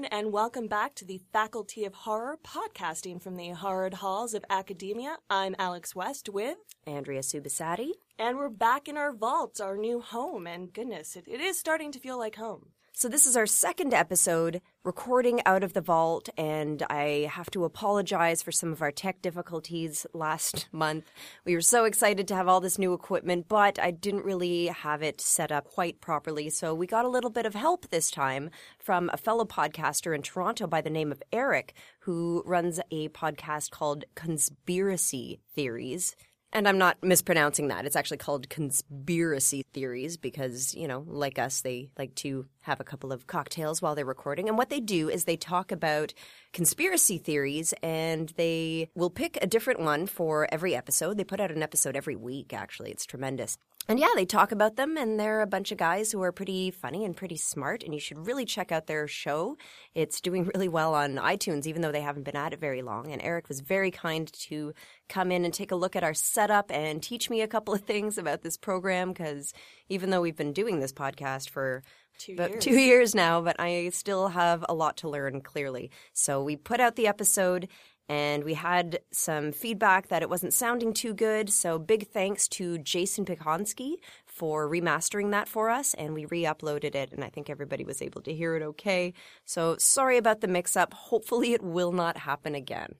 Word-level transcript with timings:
everyone, 0.00 0.18
and 0.18 0.32
welcome 0.32 0.66
back 0.66 0.94
to 0.94 1.04
the 1.04 1.20
Faculty 1.30 1.84
of 1.84 1.92
Horror 1.92 2.38
podcasting 2.42 3.20
from 3.20 3.36
the 3.36 3.50
horrid 3.50 3.94
halls 3.94 4.32
of 4.32 4.44
academia. 4.48 5.18
I'm 5.28 5.54
Alex 5.58 5.94
West 5.94 6.30
with 6.30 6.56
Andrea 6.86 7.20
Subissati. 7.20 7.90
And 8.18 8.38
we're 8.38 8.48
back 8.48 8.88
in 8.88 8.96
our 8.96 9.12
vaults, 9.12 9.60
our 9.60 9.76
new 9.76 10.00
home, 10.00 10.46
and 10.46 10.72
goodness, 10.72 11.16
it, 11.16 11.24
it 11.26 11.40
is 11.40 11.58
starting 11.58 11.92
to 11.92 11.98
feel 11.98 12.18
like 12.18 12.36
home. 12.36 12.70
So, 13.00 13.08
this 13.08 13.24
is 13.24 13.34
our 13.34 13.46
second 13.46 13.94
episode 13.94 14.60
recording 14.84 15.40
out 15.46 15.64
of 15.64 15.72
the 15.72 15.80
vault, 15.80 16.28
and 16.36 16.82
I 16.90 17.30
have 17.32 17.50
to 17.52 17.64
apologize 17.64 18.42
for 18.42 18.52
some 18.52 18.72
of 18.72 18.82
our 18.82 18.92
tech 18.92 19.22
difficulties 19.22 20.06
last 20.12 20.68
month. 20.70 21.10
We 21.46 21.54
were 21.54 21.62
so 21.62 21.86
excited 21.86 22.28
to 22.28 22.34
have 22.34 22.46
all 22.46 22.60
this 22.60 22.78
new 22.78 22.92
equipment, 22.92 23.48
but 23.48 23.78
I 23.78 23.90
didn't 23.90 24.26
really 24.26 24.66
have 24.66 25.02
it 25.02 25.22
set 25.22 25.50
up 25.50 25.64
quite 25.64 26.02
properly. 26.02 26.50
So, 26.50 26.74
we 26.74 26.86
got 26.86 27.06
a 27.06 27.08
little 27.08 27.30
bit 27.30 27.46
of 27.46 27.54
help 27.54 27.88
this 27.88 28.10
time 28.10 28.50
from 28.78 29.08
a 29.14 29.16
fellow 29.16 29.46
podcaster 29.46 30.14
in 30.14 30.20
Toronto 30.20 30.66
by 30.66 30.82
the 30.82 30.90
name 30.90 31.10
of 31.10 31.22
Eric, 31.32 31.72
who 32.00 32.42
runs 32.44 32.80
a 32.90 33.08
podcast 33.08 33.70
called 33.70 34.04
Conspiracy 34.14 35.40
Theories. 35.54 36.14
And 36.52 36.66
I'm 36.66 36.78
not 36.78 37.00
mispronouncing 37.02 37.68
that. 37.68 37.86
It's 37.86 37.94
actually 37.94 38.16
called 38.16 38.48
conspiracy 38.48 39.64
theories 39.72 40.16
because, 40.16 40.74
you 40.74 40.88
know, 40.88 41.04
like 41.06 41.38
us, 41.38 41.60
they 41.60 41.90
like 41.96 42.14
to 42.16 42.46
have 42.62 42.80
a 42.80 42.84
couple 42.84 43.12
of 43.12 43.28
cocktails 43.28 43.80
while 43.80 43.94
they're 43.94 44.04
recording. 44.04 44.48
And 44.48 44.58
what 44.58 44.68
they 44.68 44.80
do 44.80 45.08
is 45.08 45.24
they 45.24 45.36
talk 45.36 45.70
about 45.70 46.12
conspiracy 46.52 47.18
theories 47.18 47.72
and 47.84 48.30
they 48.30 48.90
will 48.96 49.10
pick 49.10 49.38
a 49.40 49.46
different 49.46 49.80
one 49.80 50.06
for 50.06 50.48
every 50.52 50.74
episode. 50.74 51.18
They 51.18 51.24
put 51.24 51.40
out 51.40 51.52
an 51.52 51.62
episode 51.62 51.94
every 51.94 52.16
week, 52.16 52.52
actually. 52.52 52.90
It's 52.90 53.06
tremendous. 53.06 53.56
And 53.90 53.98
yeah, 53.98 54.06
they 54.14 54.24
talk 54.24 54.52
about 54.52 54.76
them, 54.76 54.96
and 54.96 55.18
they're 55.18 55.40
a 55.40 55.48
bunch 55.48 55.72
of 55.72 55.78
guys 55.78 56.12
who 56.12 56.22
are 56.22 56.30
pretty 56.30 56.70
funny 56.70 57.04
and 57.04 57.16
pretty 57.16 57.36
smart, 57.36 57.82
and 57.82 57.92
you 57.92 57.98
should 57.98 58.24
really 58.24 58.44
check 58.44 58.70
out 58.70 58.86
their 58.86 59.08
show. 59.08 59.56
It's 59.96 60.20
doing 60.20 60.44
really 60.54 60.68
well 60.68 60.94
on 60.94 61.16
iTunes, 61.16 61.66
even 61.66 61.82
though 61.82 61.90
they 61.90 62.00
haven't 62.00 62.22
been 62.22 62.36
at 62.36 62.52
it 62.52 62.60
very 62.60 62.82
long. 62.82 63.10
And 63.10 63.20
Eric 63.20 63.48
was 63.48 63.58
very 63.58 63.90
kind 63.90 64.32
to 64.44 64.74
come 65.08 65.32
in 65.32 65.44
and 65.44 65.52
take 65.52 65.72
a 65.72 65.76
look 65.76 65.96
at 65.96 66.04
our 66.04 66.14
setup 66.14 66.70
and 66.70 67.02
teach 67.02 67.28
me 67.28 67.40
a 67.40 67.48
couple 67.48 67.74
of 67.74 67.80
things 67.80 68.16
about 68.16 68.42
this 68.42 68.56
program, 68.56 69.08
because 69.08 69.52
even 69.88 70.10
though 70.10 70.20
we've 70.20 70.36
been 70.36 70.52
doing 70.52 70.78
this 70.78 70.92
podcast 70.92 71.50
for 71.50 71.82
Two 72.20 72.34
years. 72.34 72.62
two 72.64 72.78
years 72.78 73.14
now, 73.14 73.40
but 73.40 73.56
I 73.58 73.88
still 73.88 74.28
have 74.28 74.62
a 74.68 74.74
lot 74.74 74.98
to 74.98 75.08
learn, 75.08 75.40
clearly. 75.40 75.90
So 76.12 76.42
we 76.42 76.54
put 76.54 76.78
out 76.78 76.96
the 76.96 77.06
episode 77.06 77.66
and 78.10 78.42
we 78.42 78.54
had 78.54 78.98
some 79.12 79.52
feedback 79.52 80.08
that 80.08 80.20
it 80.20 80.28
wasn't 80.28 80.52
sounding 80.52 80.92
too 80.92 81.14
good. 81.14 81.48
So 81.48 81.78
big 81.78 82.08
thanks 82.08 82.48
to 82.48 82.76
Jason 82.78 83.24
Pikonsky 83.24 83.98
for 84.26 84.68
remastering 84.68 85.30
that 85.30 85.46
for 85.46 85.70
us, 85.70 85.94
and 85.94 86.12
we 86.12 86.24
re-uploaded 86.24 86.96
it, 86.96 87.12
and 87.12 87.22
I 87.22 87.28
think 87.28 87.48
everybody 87.48 87.84
was 87.84 88.02
able 88.02 88.20
to 88.22 88.34
hear 88.34 88.56
it 88.56 88.62
okay. 88.62 89.14
So 89.44 89.76
sorry 89.78 90.16
about 90.16 90.40
the 90.40 90.48
mix-up. 90.48 90.92
Hopefully, 90.92 91.52
it 91.52 91.62
will 91.62 91.92
not 91.92 92.16
happen 92.16 92.56
again. 92.56 92.96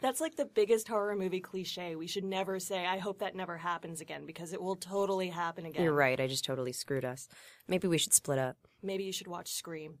That's 0.00 0.22
like 0.22 0.36
the 0.36 0.46
biggest 0.46 0.88
horror 0.88 1.16
movie 1.16 1.40
cliche. 1.40 1.94
We 1.94 2.06
should 2.06 2.24
never 2.24 2.58
say, 2.58 2.86
I 2.86 2.96
hope 2.96 3.18
that 3.18 3.36
never 3.36 3.58
happens 3.58 4.00
again, 4.00 4.24
because 4.24 4.54
it 4.54 4.62
will 4.62 4.76
totally 4.76 5.28
happen 5.28 5.66
again. 5.66 5.82
You're 5.82 5.92
right. 5.92 6.18
I 6.18 6.28
just 6.28 6.46
totally 6.46 6.72
screwed 6.72 7.04
us. 7.04 7.28
Maybe 7.68 7.88
we 7.88 7.98
should 7.98 8.14
split 8.14 8.38
up. 8.38 8.56
Maybe 8.82 9.04
you 9.04 9.12
should 9.12 9.28
watch 9.28 9.52
Scream. 9.52 9.98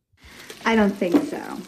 I 0.64 0.76
don't 0.76 0.96
think 0.96 1.22
so. 1.24 1.58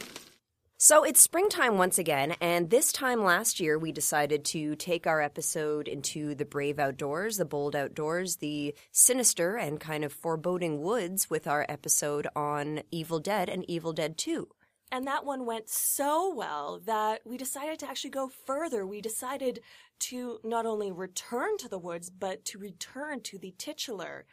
So 0.81 1.03
it's 1.03 1.21
springtime 1.21 1.77
once 1.77 1.99
again, 1.99 2.37
and 2.41 2.71
this 2.71 2.93
time 2.93 3.25
last 3.25 3.59
year 3.59 3.77
we 3.77 3.91
decided 3.91 4.44
to 4.44 4.77
take 4.77 5.09
our 5.09 5.21
episode 5.21 5.89
into 5.89 6.37
the 6.37 6.44
brave 6.44 6.78
outdoors, 6.78 7.37
the 7.37 7.44
bold 7.44 7.75
outdoors, 7.75 8.37
the 8.37 8.77
sinister 8.93 9.56
and 9.56 9.81
kind 9.81 10.05
of 10.05 10.12
foreboding 10.12 10.81
woods 10.81 11.28
with 11.28 11.49
our 11.49 11.67
episode 11.69 12.28
on 12.37 12.83
Evil 12.93 13.19
Dead 13.19 13.49
and 13.49 13.69
Evil 13.69 13.93
Dead 13.93 14.17
2. 14.17 14.47
And 14.93 15.05
that 15.09 15.25
one 15.27 15.47
went 15.47 15.69
so 15.69 16.33
well 16.33 16.81
that 16.87 17.22
we 17.25 17.37
decided 17.37 17.81
to 17.81 17.91
actually 17.91 18.11
go 18.11 18.31
further. 18.47 18.87
We 18.87 19.00
decided 19.00 19.59
to 20.03 20.38
not 20.44 20.65
only 20.65 20.93
return 20.93 21.56
to 21.59 21.69
the 21.69 21.81
woods, 21.81 22.09
but 22.09 22.44
to 22.44 22.59
return 22.59 23.22
to 23.22 23.37
the 23.37 23.53
titular 23.59 24.27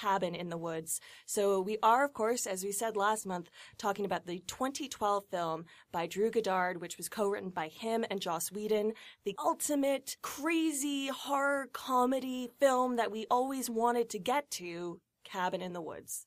cabin 0.00 0.34
in 0.34 0.48
the 0.48 0.56
woods. 0.56 1.00
So 1.26 1.60
we 1.60 1.78
are, 1.82 2.04
of 2.04 2.12
course, 2.12 2.46
as 2.46 2.64
we 2.64 2.72
said 2.72 2.96
last 2.96 3.26
month, 3.26 3.50
talking 3.78 4.04
about 4.04 4.26
the 4.26 4.42
2012 4.46 5.24
film 5.30 5.64
by 5.92 6.06
Drew 6.06 6.30
Goddard, 6.30 6.80
which 6.80 6.96
was 6.96 7.08
co-written 7.08 7.50
by 7.50 7.68
him 7.68 8.04
and 8.10 8.20
Joss 8.20 8.52
Whedon, 8.52 8.92
the 9.24 9.36
ultimate 9.44 10.16
crazy 10.22 11.08
horror 11.08 11.68
comedy 11.72 12.48
film 12.58 12.96
that 12.96 13.10
we 13.10 13.26
always 13.30 13.68
wanted 13.68 14.08
to 14.10 14.18
get 14.18 14.50
to, 14.52 15.00
Cabin 15.24 15.60
in 15.60 15.72
the 15.72 15.82
Woods. 15.82 16.26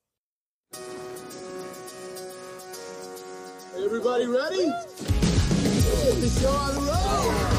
Everybody 3.76 4.28
ready? 4.28 4.66
Get 4.66 6.22
the 6.22 6.40
show 6.40 6.50
on 6.50 6.76
the 6.76 6.82
road! 6.82 7.53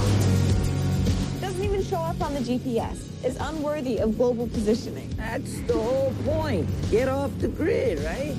Doesn't 1.54 1.70
even 1.70 1.84
show 1.84 1.98
up 1.98 2.20
on 2.20 2.34
the 2.34 2.40
GPS. 2.40 3.24
Is 3.24 3.36
unworthy 3.36 3.98
of 3.98 4.16
global 4.16 4.48
positioning. 4.48 5.08
That's 5.10 5.60
the 5.60 5.74
whole 5.74 6.12
point. 6.24 6.68
Get 6.90 7.08
off 7.08 7.30
the 7.38 7.46
grid, 7.46 8.00
right? 8.00 8.34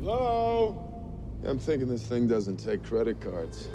Hello? 0.00 0.76
I'm 1.46 1.60
thinking 1.60 1.86
this 1.86 2.02
thing 2.02 2.26
doesn't 2.26 2.56
take 2.56 2.82
credit 2.82 3.20
cards. 3.20 3.68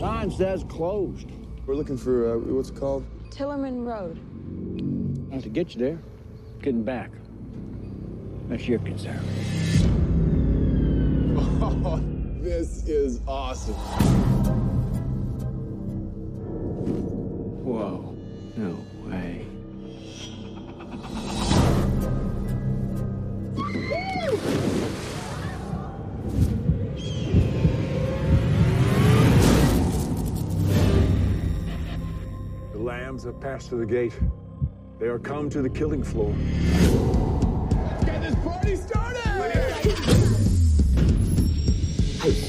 Sign 0.00 0.30
says 0.30 0.64
closed. 0.64 1.28
We're 1.66 1.74
looking 1.74 1.98
for, 1.98 2.32
uh, 2.32 2.38
what's 2.38 2.70
it 2.70 2.76
called? 2.76 3.04
Tillerman 3.28 3.84
Road. 3.84 4.18
Not 5.30 5.42
to 5.42 5.50
get 5.50 5.74
you 5.74 5.80
there, 5.80 5.98
getting 6.62 6.82
back. 6.82 7.10
That's 8.48 8.66
your 8.66 8.78
concern. 8.78 9.20
This 12.40 12.88
is 12.88 13.20
awesome. 13.28 13.74
Whoa. 17.62 18.16
No 18.56 18.78
way. 19.04 19.46
The 32.72 32.78
lambs 32.78 33.24
have 33.24 33.38
passed 33.38 33.68
to 33.68 33.76
the 33.76 33.84
gate. 33.84 34.18
They 34.98 35.08
are 35.08 35.18
come 35.18 35.50
to 35.50 35.60
the 35.60 35.68
killing 35.68 36.02
floor. 36.02 36.34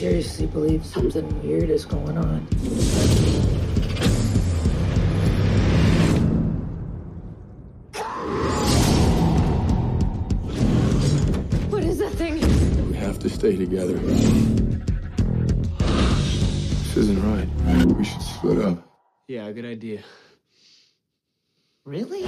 Seriously 0.01 0.47
believe 0.47 0.83
something 0.83 1.47
weird 1.47 1.69
is 1.69 1.85
going 1.85 2.17
on. 2.17 2.41
What 11.69 11.83
is 11.83 11.99
that 11.99 12.09
thing? 12.13 12.39
We 12.89 12.95
have 12.97 13.19
to 13.19 13.29
stay 13.29 13.55
together. 13.55 13.93
This 16.79 16.97
isn't 16.97 17.21
right. 17.21 17.47
We 17.95 18.03
should 18.03 18.23
split 18.23 18.57
up. 18.57 18.83
Yeah, 19.27 19.51
good 19.51 19.65
idea. 19.65 20.01
Really? 21.85 22.23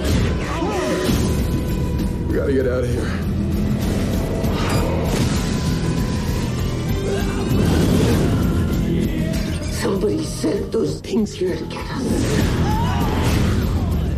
We 2.28 2.36
gotta 2.36 2.52
get 2.52 2.68
out 2.68 2.84
of 2.84 2.88
here. 2.88 3.53
Somebody 9.70 10.24
sent 10.24 10.72
those 10.72 11.00
things 11.00 11.32
here 11.32 11.56
to 11.56 11.64
get 11.66 11.84
us. 11.90 12.04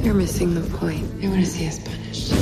You're 0.05 0.15
missing 0.15 0.55
the 0.55 0.63
point. 0.77 1.21
They 1.21 1.29
want 1.29 1.45
to 1.45 1.51
see 1.51 1.67
us 1.67 1.79
punished. 1.81 2.33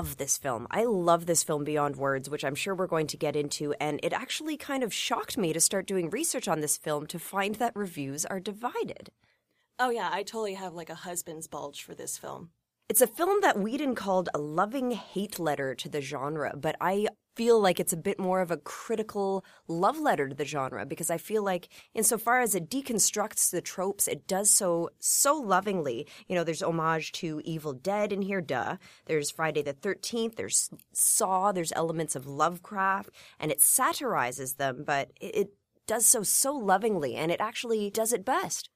Love 0.00 0.16
this 0.16 0.38
film. 0.38 0.66
I 0.70 0.84
love 0.84 1.26
this 1.26 1.42
film 1.42 1.62
beyond 1.62 1.96
words, 1.96 2.30
which 2.30 2.42
I'm 2.42 2.54
sure 2.54 2.74
we're 2.74 2.86
going 2.86 3.06
to 3.08 3.18
get 3.18 3.36
into. 3.36 3.74
And 3.78 4.00
it 4.02 4.14
actually 4.14 4.56
kind 4.56 4.82
of 4.82 4.94
shocked 4.94 5.36
me 5.36 5.52
to 5.52 5.60
start 5.60 5.86
doing 5.86 6.08
research 6.08 6.48
on 6.48 6.60
this 6.60 6.78
film 6.78 7.06
to 7.08 7.18
find 7.18 7.56
that 7.56 7.76
reviews 7.76 8.24
are 8.24 8.40
divided. 8.40 9.10
Oh 9.78 9.90
yeah, 9.90 10.08
I 10.10 10.22
totally 10.22 10.54
have 10.54 10.72
like 10.72 10.88
a 10.88 10.94
husband's 10.94 11.48
bulge 11.48 11.82
for 11.82 11.94
this 11.94 12.16
film. 12.16 12.48
It's 12.88 13.02
a 13.02 13.06
film 13.06 13.42
that 13.42 13.60
Whedon 13.60 13.94
called 13.94 14.30
a 14.32 14.38
loving 14.38 14.92
hate 14.92 15.38
letter 15.38 15.74
to 15.74 15.88
the 15.90 16.00
genre, 16.00 16.54
but 16.56 16.76
I 16.80 17.08
feel 17.36 17.60
like 17.60 17.80
it's 17.80 17.92
a 17.92 17.96
bit 17.96 18.18
more 18.18 18.40
of 18.40 18.50
a 18.50 18.56
critical 18.56 19.44
love 19.68 19.98
letter 19.98 20.28
to 20.28 20.34
the 20.34 20.44
genre 20.44 20.84
because 20.84 21.10
I 21.10 21.18
feel 21.18 21.42
like, 21.42 21.68
insofar 21.94 22.40
as 22.40 22.54
it 22.54 22.70
deconstructs 22.70 23.50
the 23.50 23.60
tropes, 23.60 24.08
it 24.08 24.26
does 24.26 24.50
so 24.50 24.90
so 24.98 25.36
lovingly. 25.36 26.06
You 26.28 26.34
know, 26.34 26.44
there's 26.44 26.62
homage 26.62 27.12
to 27.12 27.40
Evil 27.44 27.72
Dead 27.72 28.12
in 28.12 28.22
here, 28.22 28.40
duh. 28.40 28.76
There's 29.06 29.30
Friday 29.30 29.62
the 29.62 29.74
13th, 29.74 30.36
there's 30.36 30.70
Saw, 30.92 31.52
there's 31.52 31.72
elements 31.74 32.16
of 32.16 32.26
Lovecraft, 32.26 33.10
and 33.38 33.50
it 33.50 33.60
satirizes 33.60 34.54
them, 34.54 34.84
but 34.84 35.10
it, 35.20 35.34
it 35.34 35.54
does 35.86 36.06
so 36.06 36.22
so 36.22 36.52
lovingly, 36.54 37.16
and 37.16 37.32
it 37.32 37.40
actually 37.40 37.90
does 37.90 38.12
it 38.12 38.24
best. 38.24 38.70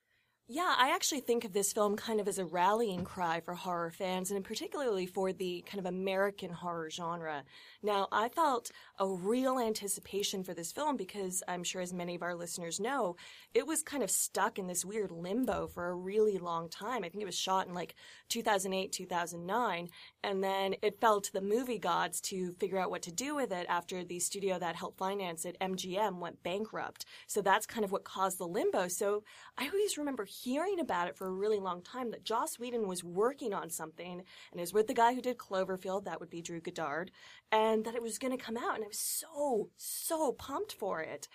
Yeah, 0.47 0.75
I 0.77 0.95
actually 0.95 1.21
think 1.21 1.47
of 1.47 1.55
this 1.55 1.73
film 1.73 1.97
kind 1.97 2.21
of 2.21 2.29
as 2.29 2.39
a 2.39 2.45
rallying 2.45 3.03
cry 3.03 3.41
for 3.41 3.55
horror 3.55 3.91
fans, 3.91 4.31
and 4.31 4.45
particularly 4.45 5.07
for 5.07 5.33
the 5.33 5.65
kind 5.67 5.79
of 5.79 5.87
American 5.87 6.51
horror 6.51 6.91
genre. 6.91 7.45
Now, 7.83 8.09
I 8.13 8.29
felt 8.29 8.71
a 8.99 9.09
real 9.09 9.59
anticipation 9.59 10.45
for 10.45 10.53
this 10.53 10.71
film 10.71 10.99
because 10.99 11.43
I'm 11.49 11.65
sure, 11.65 11.81
as 11.81 11.95
many 11.95 12.15
of 12.15 12.23
our 12.23 12.35
listeners 12.35 12.79
know, 12.79 13.17
it 13.55 13.67
was 13.67 13.83
kind 13.83 14.03
of 14.03 14.11
stuck 14.11 14.59
in 14.59 14.67
this 14.67 14.85
weird 14.85 15.11
limbo 15.11 15.67
for 15.67 15.89
a 15.89 15.95
really 15.95 16.37
long 16.37 16.69
time. 16.69 17.05
I 17.05 17.09
think 17.09 17.23
it 17.23 17.27
was 17.27 17.39
shot 17.39 17.67
in 17.67 17.73
like 17.73 17.95
2008, 18.29 18.93
2009, 18.93 19.89
and 20.23 20.45
then 20.45 20.75
it 20.83 21.01
fell 21.01 21.23
to 21.23 21.33
the 21.33 21.41
movie 21.41 21.79
gods 21.79 22.21
to 22.21 22.53
figure 22.61 22.79
out 22.79 22.91
what 22.91 23.01
to 23.03 23.13
do 23.13 23.35
with 23.35 23.51
it 23.51 23.65
after 23.71 24.05
the 24.05 24.19
studio 24.19 24.59
that 24.59 24.77
helped 24.77 24.99
finance 24.99 25.47
it, 25.47 25.57
MGM, 25.63 26.19
went 26.19 26.43
bankrupt. 26.43 27.07
So 27.29 27.41
that's 27.41 27.65
kind 27.65 27.83
of 27.83 27.93
what 27.93 28.05
caused 28.05 28.37
the 28.37 28.47
limbo. 28.47 28.89
So 28.89 29.25
I 29.57 29.69
always 29.69 29.97
remember 29.97 30.27
hearing 30.43 30.81
about 30.81 31.09
it 31.09 31.17
for 31.17 31.27
a 31.27 31.33
really 31.33 31.61
long 31.61 31.83
time 31.83 32.11
that 32.11 32.25
Joss 32.25 32.59
Whedon 32.59 32.89
was 32.89 33.05
working 33.05 33.55
on 33.55 33.71
something 33.71 34.23
and 34.51 34.61
it 34.61 34.61
was 34.61 34.73
with 34.73 34.87
the 34.87 34.95
guy 34.95 35.15
who 35.15 35.21
did 35.21 35.39
Cloverfield, 35.39 36.05
that 36.05 36.21
would 36.21 36.31
be 36.31 36.43
Drew 36.43 36.61
Goddard, 36.61 37.11
and 37.53 37.85
that 37.85 37.95
it 37.95 38.03
was 38.03 38.19
going 38.19 38.37
to 38.37 38.43
come 38.43 38.57
out. 38.57 38.75
And 38.75 38.85
I 38.85 38.89
was 38.89 38.99
so, 38.99 39.71
so 39.77 40.33
pumped 40.33 40.73
for 40.73 41.01
it. 41.01 41.29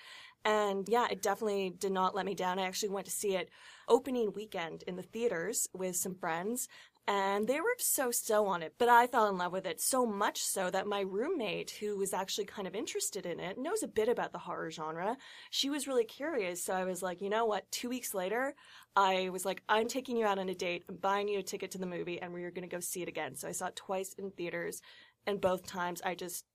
And 0.45 0.87
yeah, 0.87 1.07
it 1.11 1.21
definitely 1.21 1.71
did 1.77 1.91
not 1.91 2.15
let 2.15 2.25
me 2.25 2.33
down. 2.33 2.59
I 2.59 2.65
actually 2.65 2.89
went 2.89 3.05
to 3.05 3.11
see 3.11 3.35
it 3.35 3.49
opening 3.87 4.31
weekend 4.33 4.83
in 4.87 4.95
the 4.95 5.03
theaters 5.03 5.67
with 5.73 5.95
some 5.95 6.15
friends 6.15 6.67
and 7.09 7.47
they 7.47 7.59
were 7.59 7.75
so 7.79 8.11
so 8.11 8.45
on 8.45 8.61
it 8.61 8.75
but 8.77 8.87
i 8.87 9.07
fell 9.07 9.27
in 9.27 9.37
love 9.37 9.51
with 9.51 9.65
it 9.65 9.81
so 9.81 10.05
much 10.05 10.39
so 10.41 10.69
that 10.69 10.85
my 10.85 11.01
roommate 11.01 11.71
who 11.71 11.97
was 11.97 12.13
actually 12.13 12.45
kind 12.45 12.67
of 12.67 12.75
interested 12.75 13.25
in 13.25 13.39
it 13.39 13.57
knows 13.57 13.81
a 13.81 13.87
bit 13.87 14.07
about 14.07 14.31
the 14.31 14.37
horror 14.37 14.69
genre. 14.69 15.17
She 15.49 15.71
was 15.71 15.87
really 15.87 16.05
curious 16.05 16.63
so 16.63 16.73
i 16.73 16.85
was 16.85 17.01
like 17.01 17.19
you 17.19 17.29
know 17.29 17.45
what? 17.45 17.69
Two 17.71 17.89
weeks 17.89 18.13
later 18.13 18.53
i 18.95 19.29
was 19.29 19.43
like 19.43 19.63
i'm 19.67 19.87
taking 19.87 20.15
you 20.15 20.25
out 20.25 20.37
on 20.37 20.49
a 20.49 20.53
date 20.53 20.83
i'm 20.87 20.97
buying 20.97 21.27
you 21.27 21.39
a 21.39 21.43
ticket 21.43 21.71
to 21.71 21.79
the 21.79 21.87
movie 21.87 22.21
and 22.21 22.31
we 22.31 22.43
are 22.43 22.51
going 22.51 22.69
to 22.69 22.75
go 22.75 22.79
see 22.79 23.01
it 23.01 23.09
again. 23.09 23.35
So 23.35 23.47
i 23.47 23.51
saw 23.51 23.67
it 23.67 23.75
twice 23.75 24.13
in 24.13 24.29
theaters 24.31 24.81
and 25.25 25.41
both 25.41 25.65
times 25.65 26.01
i 26.05 26.13
just 26.13 26.45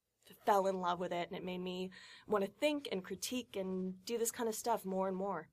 fell 0.47 0.69
in 0.69 0.81
love 0.81 1.01
with 1.01 1.13
it 1.13 1.29
and 1.29 1.37
it 1.37 1.45
made 1.45 1.61
me 1.61 1.91
want 2.29 2.45
to 2.45 2.51
think 2.61 2.89
and 2.93 3.03
critique 3.03 3.57
and 3.57 3.95
do 4.05 4.19
this 4.19 4.31
kind 4.31 4.49
of 4.49 4.55
stuff 4.55 4.85
more 4.85 5.09
and 5.09 5.17
more 5.17 5.49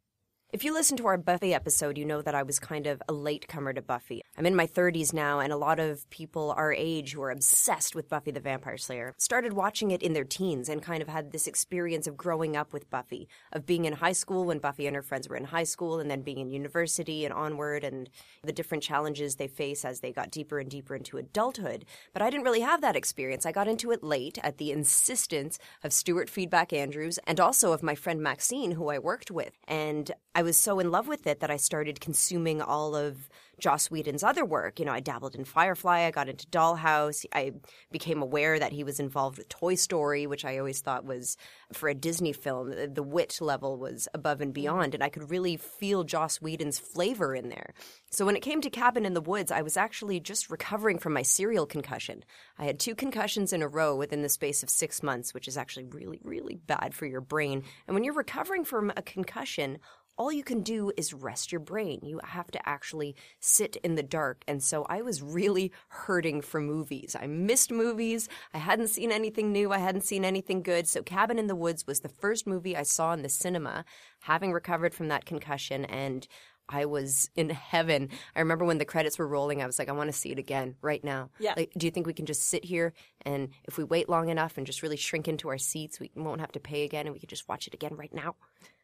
if 0.54 0.66
you 0.66 0.74
listen 0.74 0.98
to 0.98 1.08
our 1.08 1.18
Buffy 1.18 1.54
episode, 1.54 1.98
you 1.98 2.04
know 2.04 2.22
that 2.22 2.36
I 2.36 2.44
was 2.44 2.60
kind 2.60 2.86
of 2.86 3.02
a 3.08 3.14
latecomer 3.14 3.72
to 3.72 3.82
Buffy. 3.82 4.22
I'm 4.38 4.46
in 4.46 4.54
my 4.54 4.68
30s 4.68 5.14
now, 5.14 5.40
and 5.40 5.54
a 5.54 5.58
lot 5.58 5.80
of 5.80 6.10
people 6.10 6.54
our 6.58 6.74
age 6.74 7.14
who 7.14 7.22
are 7.22 7.32
obsessed 7.32 7.96
with 7.96 8.10
Buffy 8.10 8.32
the 8.32 8.42
Vampire 8.42 8.78
Slayer 8.78 9.14
started 9.18 9.54
watching 9.54 9.92
it 9.92 10.04
in 10.04 10.12
their 10.12 10.26
teens 10.26 10.68
and 10.68 10.84
kind 10.84 11.02
of 11.02 11.08
had 11.08 11.32
this 11.32 11.48
experience 11.48 12.06
of 12.06 12.18
growing 12.18 12.58
up 12.58 12.74
with 12.74 12.90
Buffy, 12.90 13.30
of 13.54 13.66
being 13.66 13.86
in 13.86 13.94
high 13.94 14.12
school 14.12 14.44
when 14.44 14.60
Buffy 14.60 14.88
and 14.88 14.96
her 14.96 15.02
friends 15.02 15.30
were 15.30 15.38
in 15.38 15.46
high 15.46 15.64
school, 15.64 16.02
and 16.02 16.12
then 16.12 16.22
being 16.22 16.40
in 16.40 16.50
university 16.50 17.24
and 17.24 17.34
onward, 17.34 17.86
and 17.86 18.10
the 18.44 18.52
different 18.52 18.84
challenges 18.84 19.38
they 19.38 19.48
face 19.48 19.86
as 19.86 20.02
they 20.02 20.12
got 20.12 20.32
deeper 20.32 20.60
and 20.60 20.70
deeper 20.70 20.98
into 20.98 21.16
adulthood. 21.16 21.86
But 22.12 22.24
I 22.24 22.30
didn't 22.30 22.44
really 22.44 22.60
have 22.60 22.82
that 22.82 22.98
experience. 22.98 23.46
I 23.46 23.54
got 23.54 23.70
into 23.70 23.92
it 23.92 24.04
late 24.04 24.38
at 24.44 24.58
the 24.58 24.74
insistence 24.74 25.60
of 25.82 25.94
Stuart 25.94 26.30
Feedback 26.30 26.74
Andrews 26.74 27.20
and 27.26 27.40
also 27.40 27.72
of 27.72 27.82
my 27.82 27.96
friend 27.96 28.22
Maxine, 28.22 28.72
who 28.72 28.90
I 28.90 29.00
worked 29.00 29.32
with. 29.32 29.58
And 29.66 30.12
was 30.42 30.58
so 30.58 30.80
in 30.80 30.92
love 30.92 31.08
with 31.08 31.28
it 31.28 31.40
that 31.40 31.52
I 31.52 31.58
started 31.58 32.00
consuming 32.00 32.62
all 32.62 32.96
of 32.96 33.30
Joss 33.60 33.92
Whedon's 33.92 34.24
other 34.24 34.44
work. 34.44 34.80
You 34.80 34.86
know, 34.86 34.92
I 34.92 35.00
dabbled 35.00 35.36
in 35.36 35.46
Firefly, 35.46 36.00
I 36.00 36.12
got 36.12 36.28
into 36.28 36.48
Dollhouse, 36.48 37.26
I 37.32 37.54
became 37.92 38.22
aware 38.22 38.58
that 38.58 38.72
he 38.72 38.84
was 38.84 39.00
involved 39.00 39.38
with 39.38 39.50
Toy 39.50 39.76
Story, 39.76 40.26
which 40.26 40.44
I 40.44 40.58
always 40.58 40.82
thought 40.82 41.06
was, 41.06 41.38
for 41.72 41.88
a 41.88 41.94
Disney 41.94 42.34
film, 42.34 42.74
the 42.94 43.04
wit 43.04 43.38
level 43.40 43.78
was 43.78 44.08
above 44.14 44.42
and 44.42 44.50
mm-hmm. 44.50 44.62
beyond, 44.62 44.94
and 44.96 45.04
I 45.04 45.10
could 45.10 45.30
really 45.30 45.58
feel 45.58 46.04
Joss 46.04 46.42
Whedon's 46.42 46.80
flavor 46.80 47.36
in 47.36 47.50
there. 47.50 47.74
So 48.10 48.26
when 48.26 48.36
it 48.36 48.42
came 48.42 48.62
to 48.62 48.70
Cabin 48.70 49.06
in 49.06 49.14
the 49.14 49.22
Woods, 49.22 49.52
I 49.52 49.62
was 49.62 49.78
actually 49.78 50.20
just 50.20 50.50
recovering 50.50 50.98
from 50.98 51.14
my 51.14 51.22
serial 51.22 51.68
concussion. 51.68 52.24
I 52.58 52.66
had 52.66 52.80
two 52.80 52.96
concussions 52.96 53.54
in 53.54 53.62
a 53.62 53.68
row 53.68 53.96
within 53.96 54.24
the 54.24 54.30
space 54.30 54.64
of 54.64 54.70
six 54.70 55.04
months, 55.04 55.34
which 55.34 55.48
is 55.48 55.56
actually 55.56 55.86
really, 55.86 56.20
really 56.24 56.56
bad 56.56 56.96
for 56.96 57.06
your 57.06 57.22
brain. 57.22 57.64
And 57.88 57.94
when 57.94 58.04
you're 58.04 58.14
recovering 58.14 58.66
from 58.66 58.92
a 58.98 59.02
concussion, 59.04 59.78
all 60.18 60.32
you 60.32 60.44
can 60.44 60.62
do 60.62 60.92
is 60.98 61.14
rest 61.14 61.52
your 61.52 61.62
brain. 61.62 62.00
You 62.04 62.20
have 62.24 62.52
to 62.52 62.70
actually 62.70 63.16
sit 63.40 63.78
in 63.78 63.96
the 63.96 64.04
dark. 64.04 64.44
And 64.48 64.62
so 64.62 64.86
I 64.90 65.02
was 65.02 65.22
really 65.22 65.72
hurting 65.88 66.42
for 66.42 66.60
movies. 66.60 67.16
I 67.20 67.28
missed 67.28 67.72
movies. 67.72 68.30
I 68.54 68.60
hadn't 68.60 68.90
seen 68.90 69.12
anything 69.12 69.52
new. 69.52 69.72
I 69.72 69.80
hadn't 69.80 70.06
seen 70.06 70.24
anything 70.24 70.62
good. 70.62 70.88
So 70.88 71.02
Cabin 71.02 71.40
in 71.40 71.48
the 71.48 71.56
Woods 71.56 71.88
was 71.88 72.02
the 72.02 72.10
first 72.10 72.46
movie 72.46 72.76
I 72.76 72.84
saw 72.84 73.14
in 73.14 73.22
the 73.22 73.30
cinema, 73.30 73.86
having 74.22 74.54
recovered 74.54 74.94
from 74.94 75.08
that 75.08 75.26
concussion. 75.26 75.86
And 75.86 76.28
I 76.70 76.86
was 76.86 77.30
in 77.36 77.50
heaven. 77.50 78.10
I 78.36 78.40
remember 78.40 78.66
when 78.66 78.78
the 78.78 78.86
credits 78.86 79.20
were 79.20 79.28
rolling, 79.28 79.62
I 79.62 79.66
was 79.66 79.78
like, 79.78 79.90
I 79.90 79.94
want 79.94 80.10
to 80.10 80.18
see 80.18 80.32
it 80.32 80.40
again 80.40 80.76
right 80.82 81.04
now. 81.04 81.30
Yeah. 81.40 81.54
Like, 81.58 81.72
do 81.78 81.86
you 81.86 81.92
think 81.92 82.08
we 82.08 82.14
can 82.14 82.26
just 82.26 82.44
sit 82.44 82.64
here 82.64 82.94
and 83.26 83.50
if 83.66 83.78
we 83.78 83.84
wait 83.84 84.08
long 84.08 84.30
enough 84.30 84.58
and 84.58 84.66
just 84.66 84.82
really 84.82 84.98
shrink 84.98 85.28
into 85.28 85.50
our 85.50 85.58
seats, 85.58 86.00
we 86.00 86.12
won't 86.16 86.42
have 86.42 86.52
to 86.54 86.60
pay 86.60 86.84
again 86.84 87.06
and 87.08 87.14
we 87.14 87.20
can 87.20 87.30
just 87.30 87.50
watch 87.50 87.68
it 87.68 87.74
again 87.74 87.96
right 87.96 88.14
now? 88.14 88.36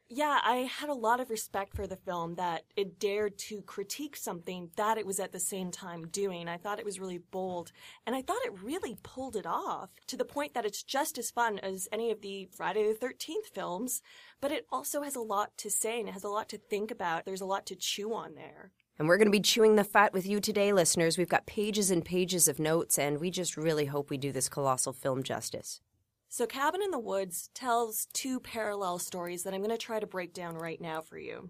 Yeah, 0.09 0.39
I 0.41 0.69
had 0.79 0.87
a 0.87 0.93
lot 0.93 1.19
of 1.19 1.29
respect 1.29 1.75
for 1.75 1.85
the 1.85 1.97
film 1.97 2.35
that 2.35 2.63
it 2.77 2.97
dared 2.97 3.37
to 3.39 3.61
critique 3.61 4.15
something 4.15 4.69
that 4.77 4.97
it 4.97 5.05
was 5.05 5.19
at 5.19 5.33
the 5.33 5.39
same 5.39 5.69
time 5.69 6.07
doing. 6.07 6.47
I 6.47 6.55
thought 6.55 6.79
it 6.79 6.85
was 6.85 6.99
really 6.99 7.17
bold, 7.17 7.73
and 8.05 8.15
I 8.15 8.21
thought 8.21 8.45
it 8.45 8.63
really 8.63 8.97
pulled 9.03 9.35
it 9.35 9.45
off 9.45 9.89
to 10.07 10.15
the 10.15 10.23
point 10.23 10.53
that 10.53 10.65
it's 10.65 10.81
just 10.81 11.17
as 11.17 11.29
fun 11.29 11.59
as 11.59 11.89
any 11.91 12.09
of 12.09 12.21
the 12.21 12.47
Friday 12.55 12.87
the 12.87 13.05
13th 13.05 13.47
films, 13.53 14.01
but 14.39 14.53
it 14.53 14.65
also 14.71 15.01
has 15.01 15.15
a 15.17 15.21
lot 15.21 15.57
to 15.57 15.69
say 15.69 15.99
and 15.99 16.07
it 16.07 16.13
has 16.13 16.23
a 16.23 16.29
lot 16.29 16.47
to 16.49 16.57
think 16.57 16.89
about. 16.89 17.25
There's 17.25 17.41
a 17.41 17.45
lot 17.45 17.65
to 17.65 17.75
chew 17.75 18.13
on 18.13 18.35
there. 18.35 18.71
And 18.97 19.09
we're 19.09 19.17
going 19.17 19.27
to 19.27 19.31
be 19.31 19.41
chewing 19.41 19.75
the 19.75 19.83
fat 19.83 20.13
with 20.13 20.25
you 20.25 20.39
today, 20.39 20.71
listeners. 20.71 21.17
We've 21.17 21.27
got 21.27 21.45
pages 21.45 21.91
and 21.91 22.03
pages 22.03 22.47
of 22.47 22.59
notes, 22.59 22.97
and 22.97 23.19
we 23.19 23.29
just 23.29 23.57
really 23.57 23.85
hope 23.85 24.09
we 24.09 24.17
do 24.17 24.31
this 24.31 24.47
colossal 24.47 24.93
film 24.93 25.21
justice. 25.21 25.81
So, 26.29 26.45
Cabin 26.45 26.81
in 26.83 26.91
the 26.91 26.99
Woods 26.99 27.49
tells 27.53 28.07
two 28.13 28.39
parallel 28.41 28.99
stories 28.99 29.43
that 29.43 29.53
I'm 29.53 29.61
going 29.61 29.71
to 29.71 29.77
try 29.77 29.99
to 29.99 30.05
break 30.05 30.33
down 30.33 30.55
right 30.55 30.79
now 30.79 30.99
for 31.01 31.17
you. 31.17 31.49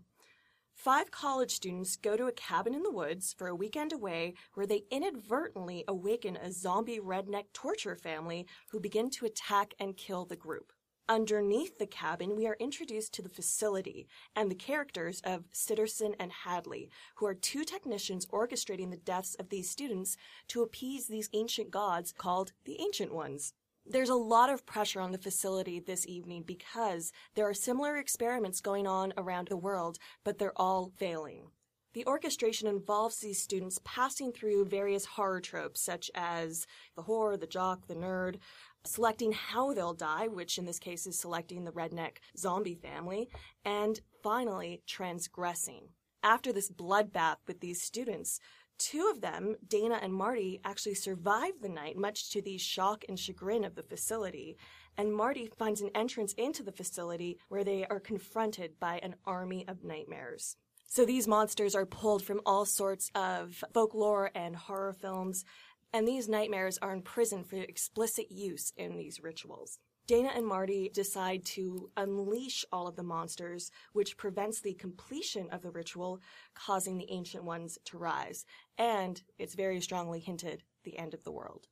Five 0.76 1.10
college 1.10 1.52
students 1.52 1.96
go 1.96 2.16
to 2.16 2.28
a 2.28 2.32
cabin 2.32 2.76
in 2.76 2.84
the 2.84 2.92
woods 2.92 3.34
for 3.36 3.48
a 3.48 3.56
weekend 3.56 3.92
away 3.92 4.36
where 4.54 4.68
they 4.68 4.84
inadvertently 4.92 5.84
awaken 5.88 6.38
a 6.38 6.52
zombie 6.52 7.00
redneck 7.00 7.46
torture 7.52 7.96
family 7.96 8.46
who 8.70 8.80
begin 8.80 9.10
to 9.10 9.26
attack 9.26 9.74
and 9.80 9.98
kill 9.98 10.26
the 10.26 10.36
group. 10.36 10.72
Underneath 11.10 11.80
the 11.80 11.88
cabin, 11.88 12.36
we 12.36 12.46
are 12.46 12.58
introduced 12.60 13.16
to 13.16 13.24
the 13.24 13.30
facility 13.30 14.08
and 14.36 14.52
the 14.52 14.56
characters 14.56 15.22
of 15.24 15.50
Sitterson 15.52 16.14
and 16.20 16.32
Hadley, 16.32 16.92
who 17.16 17.26
are 17.26 17.34
two 17.34 17.64
technicians 17.64 18.28
orchestrating 18.28 18.92
the 18.92 18.98
deaths 18.98 19.34
of 19.40 19.50
these 19.50 19.70
students 19.72 20.16
to 20.50 20.62
appease 20.62 21.08
these 21.08 21.30
ancient 21.34 21.72
gods 21.72 22.14
called 22.16 22.52
the 22.66 22.80
Ancient 22.80 23.12
Ones. 23.12 23.54
There's 23.90 24.10
a 24.10 24.16
lot 24.16 24.50
of 24.50 24.66
pressure 24.66 25.00
on 25.00 25.14
the 25.14 25.18
facility 25.18 25.80
this 25.80 26.06
evening 26.06 26.44
because 26.46 27.14
there 27.36 27.48
are 27.48 27.54
similar 27.54 27.96
experiments 27.96 28.60
going 28.60 28.86
on 28.86 29.14
around 29.16 29.48
the 29.48 29.56
world, 29.56 29.98
but 30.26 30.38
they're 30.38 30.52
all 30.58 30.92
failing. 30.98 31.52
The 31.94 32.06
orchestration 32.06 32.68
involves 32.68 33.20
these 33.20 33.42
students 33.42 33.80
passing 33.86 34.34
through 34.34 34.66
various 34.66 35.06
horror 35.06 35.40
tropes 35.40 35.80
such 35.80 36.12
as 36.14 36.68
the 36.98 37.04
whore, 37.04 37.40
the 37.40 37.48
jock, 37.48 37.88
the 37.88 37.96
nerd, 37.96 38.40
selecting 38.86 39.32
how 39.32 39.74
they'll 39.74 39.94
die, 39.94 40.28
which 40.28 40.58
in 40.58 40.66
this 40.66 40.80
case 40.80 41.08
is 41.08 41.18
selecting 41.18 41.64
the 41.64 41.72
redneck 41.72 42.18
zombie 42.38 42.76
family, 42.76 43.30
and 43.64 44.02
finally 44.22 44.82
transgressing. 44.86 45.88
After 46.24 46.52
this 46.52 46.70
bloodbath 46.70 47.38
with 47.48 47.62
these 47.62 47.82
students, 47.82 48.42
Two 48.78 49.10
of 49.12 49.22
them, 49.22 49.56
Dana 49.68 50.00
and 50.02 50.14
Marty, 50.14 50.62
actually 50.64 50.94
survive 50.94 51.54
the 51.62 51.70
night, 51.70 51.98
much 51.98 52.30
to 52.32 52.42
the 52.42 52.58
shock 52.58 53.04
and 53.10 53.20
chagrin 53.20 53.64
of 53.64 53.76
the 53.76 53.84
facility. 53.84 54.58
And 54.98 55.14
Marty 55.14 55.50
finds 55.58 55.82
an 55.82 55.90
entrance 55.96 56.34
into 56.34 56.64
the 56.64 56.72
facility 56.72 57.40
where 57.50 57.64
they 57.64 57.86
are 57.86 58.00
confronted 58.00 58.80
by 58.80 59.00
an 59.00 59.16
army 59.26 59.68
of 59.68 59.84
nightmares. 59.84 60.58
So 60.86 61.06
these 61.06 61.28
monsters 61.28 61.76
are 61.76 61.86
pulled 61.86 62.24
from 62.24 62.42
all 62.46 62.66
sorts 62.66 63.12
of 63.14 63.64
folklore 63.74 64.32
and 64.34 64.56
horror 64.56 64.94
films, 64.94 65.44
and 65.92 66.08
these 66.08 66.30
nightmares 66.30 66.78
are 66.82 66.94
imprisoned 66.94 67.48
for 67.48 67.58
explicit 67.58 68.32
use 68.32 68.72
in 68.78 68.96
these 68.96 69.22
rituals. 69.22 69.80
Dana 70.08 70.32
and 70.34 70.48
Marty 70.48 70.90
decide 70.94 71.44
to 71.44 71.90
unleash 71.98 72.64
all 72.72 72.88
of 72.88 72.96
the 72.96 73.04
monsters, 73.04 73.72
which 73.92 74.16
prevents 74.16 74.62
the 74.62 74.74
completion 74.74 75.50
of 75.52 75.62
the 75.62 75.70
ritual, 75.70 76.22
causing 76.56 76.98
the 76.98 77.12
Ancient 77.12 77.44
Ones 77.44 77.78
to 77.84 77.98
rise. 77.98 78.46
And 78.78 79.22
it's 79.38 79.54
very 79.54 79.82
strongly 79.82 80.22
hinted 80.22 80.64
the 80.86 80.98
end 80.98 81.14
of 81.14 81.24
the 81.24 81.32
world. 81.32 81.68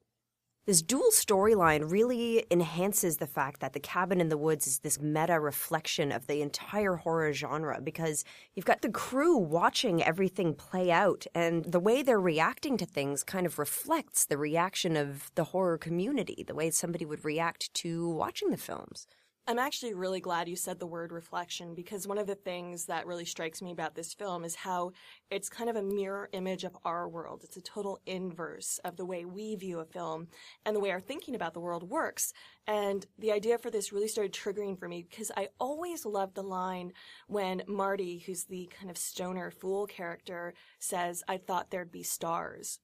This 0.66 0.82
dual 0.82 1.12
storyline 1.12 1.92
really 1.92 2.44
enhances 2.50 3.18
the 3.18 3.28
fact 3.28 3.62
that 3.62 3.74
The 3.74 3.80
Cabin 3.80 4.20
in 4.20 4.30
the 4.30 4.38
Woods 4.38 4.66
is 4.66 4.80
this 4.80 5.00
meta 5.00 5.40
reflection 5.40 6.12
of 6.12 6.26
the 6.26 6.42
entire 6.42 6.96
horror 6.96 7.34
genre 7.34 7.80
because 7.80 8.26
you've 8.56 8.66
got 8.66 8.82
the 8.82 8.90
crew 8.90 9.38
watching 9.38 10.02
everything 10.02 10.56
play 10.56 10.90
out, 10.90 11.28
and 11.36 11.66
the 11.66 11.80
way 11.80 12.02
they're 12.02 12.20
reacting 12.20 12.78
to 12.78 12.86
things 12.88 13.24
kind 13.24 13.46
of 13.46 13.60
reflects 13.60 14.26
the 14.26 14.40
reaction 14.40 14.98
of 14.98 15.30
the 15.36 15.44
horror 15.44 15.78
community, 15.78 16.44
the 16.48 16.56
way 16.56 16.72
somebody 16.72 17.06
would 17.06 17.24
react 17.24 17.72
to 17.76 18.10
watching 18.10 18.50
the 18.50 18.58
films. 18.58 19.06
I'm 19.48 19.60
actually 19.60 19.94
really 19.94 20.22
glad 20.22 20.50
you 20.50 20.56
said 20.56 20.80
the 20.80 20.88
word 20.88 21.12
reflection 21.12 21.76
because 21.76 22.08
one 22.08 22.18
of 22.18 22.26
the 22.26 22.34
things 22.34 22.86
that 22.86 23.06
really 23.06 23.26
strikes 23.26 23.62
me 23.62 23.72
about 23.72 23.94
this 23.94 24.12
film 24.12 24.44
is 24.44 24.56
how 24.56 24.94
it's 25.30 25.50
kind 25.50 25.70
of 25.70 25.76
a 25.76 25.84
mirror 25.84 26.30
image 26.32 26.64
of 26.64 26.76
our 26.84 27.08
world. 27.08 27.42
It's 27.44 27.56
a 27.56 27.62
total 27.62 28.00
inverse 28.08 28.80
of 28.84 28.98
the 28.98 29.06
way 29.06 29.24
we 29.24 29.56
view 29.56 29.82
a 29.82 29.86
film 29.86 30.30
and 30.66 30.76
the 30.76 30.80
way 30.80 30.90
our 30.90 31.00
thinking 31.00 31.36
about 31.36 31.54
the 31.54 31.60
world 31.60 31.88
works. 31.88 32.34
And 32.66 33.06
the 33.20 33.32
idea 33.32 33.60
for 33.60 33.70
this 33.70 33.94
really 33.94 34.08
started 34.08 34.34
triggering 34.34 34.80
for 34.80 34.88
me 34.90 35.06
because 35.08 35.32
I 35.38 35.50
always 35.60 36.08
loved 36.08 36.34
the 36.34 36.42
line 36.42 36.94
when 37.28 37.62
Marty, 37.68 38.24
who's 38.26 38.46
the 38.46 38.68
kind 38.76 38.90
of 38.90 38.98
stoner 38.98 39.52
fool 39.52 39.86
character, 39.86 40.56
says, 40.80 41.24
I 41.28 41.38
thought 41.38 41.70
there'd 41.70 41.92
be 41.92 42.02
stars. 42.02 42.80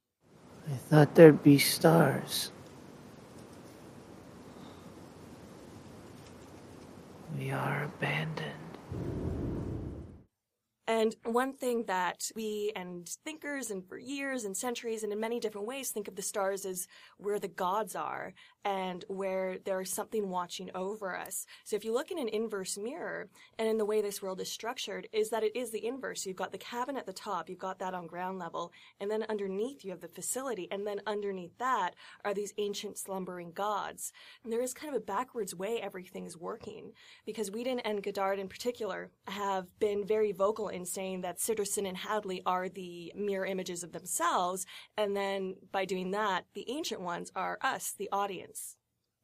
I 0.72 0.76
thought 0.76 1.16
there'd 1.16 1.42
be 1.42 1.58
stars. 1.58 2.52
We 7.38 7.52
are 7.52 7.86
abandoned. 7.86 8.48
And 10.92 11.16
one 11.24 11.54
thing 11.54 11.86
that 11.86 12.30
we 12.36 12.74
and 12.76 13.08
thinkers 13.24 13.72
and 13.72 13.88
for 13.88 13.98
years 13.98 14.44
and 14.44 14.58
centuries 14.58 15.04
and 15.04 15.14
in 15.14 15.22
many 15.22 15.40
different 15.40 15.66
ways 15.66 15.90
think 15.90 16.10
of 16.10 16.18
the 16.18 16.22
stars 16.22 16.66
as 16.66 16.86
where 17.16 17.40
the 17.40 17.48
gods 17.48 17.96
are 17.96 18.34
and 18.66 19.06
where 19.08 19.58
there's 19.64 19.90
something 19.90 20.28
watching 20.28 20.70
over 20.76 21.16
us. 21.16 21.46
So 21.64 21.78
if 21.78 21.86
you 21.86 21.94
look 21.94 22.12
in 22.12 22.20
an 22.20 22.28
inverse 22.28 22.78
mirror 22.78 23.30
and 23.58 23.70
in 23.70 23.78
the 23.78 23.86
way 23.86 24.02
this 24.02 24.22
world 24.22 24.42
is 24.42 24.52
structured 24.52 25.08
is 25.14 25.30
that 25.30 25.44
it 25.44 25.56
is 25.56 25.72
the 25.72 25.86
inverse. 25.86 26.26
You've 26.26 26.36
got 26.36 26.52
the 26.52 26.58
cabin 26.58 26.98
at 26.98 27.06
the 27.06 27.14
top, 27.14 27.50
you've 27.50 27.58
got 27.58 27.80
that 27.80 27.94
on 27.94 28.06
ground 28.06 28.38
level, 28.38 28.74
and 29.00 29.10
then 29.10 29.24
underneath 29.30 29.86
you 29.86 29.92
have 29.92 30.02
the 30.02 30.10
facility, 30.10 30.68
and 30.72 30.86
then 30.86 31.00
underneath 31.08 31.58
that 31.58 31.96
are 32.26 32.34
these 32.34 32.54
ancient 32.58 32.98
slumbering 32.98 33.54
gods. 33.54 34.12
And 34.44 34.52
there 34.52 34.62
is 34.62 34.74
kind 34.74 34.94
of 34.94 35.02
a 35.02 35.06
backwards 35.06 35.56
way 35.56 35.80
everything's 35.82 36.36
working 36.36 36.92
because 37.26 37.50
Whedon 37.50 37.80
and 37.80 38.04
Goddard 38.04 38.40
in 38.40 38.50
particular 38.50 39.10
have 39.28 39.68
been 39.80 40.06
very 40.06 40.34
vocal 40.34 40.68
in 40.68 40.81
saying 40.86 41.22
that 41.22 41.38
Sitterson 41.38 41.88
and 41.88 41.98
Hadley 41.98 42.42
are 42.46 42.70
the 42.70 43.12
mirror 43.16 43.46
images 43.46 43.84
of 43.84 43.92
themselves, 43.92 44.66
and 44.98 45.16
then 45.16 45.56
by 45.72 45.86
doing 45.86 46.12
that, 46.12 46.46
the 46.54 46.70
ancient 46.70 47.02
ones 47.02 47.32
are 47.36 47.58
us, 47.62 47.94
the 47.98 48.10
audience. 48.12 48.76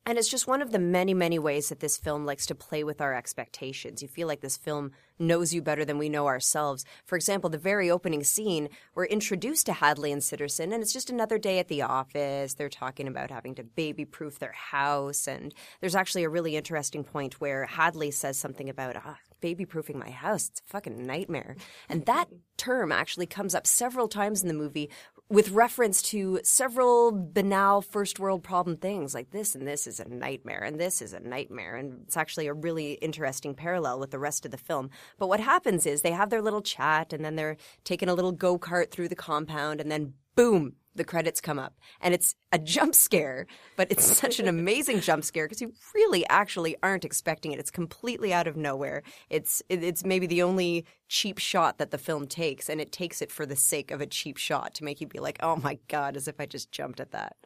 And 0.07 0.17
it's 0.17 0.29
just 0.29 0.47
one 0.47 0.61
of 0.61 0.71
the 0.71 0.79
many, 0.79 1.13
many 1.13 1.37
ways 1.37 1.67
that 1.67 1.81
this 1.81 1.97
film 1.97 2.25
likes 2.25 2.45
to 2.45 2.55
play 2.55 2.81
with 2.81 3.01
our 3.01 3.13
expectations. 3.13 4.01
You 4.01 4.07
feel 4.07 4.25
like 4.25 4.39
this 4.39 4.55
film 4.55 4.93
knows 5.19 5.53
you 5.53 5.61
better 5.61 5.83
than 5.83 5.97
we 5.97 6.07
know 6.07 6.27
ourselves. 6.27 6.85
For 7.03 7.17
example, 7.17 7.49
the 7.49 7.57
very 7.57 7.91
opening 7.91 8.23
scene, 8.23 8.69
we're 8.95 9.03
introduced 9.07 9.65
to 9.65 9.73
Hadley 9.73 10.13
and 10.13 10.21
Sitterson, 10.21 10.73
and 10.73 10.81
it's 10.81 10.93
just 10.93 11.09
another 11.09 11.37
day 11.37 11.59
at 11.59 11.67
the 11.67 11.81
office. 11.81 12.53
They're 12.53 12.69
talking 12.69 13.05
about 13.05 13.31
having 13.31 13.53
to 13.55 13.65
baby 13.65 14.05
proof 14.05 14.39
their 14.39 14.53
house. 14.53 15.27
And 15.27 15.53
there's 15.81 15.95
actually 15.95 16.23
a 16.23 16.29
really 16.29 16.55
interesting 16.55 17.03
point 17.03 17.41
where 17.41 17.65
Hadley 17.65 18.11
says 18.11 18.39
something 18.39 18.69
about, 18.69 18.95
ah, 18.95 19.17
baby 19.41 19.65
proofing 19.65 19.99
my 19.99 20.09
house. 20.09 20.49
It's 20.49 20.61
a 20.61 20.69
fucking 20.69 21.05
nightmare. 21.05 21.55
And 21.89 22.05
that 22.05 22.29
term 22.57 22.91
actually 22.91 23.25
comes 23.25 23.53
up 23.53 23.67
several 23.67 24.07
times 24.07 24.41
in 24.41 24.47
the 24.47 24.53
movie 24.53 24.89
with 25.29 25.51
reference 25.51 26.01
to 26.01 26.39
several 26.43 27.11
banal 27.11 27.81
first 27.81 28.17
world 28.17 28.43
problem 28.43 28.77
things 28.77 29.13
like 29.13 29.31
this 29.31 29.55
and 29.55 29.67
this 29.67 29.85
is 29.85 29.99
a 29.99 30.07
nightmare 30.07 30.63
and 30.63 30.79
this 30.79 31.01
is 31.01 31.11
a 31.11 31.19
nightmare. 31.19 31.75
And 31.75 32.03
it's 32.05 32.15
actually 32.15 32.47
a 32.47 32.53
really 32.53 32.93
interesting 32.93 33.53
parallel 33.53 33.99
with 33.99 34.11
the 34.11 34.19
rest 34.19 34.45
of 34.45 34.51
the 34.51 34.57
film. 34.57 34.89
But 35.17 35.27
what 35.27 35.39
happens 35.39 35.85
is 35.85 36.01
they 36.01 36.11
have 36.11 36.29
their 36.29 36.41
little 36.41 36.61
chat 36.61 37.11
and 37.11 37.25
then 37.25 37.35
they're 37.35 37.57
taking 37.83 38.09
a 38.09 38.13
little 38.13 38.31
go 38.31 38.57
kart 38.57 38.91
through 38.91 39.09
the 39.09 39.15
compound 39.15 39.81
and 39.81 39.91
then 39.91 40.13
boom, 40.35 40.75
the 40.97 41.03
credits 41.03 41.39
come 41.39 41.59
up 41.59 41.75
and 42.01 42.13
it's 42.13 42.35
a 42.51 42.59
jump 42.59 42.95
scare, 42.95 43.47
but 43.75 43.91
it's 43.91 44.03
such 44.03 44.39
an 44.39 44.47
amazing 44.47 44.99
jump 44.99 45.23
scare 45.23 45.45
because 45.45 45.61
you 45.61 45.73
really 45.95 46.27
actually 46.27 46.75
aren't 46.83 47.05
expecting 47.05 47.51
it. 47.51 47.59
It's 47.59 47.71
completely 47.71 48.33
out 48.33 48.47
of 48.47 48.57
nowhere. 48.57 49.03
It's 49.29 49.61
it's 49.69 50.03
maybe 50.03 50.27
the 50.27 50.43
only 50.43 50.85
cheap 51.07 51.37
shot 51.37 51.77
that 51.77 51.91
the 51.91 51.97
film 51.97 52.27
takes, 52.27 52.69
and 52.69 52.81
it 52.81 52.91
takes 52.91 53.21
it 53.21 53.31
for 53.31 53.45
the 53.45 53.55
sake 53.55 53.91
of 53.91 54.01
a 54.01 54.05
cheap 54.05 54.37
shot 54.37 54.73
to 54.75 54.83
make 54.83 54.99
you 54.99 55.07
be 55.07 55.19
like, 55.19 55.37
"Oh 55.41 55.55
my 55.55 55.79
god," 55.87 56.17
as 56.17 56.27
if 56.27 56.39
I 56.39 56.45
just 56.45 56.71
jumped 56.71 56.99
at 56.99 57.11
that. 57.11 57.37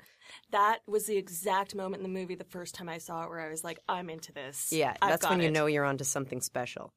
That 0.52 0.80
was 0.88 1.06
the 1.06 1.18
exact 1.18 1.76
moment 1.76 2.04
in 2.04 2.04
the 2.04 2.20
movie 2.20 2.36
the 2.36 2.44
first 2.44 2.76
time 2.76 2.88
I 2.88 2.98
saw 2.98 3.24
it 3.24 3.30
where 3.30 3.42
I 3.42 3.50
was 3.50 3.64
like, 3.64 3.80
"I'm 3.88 4.10
into 4.10 4.32
this." 4.32 4.70
Yeah, 4.72 4.96
I've 5.02 5.10
that's 5.12 5.24
got 5.24 5.32
when 5.32 5.42
you 5.42 5.52
know 5.52 5.66
you're 5.66 5.86
onto 5.86 6.04
something 6.04 6.42
special. 6.42 6.94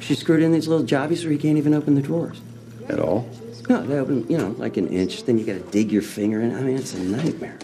She 0.00 0.14
screwed 0.14 0.42
in 0.42 0.52
these 0.52 0.68
little 0.68 0.86
jobbies 0.86 1.24
where 1.24 1.32
you 1.32 1.38
can't 1.38 1.58
even 1.58 1.74
open 1.74 1.94
the 1.94 2.02
drawers. 2.02 2.40
At 2.88 3.00
all? 3.00 3.28
No, 3.68 3.82
they 3.82 3.98
open, 3.98 4.26
you 4.30 4.38
know, 4.38 4.54
like 4.58 4.76
an 4.78 4.88
inch, 4.88 5.24
then 5.24 5.38
you 5.38 5.44
gotta 5.44 5.60
dig 5.60 5.92
your 5.92 6.02
finger 6.02 6.40
in. 6.40 6.54
I 6.56 6.60
mean, 6.62 6.76
it's 6.76 6.94
a 6.94 7.00
nightmare. 7.00 7.58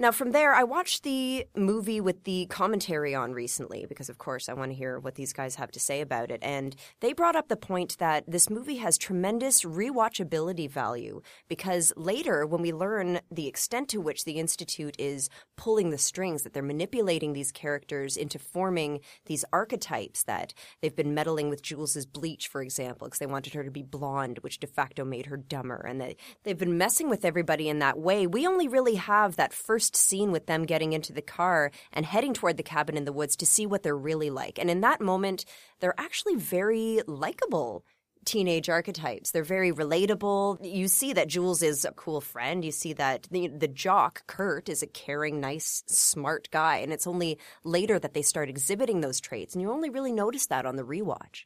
Now, 0.00 0.12
from 0.12 0.30
there, 0.30 0.54
I 0.54 0.62
watched 0.62 1.02
the 1.02 1.44
movie 1.56 2.00
with 2.00 2.22
the 2.22 2.46
commentary 2.46 3.16
on 3.16 3.32
recently 3.32 3.84
because, 3.88 4.08
of 4.08 4.16
course, 4.16 4.48
I 4.48 4.52
want 4.52 4.70
to 4.70 4.76
hear 4.76 5.00
what 5.00 5.16
these 5.16 5.32
guys 5.32 5.56
have 5.56 5.72
to 5.72 5.80
say 5.80 6.00
about 6.00 6.30
it. 6.30 6.38
And 6.40 6.76
they 7.00 7.12
brought 7.12 7.34
up 7.34 7.48
the 7.48 7.56
point 7.56 7.98
that 7.98 8.22
this 8.28 8.48
movie 8.48 8.76
has 8.76 8.96
tremendous 8.96 9.62
rewatchability 9.62 10.70
value 10.70 11.20
because 11.48 11.92
later, 11.96 12.46
when 12.46 12.62
we 12.62 12.72
learn 12.72 13.18
the 13.28 13.48
extent 13.48 13.88
to 13.88 14.00
which 14.00 14.24
the 14.24 14.38
Institute 14.38 14.94
is 15.00 15.28
pulling 15.56 15.90
the 15.90 15.98
strings, 15.98 16.42
that 16.42 16.52
they're 16.52 16.62
manipulating 16.62 17.32
these 17.32 17.50
characters 17.50 18.16
into 18.16 18.38
forming 18.38 19.00
these 19.26 19.44
archetypes, 19.52 20.22
that 20.22 20.54
they've 20.80 20.94
been 20.94 21.12
meddling 21.12 21.50
with 21.50 21.60
Jules's 21.60 22.06
bleach, 22.06 22.46
for 22.46 22.62
example, 22.62 23.08
because 23.08 23.18
they 23.18 23.26
wanted 23.26 23.54
her 23.54 23.64
to 23.64 23.70
be 23.72 23.82
blonde, 23.82 24.38
which 24.42 24.60
de 24.60 24.68
facto 24.68 25.04
made 25.04 25.26
her 25.26 25.36
dumber. 25.36 25.84
And 25.84 26.00
they, 26.00 26.16
they've 26.44 26.56
been 26.56 26.78
messing 26.78 27.10
with 27.10 27.24
everybody 27.24 27.68
in 27.68 27.80
that 27.80 27.98
way. 27.98 28.28
We 28.28 28.46
only 28.46 28.68
really 28.68 28.94
have 28.94 29.34
that 29.34 29.52
first 29.52 29.87
scene 29.96 30.32
with 30.32 30.46
them 30.46 30.64
getting 30.64 30.92
into 30.92 31.12
the 31.12 31.22
car 31.22 31.70
and 31.92 32.06
heading 32.06 32.34
toward 32.34 32.56
the 32.56 32.62
cabin 32.62 32.96
in 32.96 33.04
the 33.04 33.12
woods 33.12 33.36
to 33.36 33.46
see 33.46 33.66
what 33.66 33.82
they're 33.82 33.96
really 33.96 34.30
like. 34.30 34.58
And 34.58 34.70
in 34.70 34.80
that 34.82 35.00
moment, 35.00 35.44
they're 35.80 35.98
actually 35.98 36.36
very 36.36 37.00
likable 37.06 37.84
teenage 38.24 38.68
archetypes. 38.68 39.30
They're 39.30 39.42
very 39.42 39.72
relatable. 39.72 40.58
You 40.62 40.88
see 40.88 41.14
that 41.14 41.28
Jules 41.28 41.62
is 41.62 41.84
a 41.84 41.92
cool 41.92 42.20
friend. 42.20 42.62
You 42.64 42.72
see 42.72 42.92
that 42.92 43.26
the, 43.30 43.48
the 43.48 43.68
jock, 43.68 44.26
Kurt, 44.26 44.68
is 44.68 44.82
a 44.82 44.86
caring, 44.86 45.40
nice, 45.40 45.82
smart 45.86 46.48
guy. 46.50 46.76
And 46.78 46.92
it's 46.92 47.06
only 47.06 47.38
later 47.64 47.98
that 47.98 48.12
they 48.12 48.22
start 48.22 48.50
exhibiting 48.50 49.00
those 49.00 49.20
traits. 49.20 49.54
And 49.54 49.62
you 49.62 49.70
only 49.70 49.88
really 49.88 50.12
notice 50.12 50.46
that 50.46 50.66
on 50.66 50.76
the 50.76 50.82
rewatch. 50.82 51.44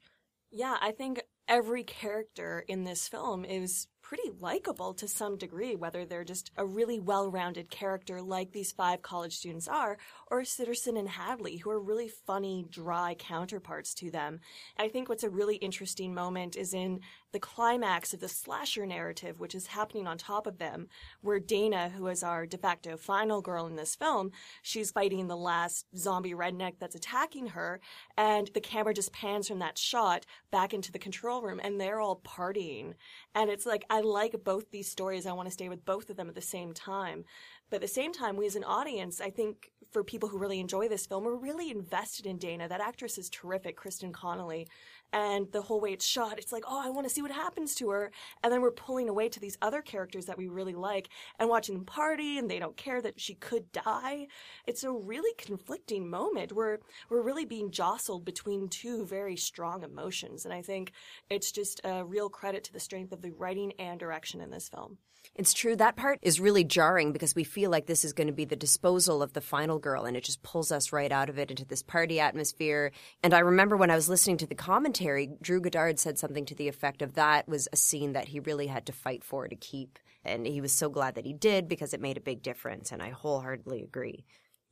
Yeah, 0.51 0.77
I 0.81 0.91
think 0.91 1.23
every 1.47 1.85
character 1.85 2.65
in 2.67 2.85
this 2.85 3.07
film 3.07 3.45
is 3.45 3.87
pretty 4.13 4.37
likable 4.43 4.93
to 4.93 5.09
some 5.09 5.39
degree, 5.39 5.75
whether 5.75 6.05
they're 6.05 6.23
just 6.23 6.51
a 6.59 6.67
really 6.67 7.01
well-rounded 7.01 7.71
character 7.71 8.21
like 8.21 8.53
these 8.53 8.71
five 8.71 9.01
college 9.01 9.35
students 9.35 9.67
are, 9.67 9.97
or 10.33 10.41
Sitterson 10.41 10.99
and 10.99 11.11
Hadley, 11.11 11.59
who 11.59 11.71
are 11.71 11.79
really 11.79 12.09
funny, 12.09 12.65
dry 12.71 13.15
counterparts 13.19 13.93
to 13.93 14.11
them. 14.11 14.41
I 14.79 14.89
think 14.89 15.11
what's 15.11 15.25
a 15.25 15.29
really 15.29 15.57
interesting 15.57 16.15
moment 16.15 16.57
is 16.57 16.73
in 16.73 17.01
the 17.33 17.39
climax 17.39 18.15
of 18.15 18.21
the 18.21 18.31
slasher 18.31 18.87
narrative, 18.87 19.41
which 19.41 19.55
is 19.55 19.67
happening 19.67 20.07
on 20.07 20.17
top 20.17 20.47
of 20.47 20.57
them, 20.57 20.89
where 21.21 21.39
Dana, 21.39 21.91
who 21.91 22.07
is 22.07 22.23
our 22.23 22.47
de 22.47 22.57
facto 22.57 22.97
final 22.97 23.43
girl 23.43 23.67
in 23.67 23.77
this 23.77 23.95
film, 23.95 24.31
she's 24.63 24.91
fighting 24.91 25.27
the 25.27 25.37
last 25.37 25.85
zombie 25.95 26.33
redneck 26.33 26.77
that's 26.79 26.95
attacking 26.95 27.49
her, 27.49 27.79
and 28.17 28.49
the 28.55 28.61
camera 28.61 28.95
just 28.95 29.13
pans 29.13 29.47
from 29.47 29.59
that 29.59 29.77
shot 29.77 30.25
back 30.51 30.73
into 30.73 30.93
the 30.93 30.99
control 30.99 31.43
room, 31.43 31.61
and 31.63 31.79
they're 31.79 32.01
all 32.01 32.23
partying. 32.25 32.95
And 33.35 33.51
it's 33.51 33.67
like, 33.67 33.85
I 33.91 34.01
like 34.01 34.43
both 34.43 34.71
these 34.71 34.91
stories. 34.91 35.27
I 35.27 35.33
want 35.33 35.49
to 35.49 35.53
stay 35.53 35.69
with 35.69 35.85
both 35.85 36.09
of 36.09 36.17
them 36.17 36.31
at 36.31 36.35
the 36.35 36.41
same 36.41 36.73
time. 36.73 37.27
But 37.73 37.77
at 37.77 37.89
the 37.89 37.89
same 37.89 38.13
time, 38.13 38.37
we 38.37 38.45
as 38.45 38.55
an 38.55 38.65
audience, 38.65 39.19
I 39.19 39.31
think 39.31 39.71
for 39.93 40.05
people 40.05 40.29
who 40.29 40.37
really 40.37 40.61
enjoy 40.61 40.89
this 40.89 41.07
film, 41.07 41.25
we're 41.25 41.37
really 41.37 41.71
invested 41.71 42.27
in 42.27 42.37
Dana. 42.37 42.69
That 42.69 42.83
actress 42.83 43.17
is 43.17 43.31
terrific, 43.31 43.79
Kristen 43.79 44.13
Connolly. 44.13 44.69
And 45.15 45.51
the 45.53 45.63
whole 45.63 45.81
way 45.81 45.95
it's 45.95 46.05
shot, 46.05 46.39
it's 46.39 46.53
like, 46.53 46.65
oh, 46.69 46.83
I 46.85 46.91
want 46.91 47.09
to 47.09 47.15
see 47.15 47.23
what 47.23 47.31
happens 47.31 47.75
to 47.77 47.89
her. 47.89 48.13
And 48.43 48.53
then 48.53 48.61
we're 48.61 48.73
pulling 48.73 49.09
away 49.09 49.31
to 49.31 49.41
these 49.41 49.57
other 49.63 49.81
characters 49.81 50.27
that 50.27 50.37
we 50.37 50.49
really 50.49 50.75
like 50.75 51.09
and 51.39 51.49
watching 51.49 51.75
them 51.75 51.87
party 51.87 52.37
and 52.37 52.51
they 52.51 52.59
don't 52.59 52.77
care 52.77 53.01
that 53.01 53.19
she 53.19 53.37
could 53.37 53.73
die. 53.73 54.27
It's 54.67 54.85
a 54.85 54.93
really 54.93 55.33
conflicting 55.39 56.11
moment 56.11 56.53
where 56.53 56.81
we're 57.09 57.23
really 57.23 57.47
being 57.47 57.71
jostled 57.71 58.27
between 58.27 58.69
two 58.69 59.07
very 59.07 59.37
strong 59.37 59.83
emotions. 59.83 60.45
And 60.45 60.53
I 60.53 60.61
think 60.61 60.93
it's 61.31 61.51
just 61.51 61.81
a 61.85 62.05
real 62.05 62.29
credit 62.29 62.65
to 62.65 62.73
the 62.75 62.81
strength 62.81 63.13
of 63.13 63.23
the 63.23 63.31
writing 63.31 63.73
and 63.79 63.99
direction 63.99 64.43
in 64.43 64.51
this 64.51 64.69
film. 64.69 64.99
It's 65.35 65.55
true. 65.55 65.77
That 65.77 65.97
part 65.97 66.19
is 66.21 66.41
really 66.41 66.63
jarring 66.63 67.13
because 67.13 67.35
we 67.35 67.45
feel 67.45 67.71
like 67.71 67.87
this 67.87 68.05
is 68.05 68.13
going 68.13 68.27
to 68.27 68.33
be 68.35 68.45
the 68.45 68.55
disposal 68.55 69.23
of 69.23 69.33
the 69.33 69.41
final 69.41 69.79
girl, 69.79 70.05
and 70.05 70.17
it 70.17 70.25
just 70.25 70.43
pulls 70.43 70.71
us 70.71 70.93
right 70.93 71.11
out 71.11 71.31
of 71.31 71.39
it 71.39 71.51
into 71.51 71.65
this 71.65 71.83
party 71.83 72.21
atmosphere. 72.21 72.93
And 73.23 73.33
I 73.33 73.39
remember 73.39 73.77
when 73.77 73.91
I 73.91 73.95
was 73.95 74.11
listening 74.11 74.37
to 74.39 74.47
the 74.47 74.55
commentary, 74.55 75.31
Drew 75.41 75.61
Goddard 75.61 75.99
said 75.99 76.19
something 76.19 76.45
to 76.47 76.55
the 76.55 76.69
effect 76.69 77.01
of 77.01 77.15
that 77.15 77.49
was 77.49 77.67
a 77.73 77.77
scene 77.77 78.13
that 78.13 78.29
he 78.29 78.41
really 78.41 78.67
had 78.67 78.85
to 78.87 78.93
fight 78.93 79.25
for 79.25 79.49
to 79.49 79.57
keep. 79.57 79.99
And 80.25 80.47
he 80.47 80.61
was 80.61 80.73
so 80.73 80.89
glad 80.91 81.15
that 81.15 81.27
he 81.27 81.33
did 81.33 81.67
because 81.67 81.95
it 81.95 82.01
made 82.01 82.19
a 82.19 82.21
big 82.21 82.43
difference, 82.43 82.93
and 82.93 83.03
I 83.03 83.11
wholeheartedly 83.11 83.83
agree 83.83 84.25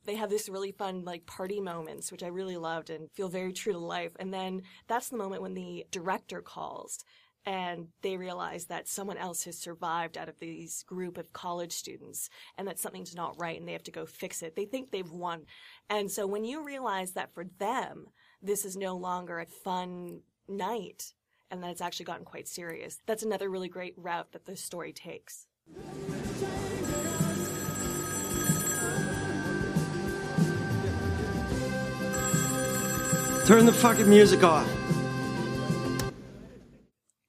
they 0.05 0.15
have 0.15 0.29
this 0.29 0.49
really 0.49 0.71
fun 0.71 1.05
like 1.05 1.25
party 1.25 1.59
moments 1.59 2.11
which 2.11 2.23
i 2.23 2.27
really 2.27 2.57
loved 2.57 2.89
and 2.89 3.11
feel 3.11 3.29
very 3.29 3.53
true 3.53 3.73
to 3.73 3.79
life 3.79 4.13
and 4.19 4.33
then 4.33 4.61
that's 4.87 5.09
the 5.09 5.17
moment 5.17 5.41
when 5.41 5.53
the 5.53 5.85
director 5.91 6.41
calls 6.41 7.03
and 7.45 7.87
they 8.01 8.17
realize 8.17 8.65
that 8.65 8.87
someone 8.87 9.17
else 9.17 9.43
has 9.45 9.57
survived 9.57 10.17
out 10.17 10.29
of 10.29 10.39
these 10.39 10.83
group 10.83 11.17
of 11.17 11.33
college 11.33 11.71
students 11.73 12.29
and 12.57 12.67
that 12.67 12.79
something's 12.79 13.15
not 13.15 13.39
right 13.39 13.59
and 13.59 13.67
they 13.67 13.73
have 13.73 13.83
to 13.83 13.91
go 13.91 14.05
fix 14.05 14.43
it. 14.43 14.55
They 14.55 14.65
think 14.65 14.91
they've 14.91 15.09
won. 15.09 15.45
And 15.89 16.11
so 16.11 16.27
when 16.27 16.45
you 16.45 16.63
realize 16.63 17.13
that 17.13 17.33
for 17.33 17.45
them 17.57 18.07
this 18.41 18.65
is 18.65 18.75
no 18.75 18.95
longer 18.95 19.39
a 19.39 19.45
fun 19.45 20.21
night 20.47 21.13
and 21.49 21.61
that 21.63 21.69
it's 21.69 21.81
actually 21.81 22.05
gotten 22.05 22.25
quite 22.25 22.47
serious 22.47 22.97
that's 23.05 23.23
another 23.23 23.49
really 23.49 23.69
great 23.69 23.93
route 23.97 24.31
that 24.31 24.45
the 24.45 24.55
story 24.55 24.93
takes. 24.93 25.47
Turn 33.45 33.65
the 33.65 33.73
fucking 33.73 34.07
music 34.07 34.43
off. 34.43 34.69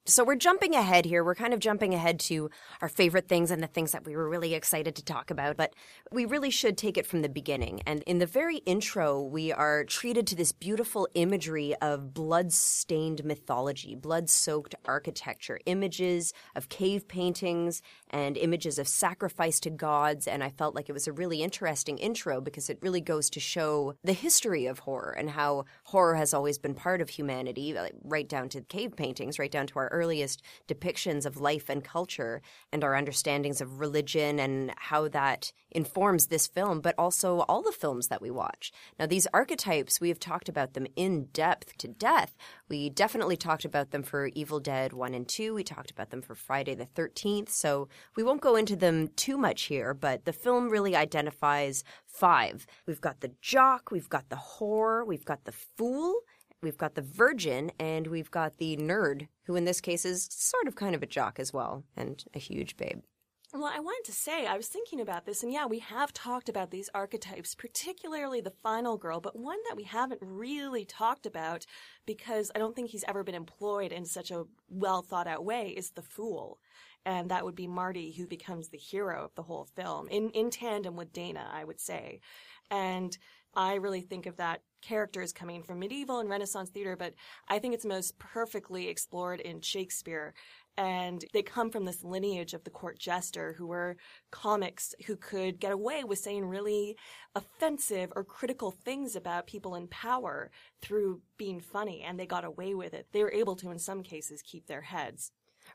So 0.04 0.24
we're 0.24 0.34
jumping 0.34 0.74
ahead 0.74 1.04
here. 1.04 1.22
We're 1.22 1.36
kind 1.36 1.54
of 1.54 1.60
jumping 1.60 1.94
ahead 1.94 2.18
to 2.20 2.50
our 2.80 2.88
favorite 2.88 3.28
things 3.28 3.52
and 3.52 3.62
the 3.62 3.68
things 3.68 3.92
that 3.92 4.04
we 4.04 4.16
were 4.16 4.28
really 4.28 4.52
excited 4.52 4.96
to 4.96 5.04
talk 5.04 5.30
about, 5.30 5.56
but 5.56 5.74
we 6.10 6.24
really 6.24 6.50
should 6.50 6.76
take 6.76 6.98
it 6.98 7.06
from 7.06 7.22
the 7.22 7.28
beginning. 7.28 7.82
And 7.86 8.02
in 8.02 8.18
the 8.18 8.26
very 8.26 8.56
intro, 8.58 9.22
we 9.22 9.52
are 9.52 9.84
treated 9.84 10.26
to 10.26 10.34
this 10.34 10.50
beautiful 10.50 11.06
imagery 11.14 11.76
of 11.80 12.12
blood-stained 12.14 13.24
mythology, 13.24 13.94
blood-soaked 13.94 14.74
architecture, 14.86 15.60
images 15.66 16.32
of 16.56 16.68
cave 16.68 17.06
paintings 17.06 17.80
and 18.10 18.36
images 18.36 18.80
of 18.80 18.88
sacrifice 18.88 19.60
to 19.60 19.70
gods, 19.70 20.26
and 20.26 20.42
I 20.42 20.50
felt 20.50 20.74
like 20.74 20.88
it 20.88 20.94
was 20.94 21.06
a 21.06 21.12
really 21.12 21.44
interesting 21.44 21.98
intro 21.98 22.40
because 22.40 22.68
it 22.68 22.80
really 22.82 23.00
goes 23.00 23.30
to 23.30 23.40
show 23.40 23.94
the 24.02 24.14
history 24.14 24.66
of 24.66 24.80
horror 24.80 25.14
and 25.16 25.30
how 25.30 25.66
horror 25.92 26.16
has 26.16 26.34
always 26.34 26.58
been 26.58 26.74
part 26.74 27.00
of 27.00 27.10
humanity, 27.10 27.76
uh, 27.76 27.88
right 28.02 28.28
down 28.28 28.48
to 28.48 28.62
cave 28.62 28.96
paintings, 28.96 29.38
right 29.38 29.50
down 29.50 29.66
to 29.66 29.78
our 29.78 29.88
earliest 29.88 30.42
depictions 30.66 31.26
of 31.26 31.40
life 31.40 31.68
and 31.68 31.84
culture 31.84 32.40
and 32.72 32.82
our 32.82 32.96
understandings 32.96 33.60
of 33.60 33.78
religion 33.78 34.40
and 34.40 34.72
how 34.76 35.06
that 35.06 35.52
informs 35.70 36.26
this 36.26 36.46
film, 36.46 36.80
but 36.80 36.94
also 36.96 37.40
all 37.40 37.62
the 37.62 37.72
films 37.72 38.08
that 38.08 38.22
we 38.22 38.30
watch. 38.30 38.72
Now, 38.98 39.06
these 39.06 39.26
archetypes, 39.34 40.00
we 40.00 40.08
have 40.08 40.18
talked 40.18 40.48
about 40.48 40.72
them 40.72 40.86
in 40.96 41.26
depth 41.32 41.76
to 41.78 41.88
death. 41.88 42.36
We 42.68 42.88
definitely 42.88 43.36
talked 43.36 43.66
about 43.66 43.90
them 43.90 44.02
for 44.02 44.28
Evil 44.28 44.60
Dead 44.60 44.94
1 44.94 45.14
and 45.14 45.28
2. 45.28 45.54
We 45.54 45.62
talked 45.62 45.90
about 45.90 46.10
them 46.10 46.22
for 46.22 46.34
Friday 46.34 46.74
the 46.74 46.86
13th. 46.86 47.50
So 47.50 47.88
we 48.16 48.22
won't 48.22 48.40
go 48.40 48.56
into 48.56 48.76
them 48.76 49.08
too 49.16 49.36
much 49.36 49.64
here, 49.64 49.92
but 49.92 50.24
the 50.24 50.32
film 50.32 50.70
really 50.70 50.96
identifies 50.96 51.84
five. 52.06 52.66
We've 52.86 53.00
got 53.00 53.20
the 53.20 53.32
jock, 53.40 53.90
we've 53.90 54.08
got 54.08 54.28
the 54.28 54.36
whore, 54.36 55.06
we've 55.06 55.24
got 55.24 55.44
the 55.44 55.52
fool, 55.82 56.20
we've 56.62 56.78
got 56.78 56.94
the 56.94 57.02
virgin 57.02 57.72
and 57.80 58.06
we've 58.06 58.30
got 58.30 58.58
the 58.58 58.76
nerd, 58.76 59.26
who 59.46 59.56
in 59.56 59.64
this 59.64 59.80
case 59.80 60.04
is 60.04 60.28
sort 60.30 60.68
of 60.68 60.76
kind 60.76 60.94
of 60.94 61.02
a 61.02 61.06
jock 61.06 61.40
as 61.40 61.52
well 61.52 61.82
and 61.96 62.24
a 62.34 62.38
huge 62.38 62.76
babe. 62.76 63.00
Well, 63.52 63.64
I 63.64 63.80
wanted 63.80 64.04
to 64.06 64.16
say, 64.16 64.46
I 64.46 64.56
was 64.56 64.68
thinking 64.68 65.00
about 65.00 65.26
this, 65.26 65.42
and 65.42 65.52
yeah, 65.52 65.66
we 65.66 65.80
have 65.80 66.10
talked 66.12 66.48
about 66.48 66.70
these 66.70 66.88
archetypes, 66.94 67.54
particularly 67.54 68.40
the 68.40 68.54
final 68.62 68.96
girl, 68.96 69.20
but 69.20 69.38
one 69.38 69.58
that 69.68 69.76
we 69.76 69.82
haven't 69.82 70.20
really 70.22 70.86
talked 70.86 71.26
about 71.26 71.66
because 72.06 72.50
I 72.54 72.58
don't 72.60 72.74
think 72.74 72.90
he's 72.90 73.04
ever 73.06 73.22
been 73.24 73.34
employed 73.34 73.92
in 73.92 74.06
such 74.06 74.30
a 74.30 74.44
well 74.70 75.02
thought 75.02 75.26
out 75.26 75.44
way 75.44 75.74
is 75.76 75.90
the 75.90 76.00
fool. 76.00 76.60
And 77.04 77.30
that 77.30 77.44
would 77.44 77.56
be 77.56 77.66
Marty, 77.66 78.12
who 78.12 78.26
becomes 78.26 78.68
the 78.68 78.78
hero 78.78 79.24
of 79.24 79.34
the 79.34 79.42
whole 79.42 79.66
film, 79.76 80.08
in, 80.08 80.30
in 80.30 80.48
tandem 80.48 80.96
with 80.96 81.12
Dana, 81.12 81.50
I 81.52 81.64
would 81.64 81.80
say. 81.80 82.20
And 82.70 83.18
I 83.54 83.74
really 83.74 84.00
think 84.00 84.26
of 84.26 84.36
that 84.36 84.62
character 84.80 85.22
as 85.22 85.32
coming 85.32 85.62
from 85.62 85.78
medieval 85.78 86.18
and 86.18 86.28
Renaissance 86.28 86.70
theater, 86.70 86.96
but 86.96 87.14
I 87.48 87.58
think 87.58 87.74
it's 87.74 87.84
most 87.84 88.18
perfectly 88.18 88.88
explored 88.88 89.40
in 89.40 89.60
Shakespeare. 89.60 90.34
And 90.76 91.22
they 91.34 91.42
come 91.42 91.70
from 91.70 91.84
this 91.84 92.02
lineage 92.02 92.54
of 92.54 92.64
the 92.64 92.70
court 92.70 92.98
jester 92.98 93.54
who 93.58 93.66
were 93.66 93.96
comics 94.30 94.94
who 95.06 95.16
could 95.16 95.60
get 95.60 95.70
away 95.70 96.02
with 96.02 96.18
saying 96.18 96.46
really 96.46 96.96
offensive 97.34 98.10
or 98.16 98.24
critical 98.24 98.70
things 98.70 99.14
about 99.14 99.46
people 99.46 99.74
in 99.74 99.86
power 99.88 100.50
through 100.80 101.20
being 101.36 101.60
funny, 101.60 102.02
and 102.02 102.18
they 102.18 102.26
got 102.26 102.44
away 102.44 102.74
with 102.74 102.94
it. 102.94 103.06
They 103.12 103.22
were 103.22 103.32
able 103.32 103.54
to, 103.56 103.70
in 103.70 103.78
some 103.78 104.02
cases, 104.02 104.42
keep 104.42 104.66
their 104.66 104.80
heads. 104.80 105.30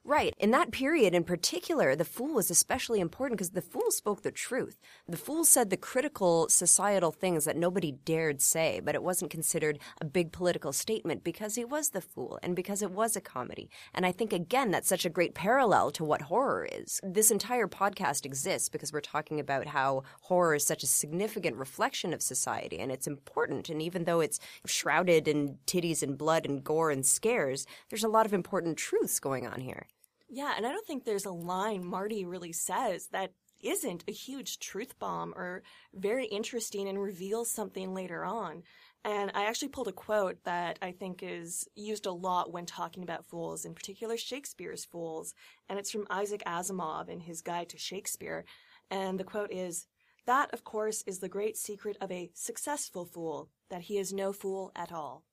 Right. 0.10 0.34
In 0.40 0.52
that 0.52 0.72
period 0.72 1.14
in 1.14 1.26
particular, 1.26 1.94
the 1.94 2.06
fool 2.06 2.36
was 2.36 2.50
especially 2.50 3.02
important 3.02 3.38
because 3.38 3.50
the 3.50 3.62
fool 3.62 3.92
spoke 3.92 4.22
the 4.22 4.32
truth. 4.32 4.78
The 5.06 5.18
fool 5.18 5.44
said 5.44 5.70
the 5.70 5.76
critical 5.76 6.48
societal 6.48 7.12
things 7.12 7.44
that 7.44 7.58
nobody 7.58 7.92
dared 7.92 8.42
say, 8.42 8.80
but 8.82 8.96
it 8.96 9.04
wasn't 9.04 9.32
considered 9.32 9.80
a 10.00 10.06
big 10.06 10.32
political 10.32 10.72
statement 10.72 11.26
because 11.26 11.56
he 11.56 11.66
was 11.66 11.90
the 11.90 12.00
fool 12.00 12.40
and 12.42 12.56
because 12.56 12.82
it 12.82 12.92
was 12.92 13.18
a 13.18 13.22
comedy. 13.22 13.70
And 13.94 14.06
I 14.06 14.14
think, 14.14 14.32
again, 14.32 14.72
that's 14.72 14.88
such 14.88 15.04
a 15.04 15.10
great 15.10 15.34
parallel 15.34 15.92
to 15.92 16.06
what 16.06 16.22
horror 16.22 16.66
is. 16.72 17.02
This 17.04 17.30
entire 17.30 17.68
podcast 17.68 18.26
exists 18.26 18.70
because 18.70 18.94
we're 18.94 19.02
talking 19.02 19.42
about 19.42 19.68
how 19.68 20.04
horror 20.22 20.56
is 20.56 20.66
such 20.66 20.84
a 20.84 20.88
significant 20.88 21.58
reflection 21.58 22.14
of 22.14 22.22
society 22.22 22.80
and 22.80 22.94
it's 22.94 23.08
important. 23.08 23.68
And 23.68 23.82
even 23.82 24.06
though 24.06 24.22
it's 24.22 24.40
shrouded 24.66 25.28
in 25.28 25.58
titties 25.68 26.02
and 26.02 26.18
blood 26.18 26.46
and 26.46 26.64
gore 26.64 26.92
and 26.92 27.06
scares, 27.06 27.66
there's 27.90 28.06
a 28.06 28.08
lot 28.08 28.26
of 28.26 28.34
important 28.34 28.78
truths 28.78 29.20
going 29.20 29.46
on 29.46 29.60
here. 29.60 29.86
Yeah, 30.30 30.54
and 30.56 30.66
I 30.66 30.72
don't 30.72 30.86
think 30.86 31.06
there's 31.06 31.26
a 31.26 31.32
line 31.32 31.86
Marty 31.86 32.26
really 32.26 32.54
says 32.54 33.08
that 33.12 33.32
isn't 33.62 34.04
a 34.08 34.12
huge 34.12 34.60
truth 34.60 34.98
bomb 35.00 35.34
or 35.36 35.64
very 35.94 36.26
interesting 36.26 36.88
and 36.88 37.02
reveals 37.02 37.50
something 37.50 37.94
later 37.94 38.24
on. 38.24 38.64
And 39.04 39.32
I 39.34 39.46
actually 39.46 39.70
pulled 39.70 39.88
a 39.88 39.94
quote 39.94 40.44
that 40.44 40.80
I 40.82 40.92
think 40.92 41.24
is 41.24 41.68
used 41.76 42.06
a 42.06 42.12
lot 42.12 42.52
when 42.52 42.66
talking 42.66 43.04
about 43.04 43.26
fools, 43.26 43.64
in 43.64 43.74
particular 43.74 44.18
Shakespeare's 44.18 44.86
fools. 44.86 45.34
And 45.70 45.80
it's 45.80 45.92
from 45.92 46.08
Isaac 46.10 46.44
Asimov 46.46 47.08
in 47.10 47.22
his 47.22 47.42
Guide 47.42 47.70
to 47.70 47.78
Shakespeare. 47.78 48.44
And 48.92 49.20
the 49.20 49.24
quote 49.24 49.52
is, 49.52 49.88
That, 50.26 50.54
of 50.54 50.64
course, 50.64 51.04
is 51.08 51.20
the 51.20 51.30
great 51.30 51.58
secret 51.58 51.98
of 52.02 52.12
a 52.12 52.32
successful 52.34 53.06
fool, 53.06 53.50
that 53.70 53.84
he 53.84 53.98
is 53.98 54.12
no 54.12 54.34
fool 54.34 54.72
at 54.76 54.92
all. 54.92 55.24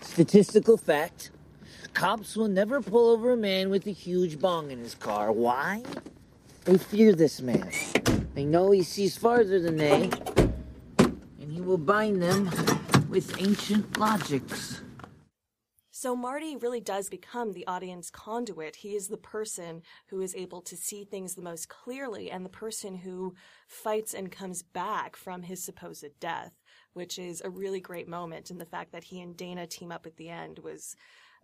Statistical 0.00 0.76
fact 0.76 1.30
Cops 1.94 2.36
will 2.36 2.48
never 2.48 2.80
pull 2.80 3.10
over 3.10 3.32
a 3.32 3.36
man 3.36 3.70
with 3.70 3.86
a 3.86 3.92
huge 3.92 4.38
bong 4.38 4.70
in 4.70 4.78
his 4.78 4.94
car. 4.94 5.32
Why? 5.32 5.82
They 6.64 6.78
fear 6.78 7.14
this 7.14 7.40
man. 7.40 7.70
They 8.34 8.44
know 8.44 8.70
he 8.70 8.82
sees 8.82 9.16
farther 9.16 9.60
than 9.60 9.76
they, 9.76 10.10
and 10.98 11.52
he 11.52 11.60
will 11.60 11.78
bind 11.78 12.22
them 12.22 12.50
with 13.08 13.40
ancient 13.40 13.98
logics. 13.98 14.80
So 16.02 16.16
Marty 16.16 16.56
really 16.56 16.80
does 16.80 17.08
become 17.08 17.52
the 17.52 17.64
audience 17.68 18.10
conduit. 18.10 18.74
He 18.74 18.96
is 18.96 19.06
the 19.06 19.16
person 19.16 19.82
who 20.08 20.20
is 20.20 20.34
able 20.34 20.60
to 20.62 20.76
see 20.76 21.04
things 21.04 21.36
the 21.36 21.42
most 21.42 21.68
clearly 21.68 22.28
and 22.28 22.44
the 22.44 22.48
person 22.50 22.96
who 22.96 23.34
fights 23.68 24.12
and 24.12 24.32
comes 24.32 24.64
back 24.64 25.14
from 25.14 25.42
his 25.42 25.62
supposed 25.62 26.18
death, 26.18 26.54
which 26.92 27.20
is 27.20 27.40
a 27.44 27.50
really 27.50 27.80
great 27.80 28.08
moment. 28.08 28.50
And 28.50 28.60
the 28.60 28.66
fact 28.66 28.90
that 28.90 29.04
he 29.04 29.20
and 29.20 29.36
Dana 29.36 29.68
team 29.68 29.92
up 29.92 30.04
at 30.04 30.16
the 30.16 30.28
end 30.28 30.58
was 30.58 30.96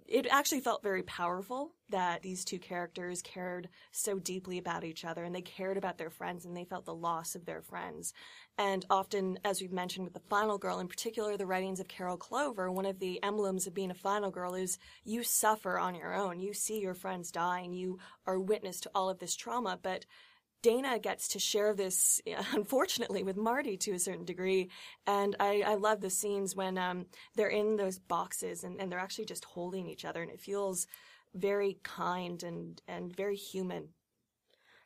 it 0.08 0.26
actually 0.30 0.60
felt 0.60 0.82
very 0.82 1.02
powerful 1.02 1.74
that 1.90 2.22
these 2.22 2.42
two 2.42 2.58
characters 2.58 3.20
cared 3.20 3.68
so 3.92 4.18
deeply 4.18 4.56
about 4.56 4.82
each 4.82 5.04
other 5.04 5.22
and 5.22 5.34
they 5.34 5.42
cared 5.42 5.76
about 5.76 5.98
their 5.98 6.08
friends 6.08 6.46
and 6.46 6.56
they 6.56 6.64
felt 6.64 6.86
the 6.86 6.94
loss 6.94 7.34
of 7.34 7.44
their 7.44 7.60
friends. 7.60 8.14
And 8.56 8.86
often, 8.88 9.38
as 9.44 9.60
we've 9.60 9.72
mentioned 9.72 10.04
with 10.04 10.14
the 10.14 10.28
final 10.30 10.56
girl, 10.56 10.80
in 10.80 10.88
particular 10.88 11.36
the 11.36 11.46
writings 11.46 11.78
of 11.78 11.88
Carol 11.88 12.16
Clover, 12.16 12.72
one 12.72 12.86
of 12.86 12.98
the 12.98 13.22
emblems 13.22 13.66
of 13.66 13.74
being 13.74 13.90
a 13.90 13.94
final 13.94 14.30
girl 14.30 14.54
is 14.54 14.78
you 15.04 15.22
suffer 15.22 15.78
on 15.78 15.94
your 15.94 16.14
own. 16.14 16.40
You 16.40 16.54
see 16.54 16.80
your 16.80 16.94
friends 16.94 17.30
die 17.30 17.60
and 17.60 17.76
you 17.76 17.98
are 18.26 18.40
witness 18.40 18.80
to 18.80 18.90
all 18.94 19.10
of 19.10 19.18
this 19.18 19.36
trauma, 19.36 19.78
but 19.82 20.06
Dana 20.62 20.98
gets 20.98 21.28
to 21.28 21.38
share 21.38 21.74
this, 21.74 22.20
unfortunately, 22.52 23.22
with 23.22 23.36
Marty 23.36 23.76
to 23.78 23.92
a 23.92 23.98
certain 23.98 24.24
degree. 24.24 24.70
And 25.06 25.36
I, 25.40 25.62
I 25.66 25.74
love 25.74 26.00
the 26.00 26.10
scenes 26.10 26.56
when 26.56 26.78
um, 26.78 27.06
they're 27.36 27.48
in 27.48 27.76
those 27.76 27.98
boxes 27.98 28.64
and, 28.64 28.80
and 28.80 28.90
they're 28.90 28.98
actually 28.98 29.26
just 29.26 29.44
holding 29.44 29.86
each 29.86 30.04
other. 30.04 30.22
And 30.22 30.30
it 30.30 30.40
feels 30.40 30.86
very 31.34 31.78
kind 31.82 32.42
and, 32.42 32.80
and 32.88 33.14
very 33.14 33.36
human. 33.36 33.88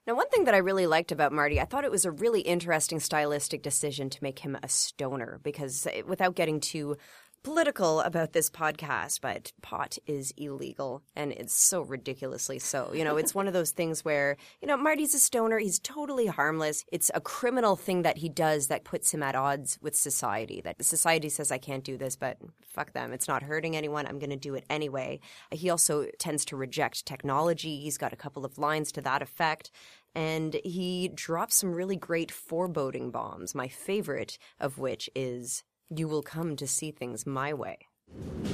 Now, 0.05 0.17
one 0.17 0.29
thing 0.31 0.45
that 0.45 0.55
I 0.55 0.59
really 0.59 0.89
liked 0.89 1.13
about 1.13 1.33
Marty, 1.33 1.61
I 1.61 1.65
thought 1.65 1.85
it 1.85 1.91
was 1.91 2.05
a 2.05 2.11
really 2.11 2.41
interesting 2.41 2.99
stylistic 2.99 3.63
decision 3.63 4.11
to 4.11 4.23
make 4.23 4.41
him 4.41 4.59
a 4.61 4.69
stoner 4.69 5.39
because 5.45 5.87
eh, 5.87 6.03
without 6.05 6.35
getting 6.35 6.59
too 6.59 6.97
political 7.43 8.01
about 8.01 8.33
this 8.33 8.49
podcast, 8.49 9.21
but 9.21 9.53
pot 9.63 9.99
is 10.07 10.33
illegal 10.37 11.03
and 11.17 11.33
it's 11.33 11.55
so 11.55 11.83
ridiculously 11.83 12.59
so. 12.59 12.93
You 12.95 13.05
know, 13.05 13.17
it's 13.17 13.35
one 13.35 13.47
of 13.47 13.53
those 13.53 13.71
things 13.71 14.05
where, 14.05 14.37
you 14.61 14.69
know, 14.69 14.77
Marty's 14.77 15.15
a 15.15 15.19
stoner. 15.19 15.59
He's 15.59 15.79
totally 15.79 16.27
harmless. 16.27 16.85
It's 16.93 17.11
a 17.15 17.21
criminal 17.21 17.77
thing 17.77 18.03
that 18.03 18.19
he 18.19 18.29
does 18.29 18.69
that 18.69 18.85
puts 18.85 19.13
him 19.13 19.23
at 19.23 19.35
odds 19.35 19.79
with 19.83 19.97
society. 19.97 20.61
That 20.61 20.83
society 20.85 21.29
says, 21.29 21.51
I 21.51 21.59
can't 21.59 21.85
do 21.85 21.97
this, 21.97 22.17
but 22.17 22.39
fuck 22.63 22.93
them. 22.93 23.13
It's 23.13 23.29
not 23.29 23.43
hurting 23.43 23.77
anyone. 23.77 24.07
I'm 24.07 24.19
going 24.19 24.31
to 24.31 24.37
do 24.37 24.55
it 24.55 24.65
anyway. 24.71 25.21
He 25.51 25.71
also 25.71 26.07
tends 26.19 26.45
to 26.47 26.57
reject 26.57 27.07
technology. 27.07 27.81
He's 27.81 27.99
got 27.99 28.13
a 28.13 28.17
couple 28.17 28.45
of 28.45 28.59
lines 28.59 28.93
to 28.93 29.01
that 29.03 29.23
effect 29.23 29.71
and 30.15 30.61
he 30.65 31.09
drops 31.09 31.57
some 31.57 31.73
really 31.73 31.97
great 31.97 32.31
foreboding 32.31 33.11
bombs, 33.11 33.55
my 33.55 33.69
favorite 33.69 34.39
of 34.61 34.79
which 34.79 35.09
is 35.15 35.65
you 35.99 36.09
will 36.09 36.23
come 36.23 36.57
to 36.57 36.67
see 36.67 36.91
things 36.91 37.27
my 37.27 37.53
way. 37.53 37.79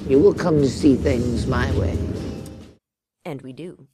You 0.09 0.19
will 0.19 0.35
come 0.35 0.59
to 0.61 0.69
see 0.69 0.97
things 0.97 1.47
my 1.47 1.71
way. 1.79 1.97
And 3.25 3.43
we 3.43 3.53
do. 3.53 3.87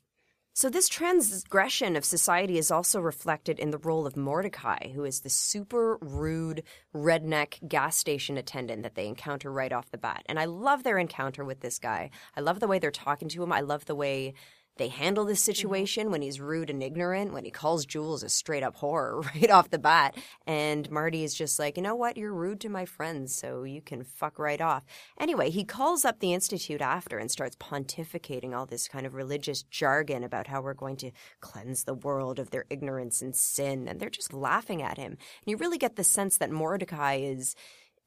So, 0.56 0.70
this 0.70 0.88
transgression 0.88 1.96
of 1.96 2.04
society 2.04 2.58
is 2.58 2.70
also 2.70 3.00
reflected 3.00 3.58
in 3.58 3.70
the 3.70 3.78
role 3.78 4.06
of 4.06 4.16
Mordecai, 4.16 4.90
who 4.92 5.02
is 5.02 5.20
the 5.20 5.28
super 5.28 5.98
rude 6.00 6.62
redneck 6.94 7.66
gas 7.66 7.96
station 7.96 8.36
attendant 8.36 8.84
that 8.84 8.94
they 8.94 9.08
encounter 9.08 9.50
right 9.50 9.72
off 9.72 9.90
the 9.90 9.98
bat. 9.98 10.22
And 10.26 10.38
I 10.38 10.44
love 10.44 10.84
their 10.84 10.96
encounter 10.96 11.44
with 11.44 11.58
this 11.58 11.80
guy. 11.80 12.10
I 12.36 12.40
love 12.40 12.60
the 12.60 12.68
way 12.68 12.78
they're 12.78 12.92
talking 12.92 13.28
to 13.30 13.42
him. 13.42 13.52
I 13.52 13.62
love 13.62 13.86
the 13.86 13.96
way 13.96 14.34
they 14.76 14.88
handle 14.88 15.24
this 15.24 15.40
mm-hmm. 15.40 15.52
situation 15.52 16.10
when 16.10 16.22
he's 16.22 16.40
rude 16.40 16.70
and 16.70 16.82
ignorant, 16.82 17.32
when 17.32 17.44
he 17.44 17.50
calls 17.50 17.86
Jules 17.86 18.22
a 18.22 18.28
straight 18.28 18.62
up 18.62 18.76
whore 18.76 19.24
right 19.34 19.50
off 19.50 19.70
the 19.70 19.78
bat. 19.78 20.16
And 20.46 20.90
Marty 20.90 21.24
is 21.24 21.34
just 21.34 21.58
like, 21.58 21.76
you 21.76 21.82
know 21.82 21.94
what? 21.94 22.16
You're 22.16 22.32
rude 22.32 22.60
to 22.60 22.68
my 22.68 22.84
friends, 22.84 23.34
so 23.34 23.62
you 23.62 23.80
can 23.80 24.02
fuck 24.02 24.38
right 24.38 24.60
off. 24.60 24.84
Anyway, 25.18 25.50
he 25.50 25.64
calls 25.64 26.04
up 26.04 26.20
the 26.20 26.34
Institute 26.34 26.80
after 26.80 27.18
and 27.18 27.30
starts 27.30 27.56
pontificating 27.56 28.54
all 28.54 28.66
this 28.66 28.88
kind 28.88 29.06
of 29.06 29.14
religious 29.14 29.62
jargon 29.62 30.24
about 30.24 30.48
how 30.48 30.60
we're 30.60 30.74
going 30.74 30.96
to 30.96 31.12
cleanse 31.40 31.84
the 31.84 31.94
world 31.94 32.38
of 32.38 32.50
their 32.50 32.64
ignorance 32.70 33.22
and 33.22 33.36
sin. 33.36 33.86
And 33.88 34.00
they're 34.00 34.10
just 34.10 34.32
laughing 34.32 34.82
at 34.82 34.98
him. 34.98 35.12
And 35.12 35.18
you 35.46 35.56
really 35.56 35.78
get 35.78 35.96
the 35.96 36.04
sense 36.04 36.38
that 36.38 36.50
Mordecai 36.50 37.16
is 37.16 37.54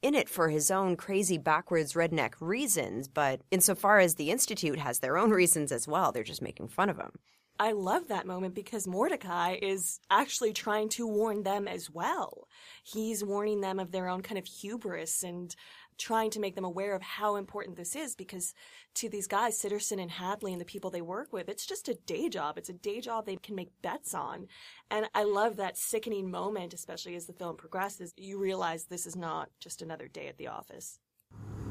in 0.02 0.16
it 0.16 0.30
for 0.30 0.50
his 0.50 0.70
own 0.72 0.96
crazy 0.96 1.38
backwards 1.38 1.94
redneck 1.94 2.34
reasons, 2.40 3.08
but 3.08 3.42
insofar 3.52 4.00
as 4.00 4.16
the 4.16 4.32
Institute 4.32 4.80
has 4.80 5.00
their 5.00 5.18
own 5.18 5.32
reasons 5.32 5.72
as 5.72 5.88
well, 5.88 6.12
they're 6.12 6.24
just 6.24 6.42
making 6.42 6.68
fun 6.68 6.90
of 6.90 6.98
him. 6.98 7.12
I 7.60 7.72
love 7.72 8.08
that 8.10 8.28
moment 8.28 8.54
because 8.54 8.88
Mordecai 8.88 9.58
is 9.60 10.00
actually 10.12 10.54
trying 10.54 10.90
to 10.90 11.08
warn 11.08 11.42
them 11.42 11.68
as 11.68 11.90
well. 11.90 12.48
He's 12.84 13.24
warning 13.24 13.62
them 13.62 13.80
of 13.80 13.92
their 13.92 14.08
own 14.08 14.22
kind 14.22 14.38
of 14.38 14.46
hubris 14.46 15.24
and 15.24 15.56
trying 15.98 16.30
to 16.32 16.40
make 16.40 16.56
them 16.56 16.66
aware 16.66 16.96
of 16.96 17.02
how 17.02 17.36
important 17.36 17.76
this 17.76 17.96
is 17.96 18.16
because 18.16 18.54
to 18.96 19.10
these 19.10 19.28
guys, 19.28 19.60
Sitterson 19.60 20.02
and 20.02 20.12
Hadley 20.12 20.52
and 20.52 20.62
the 20.62 20.66
people 20.66 20.90
they 20.90 21.02
work 21.02 21.34
with, 21.34 21.50
it's 21.50 21.66
just 21.66 21.90
a 21.90 21.96
day 22.06 22.30
job. 22.30 22.58
It's 22.58 22.70
a 22.70 22.74
day 22.74 23.02
job 23.02 23.26
they 23.26 23.36
can 23.38 23.56
make 23.56 23.72
bets 23.82 24.14
on. 24.14 24.48
And 24.90 25.08
I 25.14 25.24
love 25.24 25.58
that 25.58 25.78
sickening 25.78 26.30
moment, 26.30 26.74
especially 26.74 27.16
as 27.16 27.26
the 27.26 27.34
film 27.34 27.58
progresses. 27.58 28.14
You 28.18 28.40
realize 28.40 28.86
this 28.86 29.06
is 29.06 29.16
not 29.16 29.50
just 29.60 29.82
another 29.82 30.08
day 30.08 30.28
at 30.28 30.38
the 30.38 30.48
office. 30.48 31.00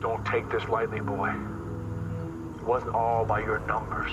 Don't 0.01 0.25
take 0.27 0.49
this 0.51 0.69
lightly, 0.69 1.01
boy. 1.01 1.31
It 2.57 2.63
wasn't 2.65 2.95
all 2.95 3.25
by 3.25 3.41
your 3.41 3.61
numbers. 3.61 4.13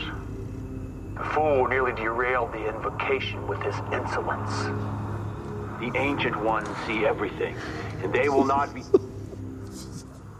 The 1.17 1.23
fool 1.25 1.67
nearly 1.67 1.93
derailed 1.93 2.51
the 2.53 2.67
invocation 2.67 3.47
with 3.47 3.61
his 3.61 3.75
insolence. 3.91 4.51
The 5.79 5.91
ancient 5.95 6.41
ones 6.41 6.69
see 6.87 7.05
everything, 7.05 7.55
and 8.01 8.13
they 8.13 8.29
will 8.29 8.45
not 8.45 8.73
be. 8.73 8.83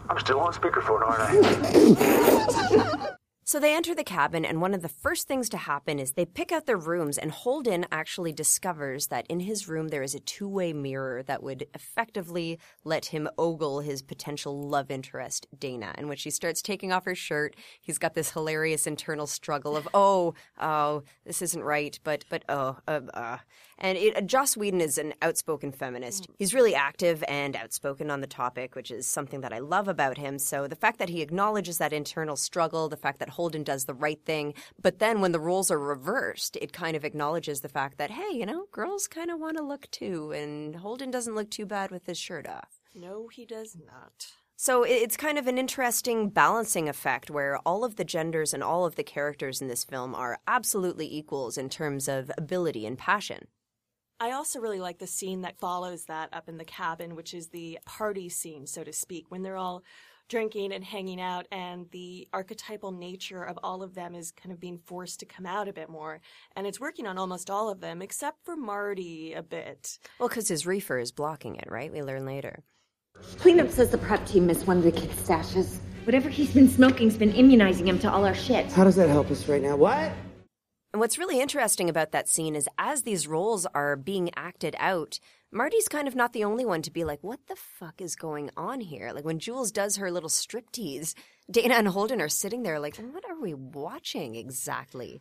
I'm 0.08 0.18
still 0.20 0.40
on 0.40 0.52
speakerphone, 0.52 1.02
aren't 1.02 1.44
I? 1.46 3.14
So 3.46 3.60
they 3.60 3.76
enter 3.76 3.94
the 3.94 4.04
cabin, 4.04 4.46
and 4.46 4.62
one 4.62 4.72
of 4.72 4.80
the 4.80 4.88
first 4.88 5.28
things 5.28 5.50
to 5.50 5.58
happen 5.58 5.98
is 5.98 6.12
they 6.12 6.24
pick 6.24 6.50
out 6.50 6.64
their 6.64 6.78
rooms, 6.78 7.18
and 7.18 7.30
Holden 7.30 7.84
actually 7.92 8.32
discovers 8.32 9.08
that 9.08 9.26
in 9.28 9.40
his 9.40 9.68
room 9.68 9.88
there 9.88 10.02
is 10.02 10.14
a 10.14 10.20
two 10.20 10.48
way 10.48 10.72
mirror 10.72 11.22
that 11.24 11.42
would 11.42 11.66
effectively 11.74 12.58
let 12.84 13.04
him 13.04 13.28
ogle 13.36 13.80
his 13.80 14.00
potential 14.00 14.66
love 14.66 14.90
interest, 14.90 15.46
Dana, 15.58 15.92
And 15.96 16.08
when 16.08 16.16
she 16.16 16.30
starts 16.30 16.62
taking 16.62 16.90
off 16.90 17.04
her 17.04 17.14
shirt. 17.14 17.54
He's 17.82 17.98
got 17.98 18.14
this 18.14 18.30
hilarious 18.30 18.86
internal 18.86 19.26
struggle 19.26 19.76
of, 19.76 19.86
oh, 19.92 20.32
oh, 20.58 21.02
this 21.26 21.42
isn't 21.42 21.62
right, 21.62 21.98
but, 22.02 22.24
but, 22.30 22.44
oh, 22.48 22.78
uh, 22.88 23.00
uh. 23.12 23.38
And 23.78 23.98
it, 23.98 24.26
Joss 24.26 24.56
Whedon 24.56 24.80
is 24.80 24.98
an 24.98 25.14
outspoken 25.22 25.72
feminist. 25.72 26.28
Mm. 26.28 26.34
He's 26.38 26.54
really 26.54 26.74
active 26.74 27.24
and 27.28 27.56
outspoken 27.56 28.10
on 28.10 28.20
the 28.20 28.26
topic, 28.26 28.74
which 28.74 28.90
is 28.90 29.06
something 29.06 29.40
that 29.40 29.52
I 29.52 29.58
love 29.58 29.88
about 29.88 30.18
him. 30.18 30.38
So 30.38 30.66
the 30.66 30.76
fact 30.76 30.98
that 30.98 31.08
he 31.08 31.22
acknowledges 31.22 31.78
that 31.78 31.92
internal 31.92 32.36
struggle, 32.36 32.88
the 32.88 32.96
fact 32.96 33.18
that 33.18 33.30
Holden 33.30 33.64
does 33.64 33.84
the 33.84 33.94
right 33.94 34.24
thing, 34.24 34.54
but 34.80 34.98
then 34.98 35.20
when 35.20 35.32
the 35.32 35.40
roles 35.40 35.70
are 35.70 35.78
reversed, 35.78 36.56
it 36.60 36.72
kind 36.72 36.96
of 36.96 37.04
acknowledges 37.04 37.60
the 37.60 37.68
fact 37.68 37.98
that, 37.98 38.10
hey, 38.10 38.30
you 38.32 38.46
know, 38.46 38.66
girls 38.72 39.08
kind 39.08 39.30
of 39.30 39.40
want 39.40 39.56
to 39.56 39.62
look 39.62 39.90
too, 39.90 40.32
and 40.32 40.76
Holden 40.76 41.10
doesn't 41.10 41.34
look 41.34 41.50
too 41.50 41.66
bad 41.66 41.90
with 41.90 42.06
his 42.06 42.18
shirt 42.18 42.48
off. 42.48 42.80
No, 42.94 43.28
he 43.28 43.44
does 43.44 43.76
not. 43.76 44.32
So 44.56 44.84
it's 44.84 45.16
kind 45.16 45.36
of 45.36 45.48
an 45.48 45.58
interesting 45.58 46.28
balancing 46.28 46.88
effect 46.88 47.28
where 47.28 47.58
all 47.66 47.84
of 47.84 47.96
the 47.96 48.04
genders 48.04 48.54
and 48.54 48.62
all 48.62 48.86
of 48.86 48.94
the 48.94 49.02
characters 49.02 49.60
in 49.60 49.66
this 49.66 49.82
film 49.82 50.14
are 50.14 50.38
absolutely 50.46 51.12
equals 51.12 51.58
in 51.58 51.68
terms 51.68 52.06
of 52.06 52.30
ability 52.38 52.86
and 52.86 52.96
passion. 52.96 53.48
I 54.20 54.32
also 54.32 54.60
really 54.60 54.80
like 54.80 54.98
the 54.98 55.06
scene 55.06 55.42
that 55.42 55.58
follows 55.58 56.04
that 56.04 56.30
up 56.32 56.48
in 56.48 56.56
the 56.56 56.64
cabin, 56.64 57.16
which 57.16 57.34
is 57.34 57.48
the 57.48 57.78
party 57.84 58.28
scene, 58.28 58.66
so 58.66 58.84
to 58.84 58.92
speak, 58.92 59.26
when 59.28 59.42
they're 59.42 59.56
all 59.56 59.82
drinking 60.28 60.72
and 60.72 60.84
hanging 60.84 61.20
out, 61.20 61.46
and 61.52 61.90
the 61.90 62.26
archetypal 62.32 62.92
nature 62.92 63.42
of 63.42 63.58
all 63.62 63.82
of 63.82 63.94
them 63.94 64.14
is 64.14 64.32
kind 64.32 64.52
of 64.52 64.60
being 64.60 64.78
forced 64.78 65.20
to 65.20 65.26
come 65.26 65.44
out 65.44 65.68
a 65.68 65.72
bit 65.72 65.90
more. 65.90 66.20
And 66.56 66.66
it's 66.66 66.80
working 66.80 67.06
on 67.06 67.18
almost 67.18 67.50
all 67.50 67.68
of 67.68 67.80
them, 67.80 68.00
except 68.00 68.44
for 68.44 68.56
Marty 68.56 69.34
a 69.34 69.42
bit. 69.42 69.98
Well, 70.18 70.28
because 70.28 70.48
his 70.48 70.66
reefer 70.66 70.98
is 70.98 71.12
blocking 71.12 71.56
it, 71.56 71.68
right? 71.68 71.92
We 71.92 72.02
learn 72.02 72.24
later. 72.24 72.62
Cleanup 73.38 73.70
says 73.70 73.90
the 73.90 73.98
prep 73.98 74.26
team 74.26 74.46
missed 74.46 74.66
one 74.66 74.78
of 74.78 74.84
the 74.84 74.92
kids' 74.92 75.14
stashes. 75.20 75.78
Whatever 76.04 76.28
he's 76.28 76.52
been 76.52 76.68
smoking's 76.68 77.16
been 77.16 77.32
immunizing 77.32 77.86
him 77.88 77.98
to 78.00 78.10
all 78.10 78.24
our 78.24 78.34
shit. 78.34 78.70
How 78.72 78.84
does 78.84 78.96
that 78.96 79.08
help 79.08 79.30
us 79.30 79.48
right 79.48 79.62
now? 79.62 79.76
What? 79.76 80.12
And 80.94 81.00
what's 81.00 81.18
really 81.18 81.40
interesting 81.40 81.90
about 81.90 82.12
that 82.12 82.28
scene 82.28 82.54
is 82.54 82.68
as 82.78 83.02
these 83.02 83.26
roles 83.26 83.66
are 83.66 83.96
being 83.96 84.30
acted 84.36 84.76
out, 84.78 85.18
Marty's 85.50 85.88
kind 85.88 86.06
of 86.06 86.14
not 86.14 86.32
the 86.32 86.44
only 86.44 86.64
one 86.64 86.82
to 86.82 86.90
be 86.92 87.02
like, 87.02 87.18
what 87.20 87.40
the 87.48 87.56
fuck 87.56 88.00
is 88.00 88.14
going 88.14 88.48
on 88.56 88.80
here? 88.80 89.10
Like 89.12 89.24
when 89.24 89.40
Jules 89.40 89.72
does 89.72 89.96
her 89.96 90.12
little 90.12 90.28
striptease, 90.28 91.14
Dana 91.50 91.74
and 91.74 91.88
Holden 91.88 92.20
are 92.20 92.28
sitting 92.28 92.62
there 92.62 92.78
like, 92.78 92.96
what 92.96 93.28
are 93.28 93.40
we 93.40 93.54
watching 93.54 94.36
exactly? 94.36 95.20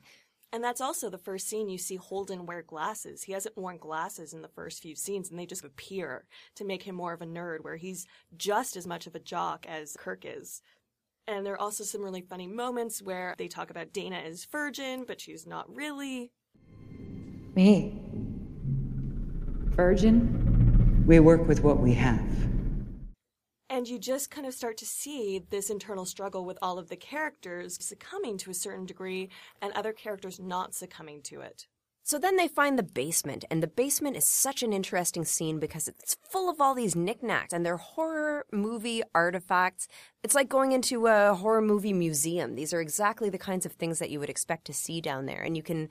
And 0.51 0.63
that's 0.63 0.79
also 0.79 1.09
the 1.09 1.17
first 1.17 1.49
scene 1.49 1.69
you 1.69 1.79
see 1.79 1.95
Holden 1.95 2.45
wear 2.45 2.61
glasses. 2.61 3.23
He 3.23 3.31
hasn't 3.31 3.57
worn 3.57 3.77
glasses 3.77 4.31
in 4.31 4.43
the 4.43 4.49
first 4.49 4.79
few 4.79 4.95
scenes, 4.95 5.31
and 5.31 5.39
they 5.39 5.47
just 5.47 5.65
appear 5.65 6.25
to 6.53 6.65
make 6.65 6.83
him 6.83 6.93
more 6.93 7.13
of 7.13 7.23
a 7.23 7.25
nerd, 7.25 7.63
where 7.63 7.77
he's 7.77 8.05
just 8.37 8.77
as 8.77 8.85
much 8.85 9.07
of 9.07 9.15
a 9.15 9.19
jock 9.19 9.65
as 9.67 9.97
Kirk 9.99 10.23
is. 10.23 10.61
And 11.27 11.45
there 11.45 11.53
are 11.53 11.61
also 11.61 11.83
some 11.83 12.01
really 12.01 12.21
funny 12.21 12.47
moments 12.47 13.01
where 13.01 13.33
they 13.37 13.47
talk 13.47 13.69
about 13.69 13.93
Dana 13.93 14.17
as 14.17 14.45
virgin, 14.45 15.05
but 15.07 15.21
she's 15.21 15.47
not 15.47 15.73
really. 15.73 16.31
Me? 17.55 18.01
Virgin? 19.75 21.03
We 21.07 21.19
work 21.19 21.47
with 21.47 21.63
what 21.63 21.79
we 21.79 21.93
have. 21.93 22.21
And 23.69 23.87
you 23.87 23.97
just 23.97 24.29
kind 24.29 24.45
of 24.45 24.53
start 24.53 24.77
to 24.77 24.85
see 24.85 25.45
this 25.49 25.69
internal 25.69 26.05
struggle 26.05 26.45
with 26.45 26.59
all 26.61 26.77
of 26.77 26.89
the 26.89 26.95
characters 26.95 27.83
succumbing 27.83 28.37
to 28.39 28.51
a 28.51 28.53
certain 28.53 28.85
degree 28.85 29.29
and 29.61 29.73
other 29.73 29.93
characters 29.93 30.39
not 30.39 30.75
succumbing 30.75 31.21
to 31.23 31.41
it. 31.41 31.67
So 32.05 32.19
then 32.19 32.35
they 32.35 32.49
find 32.49 32.77
the 32.77 32.83
basement, 32.83 33.45
and 33.49 33.63
the 33.63 33.67
basement 33.67 34.17
is 34.17 34.25
such 34.25 34.61
an 34.61 34.73
interesting 34.73 35.23
scene 35.23 35.57
because 35.59 35.87
it's 35.87 36.17
full 36.29 36.49
of 36.49 36.59
all 36.59 36.75
these 36.75 36.97
knickknacks 36.97 37.53
and 37.53 37.65
they're 37.65 37.77
horror 37.77 38.45
movie 38.51 39.03
artifacts. 39.15 39.87
It's 40.21 40.35
like 40.35 40.49
going 40.49 40.73
into 40.73 41.07
a 41.07 41.33
horror 41.33 41.61
movie 41.61 41.93
museum. 41.93 42.55
These 42.55 42.73
are 42.73 42.81
exactly 42.81 43.29
the 43.29 43.37
kinds 43.37 43.65
of 43.65 43.71
things 43.71 43.99
that 43.99 44.09
you 44.09 44.19
would 44.19 44.29
expect 44.29 44.65
to 44.65 44.73
see 44.73 44.99
down 44.99 45.27
there. 45.27 45.41
And 45.41 45.55
you 45.55 45.63
can, 45.63 45.87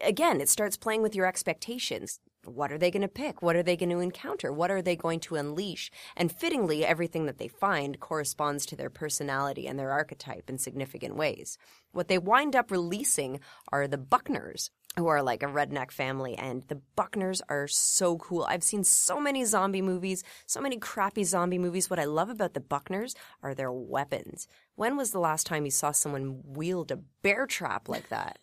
again, 0.00 0.40
it 0.40 0.48
starts 0.48 0.76
playing 0.76 1.02
with 1.02 1.16
your 1.16 1.26
expectations. 1.26 2.20
What 2.44 2.70
are 2.70 2.78
they 2.78 2.92
going 2.92 3.02
to 3.02 3.08
pick? 3.08 3.42
What 3.42 3.56
are 3.56 3.62
they 3.62 3.76
going 3.76 3.90
to 3.90 3.98
encounter? 3.98 4.52
What 4.52 4.70
are 4.70 4.80
they 4.80 4.96
going 4.96 5.18
to 5.20 5.34
unleash? 5.34 5.90
And 6.16 6.32
fittingly, 6.32 6.86
everything 6.86 7.26
that 7.26 7.38
they 7.38 7.48
find 7.48 7.98
corresponds 7.98 8.64
to 8.66 8.76
their 8.76 8.88
personality 8.88 9.66
and 9.66 9.78
their 9.78 9.90
archetype 9.90 10.48
in 10.48 10.58
significant 10.58 11.16
ways. 11.16 11.58
What 11.90 12.06
they 12.06 12.18
wind 12.18 12.54
up 12.54 12.70
releasing 12.70 13.40
are 13.72 13.88
the 13.88 13.98
Buckners, 13.98 14.70
who 14.96 15.06
are 15.06 15.22
like 15.22 15.42
a 15.42 15.46
redneck 15.46 15.90
family 15.90 16.34
and 16.36 16.64
the 16.68 16.80
Buckners 16.96 17.40
are 17.48 17.68
so 17.68 18.16
cool. 18.18 18.44
I've 18.44 18.64
seen 18.64 18.82
so 18.82 19.20
many 19.20 19.44
zombie 19.44 19.82
movies, 19.82 20.24
so 20.46 20.60
many 20.60 20.78
crappy 20.78 21.24
zombie 21.24 21.58
movies. 21.58 21.88
What 21.88 22.00
I 22.00 22.04
love 22.04 22.28
about 22.28 22.54
the 22.54 22.60
Buckners 22.60 23.14
are 23.42 23.54
their 23.54 23.72
weapons. 23.72 24.48
When 24.74 24.96
was 24.96 25.12
the 25.12 25.20
last 25.20 25.46
time 25.46 25.64
you 25.64 25.70
saw 25.70 25.92
someone 25.92 26.40
wield 26.44 26.90
a 26.90 26.96
bear 27.22 27.46
trap 27.46 27.88
like 27.88 28.08
that? 28.08 28.38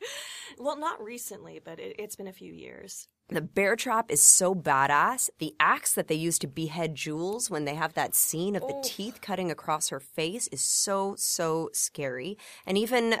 well, 0.58 0.78
not 0.78 1.02
recently, 1.02 1.60
but 1.62 1.78
it, 1.78 2.00
has 2.00 2.16
been 2.16 2.28
a 2.28 2.32
few 2.32 2.52
years. 2.52 3.08
The 3.28 3.42
bear 3.42 3.76
trap 3.76 4.10
is 4.10 4.20
so 4.20 4.54
badass. 4.54 5.30
The 5.40 5.54
axe 5.58 5.92
that 5.94 6.08
they 6.08 6.14
use 6.14 6.38
to 6.38 6.46
behead 6.46 6.94
Jules 6.94 7.50
when 7.50 7.64
they 7.64 7.74
have 7.74 7.94
that 7.94 8.14
scene 8.14 8.54
of 8.54 8.62
the 8.62 8.74
oh. 8.74 8.82
teeth 8.84 9.20
cutting 9.20 9.50
across 9.50 9.88
her 9.88 10.00
face 10.00 10.46
is 10.48 10.60
so, 10.60 11.16
so 11.18 11.68
scary. 11.72 12.38
And 12.64 12.78
even 12.78 13.16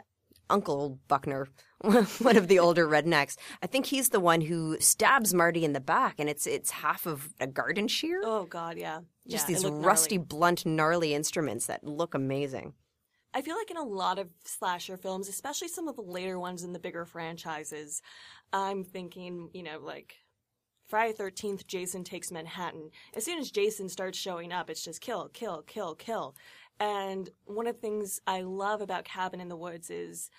Uncle 0.50 0.98
Buckner, 1.08 1.48
one 1.80 2.36
of 2.36 2.48
the 2.48 2.58
older 2.58 2.86
rednecks, 2.86 3.36
I 3.62 3.66
think 3.66 3.86
he's 3.86 4.10
the 4.10 4.20
one 4.20 4.40
who 4.40 4.78
stabs 4.80 5.34
Marty 5.34 5.64
in 5.64 5.72
the 5.72 5.80
back, 5.80 6.16
and 6.18 6.28
it's 6.28 6.46
it's 6.46 6.70
half 6.70 7.06
of 7.06 7.34
a 7.40 7.46
garden 7.46 7.88
shear. 7.88 8.20
Oh 8.24 8.44
God, 8.44 8.76
yeah. 8.78 9.00
Just 9.28 9.48
Yeah, 9.48 9.56
these 9.56 9.66
rusty, 9.66 10.16
gnarly. 10.16 10.26
blunt, 10.26 10.66
gnarly 10.66 11.14
instruments 11.14 11.66
that 11.66 11.84
look 11.84 12.14
amazing. 12.14 12.74
I 13.34 13.42
feel 13.42 13.56
like 13.56 13.70
in 13.70 13.76
a 13.76 13.82
lot 13.82 14.18
of 14.18 14.28
slasher 14.44 14.96
films, 14.96 15.28
especially 15.28 15.68
some 15.68 15.88
of 15.88 15.96
the 15.96 16.02
later 16.02 16.38
ones 16.38 16.62
in 16.64 16.72
the 16.72 16.78
bigger 16.78 17.04
franchises, 17.04 18.00
I'm 18.52 18.82
thinking, 18.82 19.50
you 19.52 19.62
know, 19.62 19.78
like 19.78 20.14
Friday 20.88 21.12
Thirteenth, 21.12 21.66
Jason 21.66 22.04
takes 22.04 22.30
Manhattan. 22.32 22.90
As 23.14 23.24
soon 23.24 23.38
as 23.38 23.50
Jason 23.50 23.88
starts 23.88 24.16
showing 24.18 24.52
up, 24.52 24.70
it's 24.70 24.84
just 24.84 25.00
kill, 25.00 25.28
kill, 25.34 25.62
kill, 25.62 25.94
kill. 25.96 26.34
And 26.78 27.30
one 27.44 27.66
of 27.66 27.76
the 27.76 27.80
things 27.80 28.20
I 28.26 28.42
love 28.42 28.80
about 28.80 29.04
Cabin 29.04 29.40
in 29.40 29.48
the 29.48 29.56
Woods 29.56 29.90
is 29.90 30.30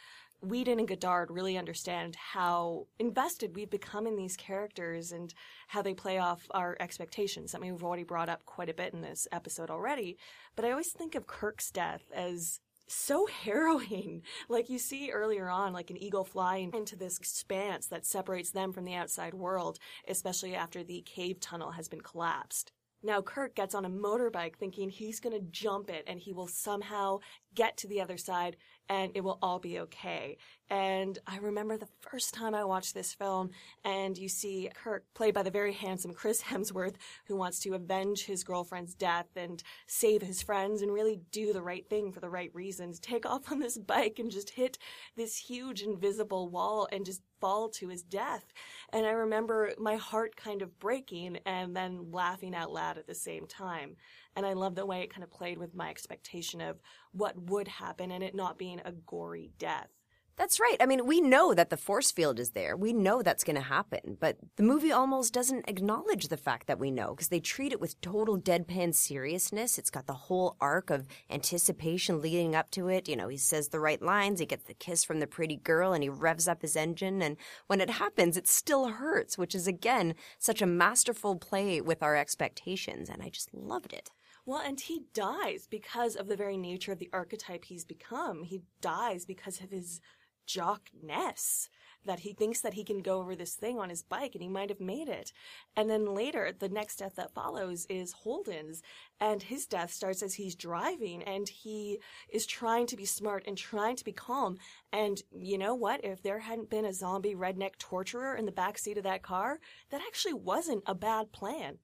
Whedon 0.42 0.78
and 0.78 0.88
Goddard 0.88 1.32
really 1.32 1.58
understand 1.58 2.16
how 2.16 2.86
invested 3.00 3.56
we've 3.56 3.70
become 3.70 4.06
in 4.06 4.16
these 4.16 4.38
characters 4.38 5.12
and 5.12 5.34
how 5.68 5.82
they 5.82 5.96
play 5.96 6.20
off 6.20 6.46
our 6.52 6.78
expectations. 6.80 7.52
Something 7.52 7.72
we've 7.72 7.84
already 7.84 8.04
brought 8.04 8.30
up 8.30 8.46
quite 8.46 8.70
a 8.70 8.74
bit 8.74 8.94
in 8.94 9.02
this 9.02 9.28
episode 9.32 9.72
already. 9.72 10.18
But 10.56 10.66
I 10.66 10.72
always 10.72 10.92
think 10.92 11.16
of 11.16 11.26
Kirk's 11.26 11.72
death 11.72 12.04
as 12.14 12.60
so 12.88 13.26
harrowing. 13.44 14.22
Like 14.48 14.70
you 14.70 14.78
see 14.78 15.12
earlier 15.12 15.50
on, 15.50 15.74
like 15.74 15.90
an 15.90 15.98
eagle 15.98 16.24
flying 16.24 16.72
into 16.74 16.96
this 16.96 17.18
expanse 17.18 17.88
that 17.88 18.06
separates 18.06 18.52
them 18.52 18.72
from 18.72 18.86
the 18.86 18.96
outside 18.96 19.34
world, 19.34 19.80
especially 20.08 20.56
after 20.56 20.84
the 20.84 21.02
cave 21.02 21.40
tunnel 21.40 21.72
has 21.72 21.88
been 21.88 22.02
collapsed. 22.02 22.72
Now 23.04 23.22
Kirk 23.22 23.56
gets 23.56 23.76
on 23.76 23.86
a 23.86 23.90
motorbike 23.90 24.56
thinking 24.58 24.90
he's 24.90 25.20
going 25.20 25.36
to 25.38 25.46
jump 25.52 25.90
it 25.90 26.04
and 26.08 26.20
he 26.20 26.34
will 26.34 26.48
somehow 26.48 27.20
get 27.54 27.78
to 27.78 27.88
the 27.88 28.02
other 28.02 28.18
side 28.18 28.58
and 28.90 29.12
it 29.16 29.22
will 29.22 29.40
all 29.42 29.60
be 29.60 29.80
okay. 29.80 30.38
And 30.70 31.18
I 31.26 31.38
remember 31.38 31.78
the 31.78 31.88
first 32.02 32.34
time 32.34 32.54
I 32.54 32.66
watched 32.66 32.94
this 32.94 33.14
film 33.14 33.52
and 33.86 34.18
you 34.18 34.28
see 34.28 34.70
Kirk 34.76 35.06
played 35.14 35.34
by 35.34 35.44
the 35.44 35.52
very 35.52 35.72
handsome 35.72 36.14
Chris 36.14 36.42
Hemsworth 36.42 36.96
who 37.26 37.38
wants 37.38 37.60
to 37.60 37.74
avenge 37.74 38.26
his 38.26 38.44
girlfriend's 38.44 38.94
death 38.94 39.28
and 39.36 39.64
save 39.88 40.22
his 40.22 40.42
friends 40.42 40.82
and 40.82 40.92
really 40.92 41.22
do 41.32 41.54
the 41.54 41.62
right 41.62 41.88
thing 41.90 42.12
for 42.12 42.20
the 42.20 42.30
right 42.30 42.54
reasons. 42.54 43.00
Take 43.00 43.26
off 43.26 43.52
on 43.52 43.60
this 43.60 43.78
bike 43.78 44.20
and 44.20 44.30
just 44.30 44.52
hit 44.52 44.78
this 45.16 45.38
huge 45.38 45.82
invisible 45.82 46.50
wall 46.50 46.88
and 46.92 47.06
just 47.06 47.22
fall 47.40 47.70
to 47.70 47.88
his 47.88 48.04
death. 48.04 48.52
And 48.92 49.06
I 49.06 49.12
remember 49.12 49.74
my 49.78 49.96
heart 49.96 50.36
kind 50.36 50.62
of 50.62 50.80
breaking 50.80 51.38
and 51.46 51.76
then 51.76 52.12
laughing 52.12 52.56
out 52.56 52.72
loud 52.72 52.98
at 52.98 53.08
the 53.08 53.16
same 53.16 53.48
time. 53.48 53.96
And 54.38 54.46
I 54.46 54.54
love 54.54 54.76
the 54.76 54.86
way 54.86 55.02
it 55.02 55.12
kind 55.12 55.24
of 55.24 55.32
played 55.32 55.58
with 55.58 55.74
my 55.74 55.90
expectation 55.90 56.62
of 56.62 56.80
what 57.12 57.50
would 57.50 57.68
happen 57.68 58.12
and 58.12 58.24
it 58.24 58.36
not 58.36 58.60
being 58.60 58.80
a 58.86 58.92
gory 58.92 59.50
death. 59.58 59.90
That's 60.38 60.60
right. 60.60 60.78
I 60.80 60.86
mean, 60.86 61.08
we 61.08 61.20
know 61.20 61.56
that 61.56 61.72
the 61.72 61.78
force 61.78 62.12
field 62.12 62.40
is 62.40 62.52
there. 62.52 62.78
We 62.78 62.94
know 62.94 63.24
that's 63.24 63.44
going 63.44 63.56
to 63.56 63.62
happen. 63.64 64.18
But 64.20 64.38
the 64.56 64.62
movie 64.62 64.92
almost 64.92 65.34
doesn't 65.34 65.68
acknowledge 65.68 66.28
the 66.28 66.38
fact 66.38 66.68
that 66.68 66.78
we 66.78 66.92
know 66.92 67.16
because 67.16 67.30
they 67.30 67.40
treat 67.40 67.74
it 67.74 67.82
with 67.82 68.00
total 68.02 68.40
deadpan 68.40 68.94
seriousness. 68.94 69.80
It's 69.80 69.90
got 69.90 70.06
the 70.06 70.14
whole 70.14 70.56
arc 70.62 70.92
of 70.92 71.08
anticipation 71.32 72.22
leading 72.22 72.54
up 72.54 72.70
to 72.72 72.88
it. 72.88 73.10
You 73.10 73.16
know, 73.16 73.30
he 73.30 73.38
says 73.38 73.70
the 73.70 73.80
right 73.80 74.00
lines, 74.00 74.40
he 74.40 74.46
gets 74.46 74.66
the 74.66 74.76
kiss 74.76 75.04
from 75.04 75.20
the 75.20 75.26
pretty 75.26 75.56
girl, 75.56 75.94
and 75.94 76.04
he 76.04 76.10
revs 76.10 76.48
up 76.48 76.62
his 76.62 76.76
engine. 76.76 77.24
And 77.24 77.38
when 77.66 77.82
it 77.82 77.90
happens, 77.90 78.38
it 78.38 78.48
still 78.48 78.90
hurts, 78.90 79.40
which 79.40 79.56
is, 79.56 79.66
again, 79.66 80.14
such 80.38 80.62
a 80.62 80.68
masterful 80.68 81.38
play 81.38 81.82
with 81.82 82.04
our 82.04 82.16
expectations. 82.16 83.10
And 83.10 83.24
I 83.24 83.30
just 83.30 83.52
loved 83.56 83.92
it. 83.92 84.12
Well, 84.48 84.62
and 84.66 84.80
he 84.80 85.04
dies 85.14 85.68
because 85.70 86.16
of 86.16 86.30
the 86.30 86.38
very 86.38 86.56
nature 86.56 86.94
of 86.94 87.00
the 87.00 87.10
archetype 87.12 87.66
he's 87.66 87.84
become. 87.84 88.44
He 88.44 88.62
dies 88.80 89.26
because 89.26 89.60
of 89.60 89.72
his 89.72 90.00
jockness 90.46 91.68
that 92.06 92.22
he 92.22 92.32
thinks 92.32 92.62
that 92.62 92.76
he 92.76 92.86
can 92.86 93.02
go 93.02 93.20
over 93.20 93.36
this 93.36 93.56
thing 93.56 93.78
on 93.78 93.90
his 93.90 94.04
bike 94.04 94.36
and 94.36 94.42
he 94.42 94.48
might 94.48 94.70
have 94.70 94.80
made 94.80 95.10
it. 95.10 95.34
And 95.76 95.90
then 95.90 96.16
later, 96.16 96.54
the 96.58 96.70
next 96.70 97.00
death 97.00 97.16
that 97.18 97.34
follows 97.34 97.86
is 97.90 98.14
Holden's 98.14 98.82
and 99.20 99.44
his 99.44 99.66
death 99.66 99.92
starts 99.92 100.24
as 100.24 100.36
he's 100.36 100.56
driving 100.56 101.24
and 101.24 101.50
he 101.50 102.00
is 102.32 102.46
trying 102.46 102.88
to 102.88 102.96
be 102.96 103.04
smart 103.04 103.44
and 103.46 103.58
trying 103.58 103.98
to 103.98 104.06
be 104.06 104.14
calm. 104.14 104.60
And 104.94 105.22
you 105.38 105.58
know 105.58 105.76
what? 105.76 106.06
If 106.06 106.24
there 106.24 106.40
hadn't 106.40 106.70
been 106.70 106.86
a 106.86 106.94
zombie 106.94 107.36
redneck 107.36 107.78
torturer 107.80 108.38
in 108.38 108.46
the 108.46 108.54
back 108.54 108.78
seat 108.78 108.98
of 108.98 109.04
that 109.04 109.24
car, 109.24 109.60
that 109.90 110.00
actually 110.08 110.36
wasn't 110.36 110.84
a 110.86 110.96
bad 110.96 111.34
plan. 111.34 111.80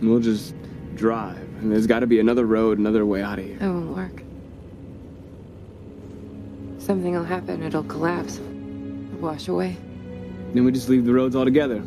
We'll 0.00 0.20
just 0.20 0.54
drive, 0.94 1.38
and 1.60 1.70
there's 1.70 1.86
got 1.86 2.00
to 2.00 2.06
be 2.06 2.20
another 2.20 2.44
road, 2.44 2.78
another 2.78 3.06
way 3.06 3.22
out 3.22 3.38
of 3.38 3.44
here. 3.44 3.56
It 3.60 3.66
won't 3.66 3.96
work. 3.96 4.22
Something 6.78 7.14
will 7.14 7.24
happen. 7.24 7.62
It'll 7.62 7.84
collapse. 7.84 8.40
Wash 9.20 9.48
away. 9.48 9.76
Then 10.52 10.64
we 10.64 10.72
just 10.72 10.88
leave 10.88 11.04
the 11.04 11.12
roads 11.12 11.36
altogether. 11.36 11.82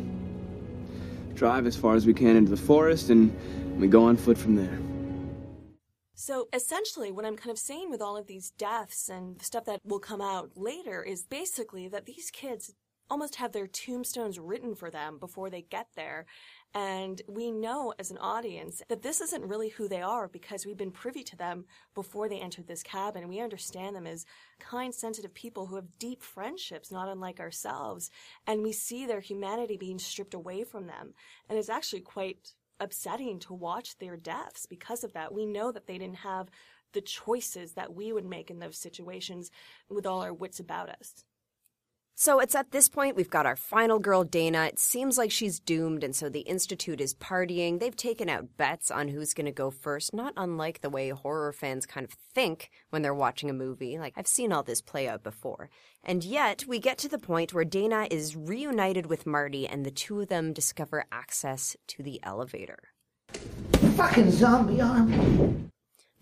Drive 1.34 1.66
as 1.66 1.76
far 1.76 1.94
as 1.94 2.06
we 2.06 2.14
can 2.14 2.36
into 2.36 2.50
the 2.50 2.56
forest, 2.56 3.10
and 3.10 3.36
we 3.78 3.88
go 3.88 4.04
on 4.04 4.16
foot 4.16 4.38
from 4.38 4.56
there. 4.56 4.78
So 6.14 6.48
essentially, 6.54 7.12
what 7.12 7.26
I'm 7.26 7.36
kind 7.36 7.50
of 7.50 7.58
saying 7.58 7.90
with 7.90 8.00
all 8.00 8.16
of 8.16 8.26
these 8.26 8.50
deaths 8.50 9.10
and 9.10 9.40
stuff 9.42 9.66
that 9.66 9.80
will 9.84 9.98
come 9.98 10.22
out 10.22 10.52
later 10.56 11.02
is 11.02 11.24
basically 11.24 11.88
that 11.88 12.06
these 12.06 12.30
kids 12.30 12.72
almost 13.10 13.36
have 13.36 13.52
their 13.52 13.66
tombstones 13.66 14.38
written 14.38 14.74
for 14.74 14.90
them 14.90 15.18
before 15.18 15.50
they 15.50 15.62
get 15.62 15.88
there. 15.94 16.24
And 16.74 17.22
we 17.26 17.50
know 17.50 17.94
as 17.98 18.10
an 18.10 18.18
audience 18.18 18.82
that 18.88 19.02
this 19.02 19.20
isn't 19.22 19.48
really 19.48 19.70
who 19.70 19.88
they 19.88 20.02
are 20.02 20.28
because 20.28 20.66
we've 20.66 20.76
been 20.76 20.90
privy 20.90 21.22
to 21.24 21.36
them 21.36 21.64
before 21.94 22.28
they 22.28 22.38
entered 22.38 22.66
this 22.66 22.82
cabin. 22.82 23.28
We 23.28 23.40
understand 23.40 23.96
them 23.96 24.06
as 24.06 24.26
kind, 24.58 24.94
sensitive 24.94 25.32
people 25.32 25.66
who 25.66 25.76
have 25.76 25.98
deep 25.98 26.22
friendships, 26.22 26.92
not 26.92 27.08
unlike 27.08 27.40
ourselves. 27.40 28.10
And 28.46 28.62
we 28.62 28.72
see 28.72 29.06
their 29.06 29.20
humanity 29.20 29.78
being 29.78 29.98
stripped 29.98 30.34
away 30.34 30.64
from 30.64 30.86
them. 30.86 31.14
And 31.48 31.58
it's 31.58 31.70
actually 31.70 32.02
quite 32.02 32.52
upsetting 32.78 33.38
to 33.40 33.54
watch 33.54 33.96
their 33.98 34.16
deaths 34.16 34.66
because 34.66 35.02
of 35.02 35.14
that. 35.14 35.32
We 35.32 35.46
know 35.46 35.72
that 35.72 35.86
they 35.86 35.96
didn't 35.96 36.16
have 36.16 36.50
the 36.92 37.00
choices 37.00 37.72
that 37.72 37.94
we 37.94 38.12
would 38.12 38.24
make 38.24 38.50
in 38.50 38.58
those 38.58 38.78
situations 38.78 39.50
with 39.88 40.06
all 40.06 40.22
our 40.22 40.32
wits 40.32 40.60
about 40.60 40.90
us. 40.90 41.24
So 42.18 42.40
it's 42.40 42.54
at 42.54 42.70
this 42.70 42.88
point 42.88 43.14
we've 43.14 43.28
got 43.28 43.44
our 43.44 43.56
final 43.56 43.98
girl, 43.98 44.24
Dana. 44.24 44.64
It 44.64 44.78
seems 44.78 45.18
like 45.18 45.30
she's 45.30 45.60
doomed, 45.60 46.02
and 46.02 46.16
so 46.16 46.30
the 46.30 46.40
Institute 46.40 46.98
is 46.98 47.14
partying. 47.14 47.78
They've 47.78 47.94
taken 47.94 48.30
out 48.30 48.56
bets 48.56 48.90
on 48.90 49.08
who's 49.08 49.34
going 49.34 49.44
to 49.44 49.52
go 49.52 49.70
first, 49.70 50.14
not 50.14 50.32
unlike 50.34 50.80
the 50.80 50.88
way 50.88 51.10
horror 51.10 51.52
fans 51.52 51.84
kind 51.84 52.04
of 52.04 52.12
think 52.12 52.70
when 52.88 53.02
they're 53.02 53.12
watching 53.12 53.50
a 53.50 53.52
movie. 53.52 53.98
Like, 53.98 54.14
I've 54.16 54.26
seen 54.26 54.50
all 54.50 54.62
this 54.62 54.80
play 54.80 55.06
out 55.06 55.22
before. 55.22 55.68
And 56.02 56.24
yet, 56.24 56.64
we 56.66 56.78
get 56.78 56.96
to 56.98 57.08
the 57.10 57.18
point 57.18 57.52
where 57.52 57.66
Dana 57.66 58.08
is 58.10 58.34
reunited 58.34 59.06
with 59.06 59.26
Marty, 59.26 59.68
and 59.68 59.84
the 59.84 59.90
two 59.90 60.18
of 60.22 60.28
them 60.28 60.54
discover 60.54 61.04
access 61.12 61.76
to 61.88 62.02
the 62.02 62.18
elevator. 62.22 62.78
Fucking 63.94 64.30
zombie 64.30 64.80
arm. 64.80 65.70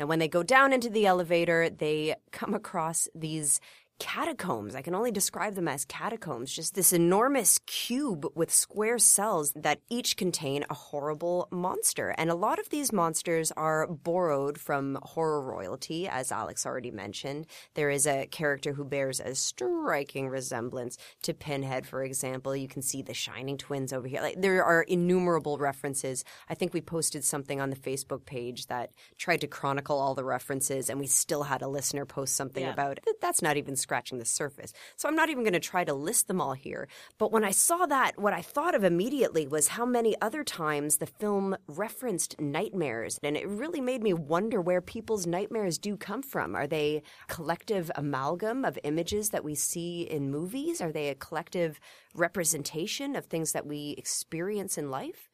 Now, 0.01 0.07
when 0.07 0.19
they 0.19 0.27
go 0.27 0.43
down 0.43 0.73
into 0.73 0.91
the 0.91 1.07
elevator, 1.07 1.71
they 1.71 2.17
come 2.33 2.53
across 2.53 3.09
these 3.15 3.61
catacombs. 3.99 4.75
I 4.75 4.83
can 4.83 4.95
only 4.95 5.11
describe 5.11 5.55
them 5.55 5.69
as 5.69 5.85
catacombs. 5.85 6.53
Just 6.53 6.75
this 6.75 6.93
enormous 6.93 7.59
cube 7.67 8.27
with 8.35 8.53
square 8.53 8.99
cells 8.99 9.53
that 9.55 9.81
each 9.89 10.17
contain 10.17 10.65
a 10.69 10.75
horrible 10.75 11.49
monster. 11.51 12.15
And 12.19 12.31
a 12.31 12.35
lot 12.35 12.59
of 12.59 12.69
these 12.71 12.93
monsters 12.93 13.53
are 13.57 13.87
borrowed 13.87 14.59
from 14.59 14.99
horror 15.03 15.41
royalty, 15.41 16.09
as 16.09 16.33
Alex 16.33 16.67
already 16.67 16.91
mentioned. 16.91 17.47
There 17.75 17.91
is 17.91 18.07
a 18.07 18.27
character 18.27 18.73
who 18.73 18.85
bears 18.85 19.21
a 19.21 19.35
striking 19.35 20.29
resemblance 20.29 20.99
to 21.23 21.35
Pinhead, 21.35 21.87
for 21.87 22.03
example. 22.03 22.57
You 22.57 22.69
can 22.69 22.83
see 22.83 23.03
the 23.03 23.15
Shining 23.15 23.57
Twins 23.57 23.93
over 23.93 24.09
here. 24.09 24.21
Like, 24.21 24.41
there 24.41 24.65
are 24.65 24.83
innumerable 24.83 25.59
references. 25.59 26.25
I 26.49 26.55
think 26.55 26.75
we 26.75 26.81
posted 26.81 27.25
something 27.25 27.61
on 27.61 27.71
the 27.71 27.77
Facebook 27.77 28.25
page 28.27 28.67
that 28.67 28.91
tried 29.19 29.41
to 29.43 29.47
chronicle 29.47 29.99
all 29.99 30.15
the 30.15 30.25
references, 30.25 30.91
and 30.91 30.99
we 30.99 31.07
still 31.07 31.45
had 31.45 31.63
a 31.63 31.69
listener 31.69 32.05
post 32.05 32.35
something 32.37 32.65
Yeah. 32.65 32.73
about 32.73 32.99
it. 32.99 33.21
That's 33.21 33.43
not 33.43 33.57
even 33.57 33.77
scratching 33.85 34.19
the 34.19 34.25
surface. 34.25 34.73
So 34.97 35.09
I'm 35.09 35.15
not 35.15 35.29
even 35.29 35.45
going 35.45 35.53
to 35.53 35.61
try 35.61 35.85
to 35.85 35.95
list 35.95 36.27
them 36.27 36.41
all 36.41 36.55
here. 36.55 36.89
But 37.19 37.31
when 37.31 37.45
I 37.45 37.53
saw 37.53 37.87
that, 37.87 38.19
what 38.19 38.33
I 38.33 38.43
thought 38.43 38.75
of 38.75 38.83
immediately 38.83 39.47
was 39.47 39.69
how 39.69 39.87
many 39.87 40.17
other 40.21 40.43
times 40.43 40.97
the 40.97 41.07
film 41.07 41.57
referenced 41.69 42.41
nightmares. 42.41 43.21
And 43.23 43.37
it 43.37 43.47
really 43.47 43.81
made 43.81 44.03
me 44.03 44.15
wonder 44.15 44.61
where 44.61 44.81
people's 44.81 45.27
nightmares 45.27 45.79
do 45.79 45.97
come 45.97 46.23
from. 46.23 46.57
Are 46.57 46.67
they 46.67 47.03
collective 47.29 47.91
amalgam 47.95 48.65
of 48.65 48.79
images 48.83 49.31
that 49.31 49.45
we 49.45 49.55
see 49.55 50.03
in 50.03 50.31
movies? 50.31 50.81
Are 50.81 50.93
they 50.93 51.09
a 51.11 51.15
collective 51.15 51.79
representation 52.15 53.15
of 53.15 53.27
things 53.27 53.53
that 53.53 53.67
we 53.67 53.95
experience 53.99 54.79
in 54.79 54.91
life? 54.91 55.29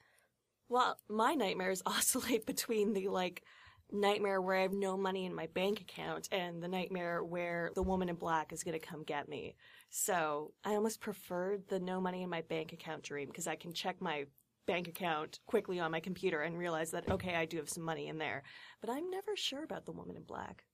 Well, 0.68 0.98
my 1.08 1.34
nightmares 1.34 1.82
oscillate 1.86 2.46
between 2.46 2.92
the 2.94 3.08
like 3.08 3.42
nightmare 3.92 4.40
where 4.40 4.56
I 4.56 4.62
have 4.62 4.72
no 4.72 4.96
money 4.96 5.26
in 5.26 5.34
my 5.34 5.48
bank 5.54 5.80
account 5.80 6.28
and 6.32 6.62
the 6.62 6.68
nightmare 6.68 7.22
where 7.22 7.70
the 7.74 7.82
woman 7.82 8.08
in 8.08 8.16
black 8.16 8.52
is 8.52 8.62
going 8.62 8.78
to 8.78 8.86
come 8.86 9.02
get 9.02 9.28
me. 9.28 9.54
So 9.90 10.52
I 10.64 10.74
almost 10.74 11.00
preferred 11.00 11.68
the 11.68 11.80
no 11.80 12.00
money 12.00 12.22
in 12.22 12.30
my 12.30 12.42
bank 12.42 12.72
account 12.72 13.02
dream 13.02 13.28
because 13.28 13.46
I 13.46 13.56
can 13.56 13.72
check 13.72 14.00
my 14.00 14.24
bank 14.66 14.88
account 14.88 15.40
quickly 15.46 15.80
on 15.80 15.90
my 15.90 16.00
computer 16.00 16.42
and 16.42 16.56
realize 16.56 16.92
that, 16.92 17.10
okay, 17.10 17.34
I 17.34 17.44
do 17.44 17.56
have 17.56 17.68
some 17.68 17.82
money 17.82 18.08
in 18.08 18.18
there. 18.18 18.42
But 18.80 18.90
I'm 18.90 19.10
never 19.10 19.34
sure 19.34 19.64
about 19.64 19.84
the 19.84 19.92
woman 19.92 20.16
in 20.16 20.22
black. 20.22 20.64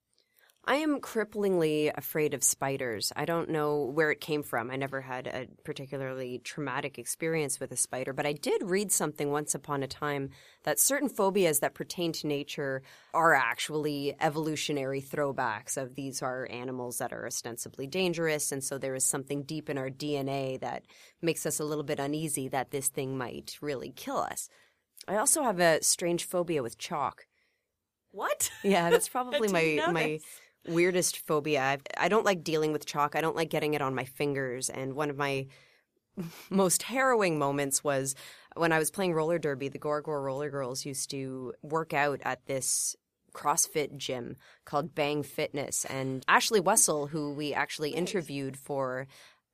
I 0.68 0.76
am 0.76 1.00
cripplingly 1.00 1.92
afraid 1.96 2.34
of 2.34 2.42
spiders. 2.42 3.12
I 3.14 3.24
don't 3.24 3.50
know 3.50 3.84
where 3.84 4.10
it 4.10 4.20
came 4.20 4.42
from. 4.42 4.68
I 4.68 4.74
never 4.74 5.00
had 5.00 5.28
a 5.28 5.46
particularly 5.62 6.40
traumatic 6.42 6.98
experience 6.98 7.60
with 7.60 7.70
a 7.70 7.76
spider, 7.76 8.12
but 8.12 8.26
I 8.26 8.32
did 8.32 8.64
read 8.64 8.90
something 8.90 9.30
once 9.30 9.54
upon 9.54 9.84
a 9.84 9.86
time 9.88 10.30
that 10.64 10.80
certain 10.80 11.08
phobias 11.08 11.60
that 11.60 11.74
pertain 11.74 12.10
to 12.14 12.26
nature 12.26 12.82
are 13.14 13.32
actually 13.32 14.16
evolutionary 14.20 15.00
throwbacks 15.00 15.76
of 15.76 15.94
these 15.94 16.20
are 16.20 16.48
animals 16.50 16.98
that 16.98 17.12
are 17.12 17.28
ostensibly 17.28 17.86
dangerous, 17.86 18.50
and 18.50 18.64
so 18.64 18.76
there 18.76 18.96
is 18.96 19.04
something 19.04 19.44
deep 19.44 19.70
in 19.70 19.78
our 19.78 19.90
DNA 19.90 20.58
that 20.60 20.82
makes 21.22 21.46
us 21.46 21.60
a 21.60 21.64
little 21.64 21.84
bit 21.84 22.00
uneasy 22.00 22.48
that 22.48 22.72
this 22.72 22.88
thing 22.88 23.16
might 23.16 23.56
really 23.60 23.92
kill 23.92 24.18
us. 24.18 24.48
I 25.06 25.16
also 25.16 25.44
have 25.44 25.60
a 25.60 25.80
strange 25.84 26.24
phobia 26.24 26.64
with 26.64 26.76
chalk. 26.76 27.26
What? 28.10 28.50
Yeah, 28.64 28.90
that's 28.90 29.08
probably 29.16 29.48
my 29.48 29.92
my. 29.92 30.18
Weirdest 30.68 31.18
phobia. 31.18 31.62
I've, 31.62 31.82
I 31.96 32.08
don't 32.08 32.24
like 32.24 32.44
dealing 32.44 32.72
with 32.72 32.86
chalk. 32.86 33.16
I 33.16 33.20
don't 33.20 33.36
like 33.36 33.50
getting 33.50 33.74
it 33.74 33.82
on 33.82 33.94
my 33.94 34.04
fingers. 34.04 34.68
And 34.68 34.94
one 34.94 35.10
of 35.10 35.16
my 35.16 35.46
most 36.50 36.82
harrowing 36.82 37.38
moments 37.38 37.84
was 37.84 38.14
when 38.54 38.72
I 38.72 38.78
was 38.78 38.90
playing 38.90 39.14
roller 39.14 39.38
derby. 39.38 39.68
The 39.68 39.78
Gore 39.78 40.02
Roller 40.04 40.50
Girls 40.50 40.84
used 40.84 41.10
to 41.10 41.54
work 41.62 41.92
out 41.92 42.20
at 42.24 42.46
this 42.46 42.96
CrossFit 43.32 43.96
gym 43.96 44.36
called 44.64 44.94
Bang 44.94 45.22
Fitness. 45.22 45.84
And 45.84 46.24
Ashley 46.26 46.60
Wessel, 46.60 47.06
who 47.06 47.32
we 47.32 47.52
actually 47.52 47.90
interviewed 47.90 48.56
for 48.56 49.06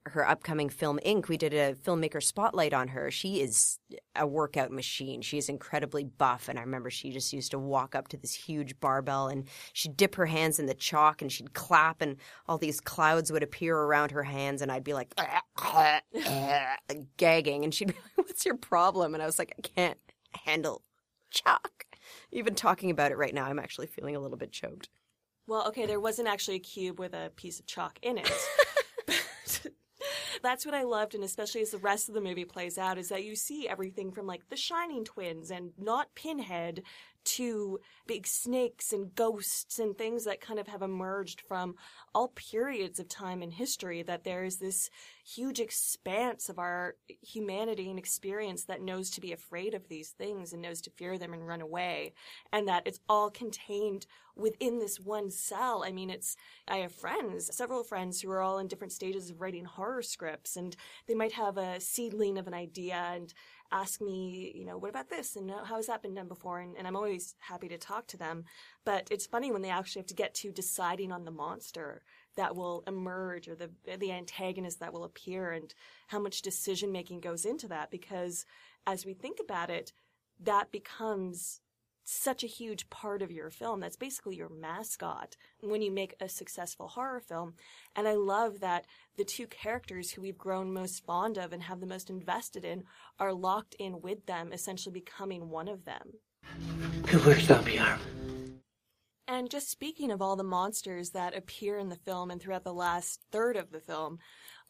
her 0.06 0.28
upcoming 0.28 0.68
film 0.68 0.98
Ink, 1.02 1.28
we 1.28 1.36
did 1.36 1.54
a 1.54 1.74
filmmaker 1.74 2.22
spotlight 2.22 2.74
on 2.74 2.88
her. 2.88 3.10
She 3.10 3.40
is 3.40 3.78
a 4.16 4.26
workout 4.26 4.72
machine. 4.72 5.22
She 5.22 5.38
is 5.38 5.48
incredibly 5.48 6.04
buff. 6.04 6.48
And 6.48 6.58
I 6.58 6.62
remember 6.62 6.90
she 6.90 7.10
just 7.10 7.32
used 7.32 7.52
to 7.52 7.58
walk 7.58 7.94
up 7.94 8.08
to 8.08 8.16
this 8.16 8.34
huge 8.34 8.78
barbell 8.80 9.28
and 9.28 9.46
she'd 9.72 9.96
dip 9.96 10.16
her 10.16 10.26
hands 10.26 10.58
in 10.58 10.66
the 10.66 10.74
chalk 10.74 11.22
and 11.22 11.30
she'd 11.30 11.54
clap 11.54 12.02
and 12.02 12.16
all 12.48 12.58
these 12.58 12.80
clouds 12.80 13.30
would 13.30 13.42
appear 13.42 13.76
around 13.76 14.10
her 14.10 14.24
hands. 14.24 14.60
And 14.60 14.72
I'd 14.72 14.84
be 14.84 14.94
like, 14.94 15.14
gagging. 17.16 17.64
And 17.64 17.72
she'd 17.72 17.88
be 17.88 17.94
like, 17.94 18.26
What's 18.26 18.44
your 18.44 18.56
problem? 18.56 19.14
And 19.14 19.22
I 19.22 19.26
was 19.26 19.38
like, 19.38 19.54
I 19.58 19.62
can't 19.62 19.98
handle 20.44 20.82
chalk. 21.30 21.86
Even 22.32 22.54
talking 22.54 22.90
about 22.90 23.12
it 23.12 23.18
right 23.18 23.34
now, 23.34 23.44
I'm 23.44 23.58
actually 23.58 23.86
feeling 23.86 24.16
a 24.16 24.20
little 24.20 24.38
bit 24.38 24.52
choked. 24.52 24.88
Well, 25.46 25.66
okay, 25.68 25.86
there 25.86 26.00
wasn't 26.00 26.28
actually 26.28 26.56
a 26.56 26.60
cube 26.60 26.98
with 26.98 27.14
a 27.14 27.30
piece 27.36 27.60
of 27.60 27.66
chalk 27.66 27.98
in 28.02 28.18
it. 28.18 28.30
That's 30.42 30.66
what 30.66 30.74
I 30.74 30.82
loved, 30.82 31.14
and 31.14 31.22
especially 31.22 31.62
as 31.62 31.70
the 31.70 31.78
rest 31.78 32.08
of 32.08 32.14
the 32.14 32.20
movie 32.20 32.44
plays 32.44 32.76
out, 32.76 32.98
is 32.98 33.08
that 33.10 33.24
you 33.24 33.36
see 33.36 33.68
everything 33.68 34.10
from 34.10 34.26
like 34.26 34.48
the 34.48 34.56
Shining 34.56 35.04
Twins 35.04 35.50
and 35.50 35.70
not 35.78 36.14
Pinhead 36.16 36.82
to 37.24 37.80
big 38.06 38.26
snakes 38.26 38.92
and 38.92 39.14
ghosts 39.14 39.78
and 39.78 39.96
things 39.96 40.24
that 40.24 40.40
kind 40.40 40.58
of 40.58 40.68
have 40.68 40.82
emerged 40.82 41.40
from 41.40 41.74
all 42.14 42.28
periods 42.28 42.98
of 42.98 43.08
time 43.08 43.42
in 43.42 43.50
history. 43.50 44.02
That 44.02 44.24
there 44.24 44.44
is 44.44 44.58
this 44.58 44.90
huge 45.24 45.60
expanse 45.60 46.48
of 46.48 46.58
our 46.58 46.96
humanity 47.20 47.88
and 47.90 47.98
experience 47.98 48.64
that 48.64 48.82
knows 48.82 49.10
to 49.10 49.20
be 49.20 49.32
afraid 49.32 49.74
of 49.74 49.88
these 49.88 50.10
things 50.10 50.52
and 50.52 50.62
knows 50.62 50.80
to 50.82 50.90
fear 50.90 51.18
them 51.18 51.32
and 51.32 51.46
run 51.46 51.60
away, 51.60 52.14
and 52.52 52.66
that 52.68 52.82
it's 52.86 53.00
all 53.08 53.30
contained 53.30 54.06
within 54.34 54.78
this 54.78 54.98
one 54.98 55.30
cell. 55.30 55.84
I 55.86 55.92
mean, 55.92 56.08
it's, 56.08 56.36
I 56.66 56.78
have 56.78 56.92
friends, 56.92 57.54
several 57.54 57.84
friends 57.84 58.20
who 58.20 58.30
are 58.30 58.40
all 58.40 58.58
in 58.58 58.66
different 58.66 58.92
stages 58.92 59.30
of 59.30 59.40
writing 59.40 59.66
horror 59.66 60.02
scripts 60.02 60.56
and 60.56 60.74
they 61.06 61.14
might 61.14 61.32
have 61.32 61.58
a 61.58 61.80
seedling 61.80 62.38
of 62.38 62.46
an 62.46 62.54
idea 62.54 62.94
and 62.94 63.32
ask 63.72 64.00
me, 64.00 64.52
you 64.54 64.64
know, 64.64 64.78
what 64.78 64.90
about 64.90 65.08
this? 65.08 65.34
And 65.36 65.50
uh, 65.50 65.64
how 65.64 65.76
has 65.76 65.86
that 65.86 66.02
been 66.02 66.14
done 66.14 66.28
before? 66.28 66.60
And, 66.60 66.76
and 66.76 66.86
I'm 66.86 66.96
always 66.96 67.34
happy 67.40 67.68
to 67.68 67.78
talk 67.78 68.06
to 68.08 68.16
them. 68.16 68.44
But 68.84 69.08
it's 69.10 69.26
funny 69.26 69.50
when 69.50 69.62
they 69.62 69.70
actually 69.70 70.00
have 70.00 70.08
to 70.08 70.14
get 70.14 70.34
to 70.34 70.52
deciding 70.52 71.10
on 71.10 71.24
the 71.24 71.30
monster 71.30 72.02
that 72.36 72.54
will 72.54 72.84
emerge 72.86 73.48
or 73.48 73.54
the, 73.54 73.70
the 73.98 74.12
antagonist 74.12 74.80
that 74.80 74.92
will 74.92 75.04
appear 75.04 75.52
and 75.52 75.74
how 76.08 76.18
much 76.18 76.42
decision 76.42 76.92
making 76.92 77.20
goes 77.20 77.44
into 77.44 77.68
that 77.68 77.90
because 77.90 78.44
as 78.86 79.06
we 79.06 79.14
think 79.14 79.38
about 79.40 79.70
it, 79.70 79.92
that 80.40 80.70
becomes 80.70 81.60
such 82.04 82.42
a 82.42 82.48
huge 82.48 82.88
part 82.90 83.22
of 83.22 83.30
your 83.30 83.50
film. 83.50 83.80
That's 83.80 83.96
basically 83.96 84.36
your 84.36 84.48
mascot 84.48 85.36
when 85.60 85.82
you 85.82 85.90
make 85.90 86.14
a 86.20 86.28
successful 86.28 86.88
horror 86.88 87.20
film. 87.20 87.54
And 87.94 88.08
I 88.08 88.14
love 88.14 88.60
that 88.60 88.86
the 89.16 89.24
two 89.24 89.46
characters 89.46 90.10
who 90.10 90.22
we've 90.22 90.38
grown 90.38 90.72
most 90.72 91.04
fond 91.04 91.38
of 91.38 91.52
and 91.52 91.62
have 91.62 91.80
the 91.80 91.86
most 91.86 92.10
invested 92.10 92.64
in 92.64 92.84
are 93.18 93.32
locked 93.32 93.74
in 93.78 94.00
with 94.00 94.26
them, 94.26 94.52
essentially 94.52 94.92
becoming 94.92 95.48
one 95.48 95.68
of 95.68 95.84
them. 95.84 96.12
Who 97.08 97.18
works 97.28 97.50
up 97.50 97.66
here? 97.66 97.98
And 99.28 99.48
just 99.48 99.70
speaking 99.70 100.10
of 100.10 100.20
all 100.20 100.36
the 100.36 100.42
monsters 100.42 101.10
that 101.10 101.36
appear 101.36 101.78
in 101.78 101.88
the 101.88 101.96
film 101.96 102.30
and 102.30 102.40
throughout 102.40 102.64
the 102.64 102.74
last 102.74 103.20
third 103.30 103.56
of 103.56 103.70
the 103.70 103.80
film, 103.80 104.18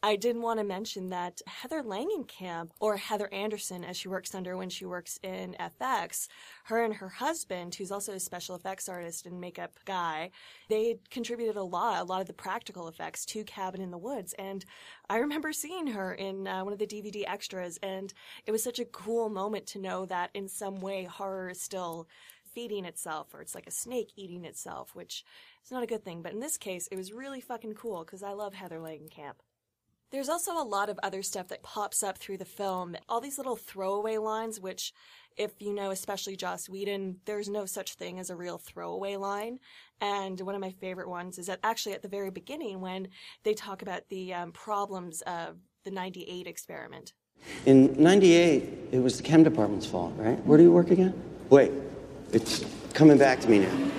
I 0.05 0.17
did 0.17 0.35
want 0.35 0.59
to 0.59 0.65
mention 0.65 1.11
that 1.11 1.41
Heather 1.47 1.81
Langenkamp, 1.81 2.71
or 2.81 2.97
Heather 2.97 3.33
Anderson, 3.33 3.85
as 3.85 3.95
she 3.95 4.09
works 4.09 4.35
under 4.35 4.57
when 4.57 4.69
she 4.69 4.85
works 4.85 5.17
in 5.23 5.55
FX, 5.57 6.27
her 6.65 6.83
and 6.83 6.95
her 6.95 7.07
husband, 7.07 7.75
who's 7.75 7.89
also 7.89 8.11
a 8.11 8.19
special 8.19 8.53
effects 8.53 8.89
artist 8.89 9.25
and 9.25 9.39
makeup 9.39 9.79
guy, 9.85 10.31
they 10.67 10.97
contributed 11.09 11.55
a 11.55 11.63
lot, 11.63 12.01
a 12.01 12.03
lot 12.03 12.19
of 12.19 12.27
the 12.27 12.33
practical 12.33 12.89
effects 12.89 13.25
to 13.27 13.45
Cabin 13.45 13.79
in 13.79 13.91
the 13.91 13.97
Woods. 13.97 14.33
And 14.37 14.65
I 15.09 15.19
remember 15.19 15.53
seeing 15.53 15.87
her 15.87 16.13
in 16.13 16.49
uh, 16.49 16.65
one 16.65 16.73
of 16.73 16.79
the 16.79 16.85
DVD 16.85 17.23
extras, 17.25 17.79
and 17.81 18.13
it 18.45 18.51
was 18.51 18.61
such 18.61 18.79
a 18.79 18.85
cool 18.85 19.29
moment 19.29 19.67
to 19.67 19.79
know 19.79 20.05
that 20.07 20.31
in 20.33 20.49
some 20.49 20.81
way 20.81 21.05
horror 21.05 21.51
is 21.51 21.61
still 21.61 22.09
feeding 22.53 22.83
itself, 22.83 23.33
or 23.33 23.39
it's 23.39 23.55
like 23.55 23.67
a 23.67 23.71
snake 23.71 24.11
eating 24.17 24.43
itself, 24.43 24.93
which 24.93 25.23
is 25.63 25.71
not 25.71 25.81
a 25.81 25.87
good 25.87 26.03
thing. 26.03 26.21
But 26.21 26.33
in 26.33 26.41
this 26.41 26.57
case, 26.57 26.89
it 26.91 26.97
was 26.97 27.13
really 27.13 27.39
fucking 27.39 27.75
cool 27.75 28.03
because 28.03 28.21
I 28.21 28.33
love 28.33 28.53
Heather 28.53 28.79
Langenkamp. 28.79 29.35
There's 30.13 30.29
also 30.29 30.61
a 30.61 30.63
lot 30.63 30.91
of 30.91 30.99
other 31.01 31.23
stuff 31.23 31.47
that 31.47 31.63
pops 31.63 32.03
up 32.03 32.19
through 32.19 32.37
the 32.37 32.45
film. 32.45 32.95
All 33.09 33.19
these 33.19 33.39
little 33.39 33.55
throwaway 33.55 34.17
lines, 34.17 34.59
which, 34.59 34.93
if 35.37 35.59
you 35.59 35.73
know, 35.73 35.89
especially 35.89 36.35
Joss 36.35 36.69
Whedon, 36.69 37.17
there's 37.25 37.49
no 37.49 37.65
such 37.65 37.95
thing 37.95 38.19
as 38.19 38.29
a 38.29 38.35
real 38.35 38.59
throwaway 38.59 39.15
line. 39.15 39.57
And 39.99 40.39
one 40.41 40.53
of 40.53 40.61
my 40.61 40.69
favorite 40.69 41.09
ones 41.09 41.39
is 41.39 41.47
that 41.47 41.61
actually 41.63 41.93
at 41.93 42.03
the 42.03 42.07
very 42.07 42.29
beginning 42.29 42.79
when 42.79 43.07
they 43.41 43.55
talk 43.55 43.81
about 43.81 44.07
the 44.09 44.35
um, 44.35 44.51
problems 44.51 45.21
of 45.21 45.57
the 45.83 45.89
98 45.89 46.45
experiment. 46.45 47.13
In 47.65 47.95
98, 47.97 48.69
it 48.91 48.99
was 48.99 49.17
the 49.17 49.23
chem 49.23 49.41
department's 49.41 49.87
fault, 49.87 50.13
right? 50.17 50.37
Where 50.45 50.59
do 50.59 50.63
you 50.63 50.71
work 50.71 50.91
again? 50.91 51.19
Wait, 51.49 51.71
it's 52.31 52.63
coming 52.93 53.17
back 53.17 53.39
to 53.39 53.49
me 53.49 53.59
now. 53.65 53.91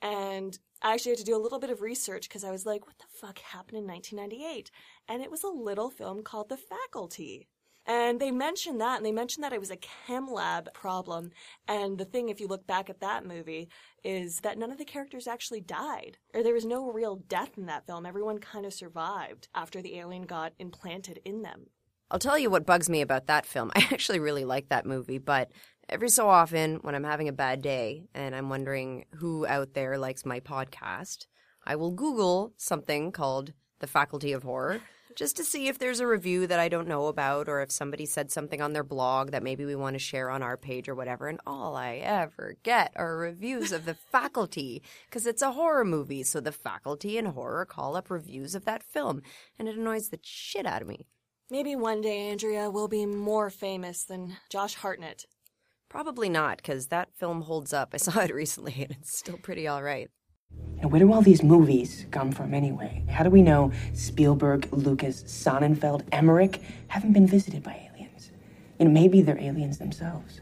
And 0.00 0.56
I 0.82 0.94
actually 0.94 1.12
had 1.12 1.18
to 1.18 1.24
do 1.24 1.36
a 1.36 1.38
little 1.38 1.60
bit 1.60 1.70
of 1.70 1.80
research 1.80 2.28
because 2.28 2.42
I 2.42 2.50
was 2.50 2.66
like, 2.66 2.86
what 2.86 2.98
the 2.98 3.04
fuck 3.08 3.38
happened 3.38 3.78
in 3.78 3.86
1998? 3.86 4.70
And 5.08 5.22
it 5.22 5.30
was 5.30 5.44
a 5.44 5.48
little 5.48 5.90
film 5.90 6.22
called 6.22 6.48
The 6.48 6.56
Faculty. 6.56 7.48
And 7.86 8.20
they 8.20 8.30
mentioned 8.30 8.80
that, 8.80 8.96
and 8.96 9.06
they 9.06 9.12
mentioned 9.12 9.42
that 9.42 9.52
it 9.52 9.60
was 9.60 9.70
a 9.70 9.76
chem 9.76 10.30
lab 10.30 10.72
problem. 10.72 11.30
And 11.66 11.98
the 11.98 12.04
thing, 12.04 12.28
if 12.28 12.40
you 12.40 12.46
look 12.46 12.66
back 12.66 12.88
at 12.88 13.00
that 13.00 13.26
movie, 13.26 13.68
is 14.04 14.40
that 14.40 14.58
none 14.58 14.70
of 14.70 14.78
the 14.78 14.84
characters 14.84 15.26
actually 15.26 15.60
died. 15.60 16.18
Or 16.34 16.42
there 16.42 16.54
was 16.54 16.64
no 16.64 16.90
real 16.90 17.16
death 17.16 17.56
in 17.56 17.66
that 17.66 17.86
film. 17.86 18.06
Everyone 18.06 18.38
kind 18.38 18.66
of 18.66 18.72
survived 18.72 19.48
after 19.54 19.82
the 19.82 19.98
alien 19.98 20.22
got 20.24 20.52
implanted 20.58 21.20
in 21.24 21.42
them. 21.42 21.66
I'll 22.10 22.18
tell 22.18 22.38
you 22.38 22.50
what 22.50 22.66
bugs 22.66 22.90
me 22.90 23.00
about 23.00 23.26
that 23.26 23.46
film. 23.46 23.72
I 23.76 23.86
actually 23.90 24.20
really 24.20 24.44
like 24.44 24.68
that 24.68 24.86
movie, 24.86 25.18
but 25.18 25.50
every 25.92 26.08
so 26.08 26.26
often 26.26 26.76
when 26.76 26.94
I'm 26.94 27.04
having 27.04 27.28
a 27.28 27.34
bad 27.34 27.60
day 27.60 28.08
and 28.14 28.34
I'm 28.34 28.48
wondering 28.48 29.04
who 29.16 29.46
out 29.46 29.74
there 29.74 29.98
likes 29.98 30.24
my 30.24 30.40
podcast, 30.40 31.26
I 31.66 31.76
will 31.76 31.90
Google 31.90 32.54
something 32.56 33.12
called 33.12 33.52
The 33.80 33.86
Faculty 33.86 34.32
of 34.32 34.42
Horror 34.42 34.80
just 35.14 35.36
to 35.36 35.44
see 35.44 35.68
if 35.68 35.78
there's 35.78 36.00
a 36.00 36.06
review 36.06 36.46
that 36.46 36.58
I 36.58 36.70
don't 36.70 36.88
know 36.88 37.08
about 37.08 37.46
or 37.46 37.60
if 37.60 37.70
somebody 37.70 38.06
said 38.06 38.32
something 38.32 38.62
on 38.62 38.72
their 38.72 38.82
blog 38.82 39.32
that 39.32 39.42
maybe 39.42 39.66
we 39.66 39.74
want 39.74 39.92
to 39.94 39.98
share 39.98 40.30
on 40.30 40.42
our 40.42 40.56
page 40.56 40.88
or 40.88 40.94
whatever. 40.94 41.28
And 41.28 41.38
all 41.46 41.76
I 41.76 41.96
ever 41.96 42.56
get 42.62 42.92
are 42.96 43.18
reviews 43.18 43.70
of 43.70 43.84
The 43.84 43.92
Faculty 43.92 44.82
because 45.04 45.26
it's 45.26 45.42
a 45.42 45.52
horror 45.52 45.84
movie. 45.84 46.22
So 46.22 46.40
the 46.40 46.52
faculty 46.52 47.18
in 47.18 47.26
horror 47.26 47.66
call 47.66 47.96
up 47.96 48.08
reviews 48.08 48.54
of 48.54 48.64
that 48.64 48.82
film 48.82 49.20
and 49.58 49.68
it 49.68 49.76
annoys 49.76 50.08
the 50.08 50.20
shit 50.22 50.64
out 50.64 50.80
of 50.80 50.88
me. 50.88 51.04
Maybe 51.50 51.76
one 51.76 52.00
day 52.00 52.30
Andrea 52.30 52.70
will 52.70 52.88
be 52.88 53.04
more 53.04 53.50
famous 53.50 54.04
than 54.04 54.38
Josh 54.48 54.76
Hartnett. 54.76 55.26
Probably 55.92 56.30
not, 56.30 56.56
because 56.56 56.86
that 56.86 57.14
film 57.14 57.42
holds 57.42 57.74
up. 57.74 57.90
I 57.92 57.96
saw 57.98 58.20
it 58.20 58.34
recently 58.34 58.74
and 58.78 58.92
it's 58.92 59.14
still 59.14 59.36
pretty 59.36 59.68
alright. 59.68 60.08
And 60.80 60.90
where 60.90 61.00
do 61.00 61.12
all 61.12 61.20
these 61.20 61.42
movies 61.42 62.06
come 62.10 62.32
from 62.32 62.54
anyway? 62.54 63.04
How 63.10 63.22
do 63.22 63.28
we 63.28 63.42
know 63.42 63.72
Spielberg, 63.92 64.72
Lucas, 64.72 65.22
Sonnenfeld, 65.24 66.04
Emmerich 66.10 66.62
haven't 66.88 67.12
been 67.12 67.26
visited 67.26 67.62
by 67.62 67.90
aliens? 67.92 68.30
You 68.78 68.86
know, 68.86 68.90
maybe 68.90 69.20
they're 69.20 69.38
aliens 69.38 69.76
themselves. 69.76 70.40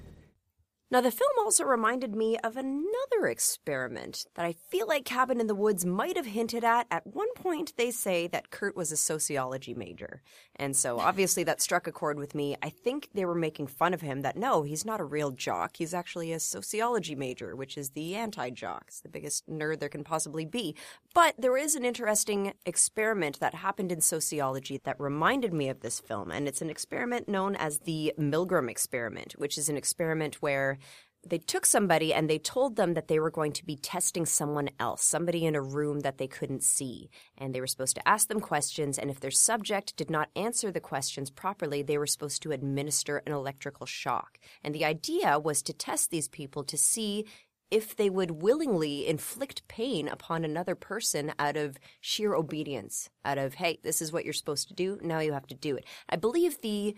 Now, 0.92 1.00
the 1.00 1.12
film 1.12 1.30
also 1.38 1.62
reminded 1.62 2.16
me 2.16 2.36
of 2.38 2.56
another 2.56 3.28
experiment 3.28 4.26
that 4.34 4.44
I 4.44 4.52
feel 4.70 4.88
like 4.88 5.04
Cabin 5.04 5.40
in 5.40 5.46
the 5.46 5.54
Woods 5.54 5.86
might 5.86 6.16
have 6.16 6.26
hinted 6.26 6.64
at. 6.64 6.88
At 6.90 7.06
one 7.06 7.32
point, 7.34 7.74
they 7.76 7.92
say 7.92 8.26
that 8.26 8.50
Kurt 8.50 8.74
was 8.74 8.90
a 8.90 8.96
sociology 8.96 9.72
major. 9.72 10.20
And 10.56 10.76
so 10.76 10.98
obviously 10.98 11.44
that 11.44 11.62
struck 11.62 11.86
a 11.86 11.92
chord 11.92 12.18
with 12.18 12.34
me. 12.34 12.56
I 12.60 12.70
think 12.70 13.08
they 13.14 13.24
were 13.24 13.36
making 13.36 13.68
fun 13.68 13.94
of 13.94 14.00
him 14.00 14.22
that 14.22 14.36
no, 14.36 14.62
he's 14.62 14.84
not 14.84 15.00
a 15.00 15.04
real 15.04 15.30
jock. 15.30 15.76
He's 15.76 15.94
actually 15.94 16.32
a 16.32 16.40
sociology 16.40 17.14
major, 17.14 17.54
which 17.54 17.78
is 17.78 17.90
the 17.90 18.16
anti 18.16 18.50
jock. 18.50 18.90
The 19.02 19.08
biggest 19.08 19.48
nerd 19.48 19.78
there 19.78 19.88
can 19.88 20.02
possibly 20.02 20.44
be. 20.44 20.74
But 21.14 21.36
there 21.38 21.56
is 21.56 21.76
an 21.76 21.84
interesting 21.84 22.52
experiment 22.66 23.38
that 23.38 23.54
happened 23.54 23.92
in 23.92 24.00
sociology 24.00 24.80
that 24.82 24.98
reminded 24.98 25.54
me 25.54 25.68
of 25.68 25.80
this 25.80 26.00
film. 26.00 26.32
And 26.32 26.48
it's 26.48 26.62
an 26.62 26.70
experiment 26.70 27.28
known 27.28 27.54
as 27.54 27.78
the 27.78 28.12
Milgram 28.18 28.68
experiment, 28.68 29.34
which 29.38 29.56
is 29.56 29.68
an 29.68 29.76
experiment 29.76 30.42
where 30.42 30.78
they 31.26 31.38
took 31.38 31.66
somebody 31.66 32.14
and 32.14 32.30
they 32.30 32.38
told 32.38 32.76
them 32.76 32.94
that 32.94 33.08
they 33.08 33.20
were 33.20 33.30
going 33.30 33.52
to 33.52 33.64
be 33.64 33.76
testing 33.76 34.24
someone 34.24 34.70
else, 34.78 35.02
somebody 35.02 35.44
in 35.44 35.54
a 35.54 35.62
room 35.62 36.00
that 36.00 36.18
they 36.18 36.26
couldn't 36.26 36.62
see. 36.62 37.10
And 37.36 37.54
they 37.54 37.60
were 37.60 37.66
supposed 37.66 37.96
to 37.96 38.08
ask 38.08 38.28
them 38.28 38.40
questions, 38.40 38.98
and 38.98 39.10
if 39.10 39.20
their 39.20 39.30
subject 39.30 39.96
did 39.96 40.10
not 40.10 40.30
answer 40.34 40.70
the 40.70 40.80
questions 40.80 41.30
properly, 41.30 41.82
they 41.82 41.98
were 41.98 42.06
supposed 42.06 42.42
to 42.42 42.52
administer 42.52 43.18
an 43.26 43.32
electrical 43.32 43.86
shock. 43.86 44.38
And 44.64 44.74
the 44.74 44.84
idea 44.84 45.38
was 45.38 45.62
to 45.62 45.74
test 45.74 46.10
these 46.10 46.28
people 46.28 46.64
to 46.64 46.78
see 46.78 47.26
if 47.70 47.94
they 47.94 48.10
would 48.10 48.42
willingly 48.42 49.06
inflict 49.06 49.68
pain 49.68 50.08
upon 50.08 50.44
another 50.44 50.74
person 50.74 51.32
out 51.38 51.56
of 51.56 51.78
sheer 52.00 52.34
obedience, 52.34 53.10
out 53.24 53.38
of, 53.38 53.54
hey, 53.54 53.78
this 53.84 54.02
is 54.02 54.10
what 54.10 54.24
you're 54.24 54.32
supposed 54.32 54.68
to 54.68 54.74
do, 54.74 54.98
now 55.02 55.20
you 55.20 55.32
have 55.32 55.46
to 55.46 55.54
do 55.54 55.76
it. 55.76 55.84
I 56.08 56.16
believe 56.16 56.60
the 56.62 56.96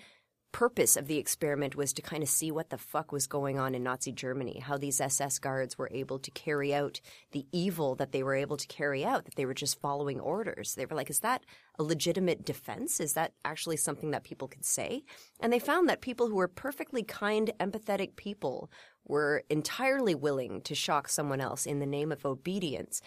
purpose 0.53 0.97
of 0.97 1.09
the 1.09 1.19
experiment 1.19 1.75
was 1.75 1.93
to 1.95 2.03
kind 2.03 2.23
of 2.23 2.29
see 2.29 2.51
what 2.51 2.71
the 2.71 2.79
fuck 2.79 3.11
was 3.11 3.27
going 3.27 3.59
on 3.59 3.75
in 3.75 3.83
Nazi 3.83 4.13
Germany, 4.13 4.61
how 4.61 4.77
these 4.77 5.01
SS 5.01 5.39
guards 5.39 5.77
were 5.77 5.89
able 5.93 6.19
to 6.19 6.31
carry 6.31 6.75
out 6.75 7.01
the 7.33 7.47
evil 7.53 7.95
that 7.97 8.13
they 8.13 8.23
were 8.23 8.35
able 8.35 8.59
to 8.59 8.67
carry 8.67 9.05
out, 9.05 9.25
that 9.25 9.35
they 9.35 9.47
were 9.47 9.55
just 9.55 9.81
following 9.81 10.21
orders. 10.21 10.75
They 10.75 10.87
were 10.87 10.95
like, 10.95 11.11
is 11.11 11.21
that 11.21 11.45
a 11.79 11.83
legitimate 11.83 12.45
defense? 12.45 13.01
Is 13.01 13.15
that 13.15 13.33
actually 13.45 13.79
something 13.79 14.11
that 14.11 14.25
people 14.25 14.47
could 14.47 14.65
say? 14.65 15.03
And 15.41 15.53
they 15.53 15.59
found 15.59 15.89
that 15.89 16.03
people 16.03 16.29
who 16.29 16.37
were 16.37 16.49
perfectly 16.49 17.03
kind, 17.03 17.51
empathetic 17.59 18.17
people 18.17 18.71
were 19.05 19.43
entirely 19.51 20.15
willing 20.15 20.61
to 20.63 20.75
shock 20.75 21.09
someone 21.09 21.41
else 21.41 21.67
in 21.67 21.81
the 21.81 21.87
name 21.87 22.13
of 22.13 22.25
obedience. 22.25 23.01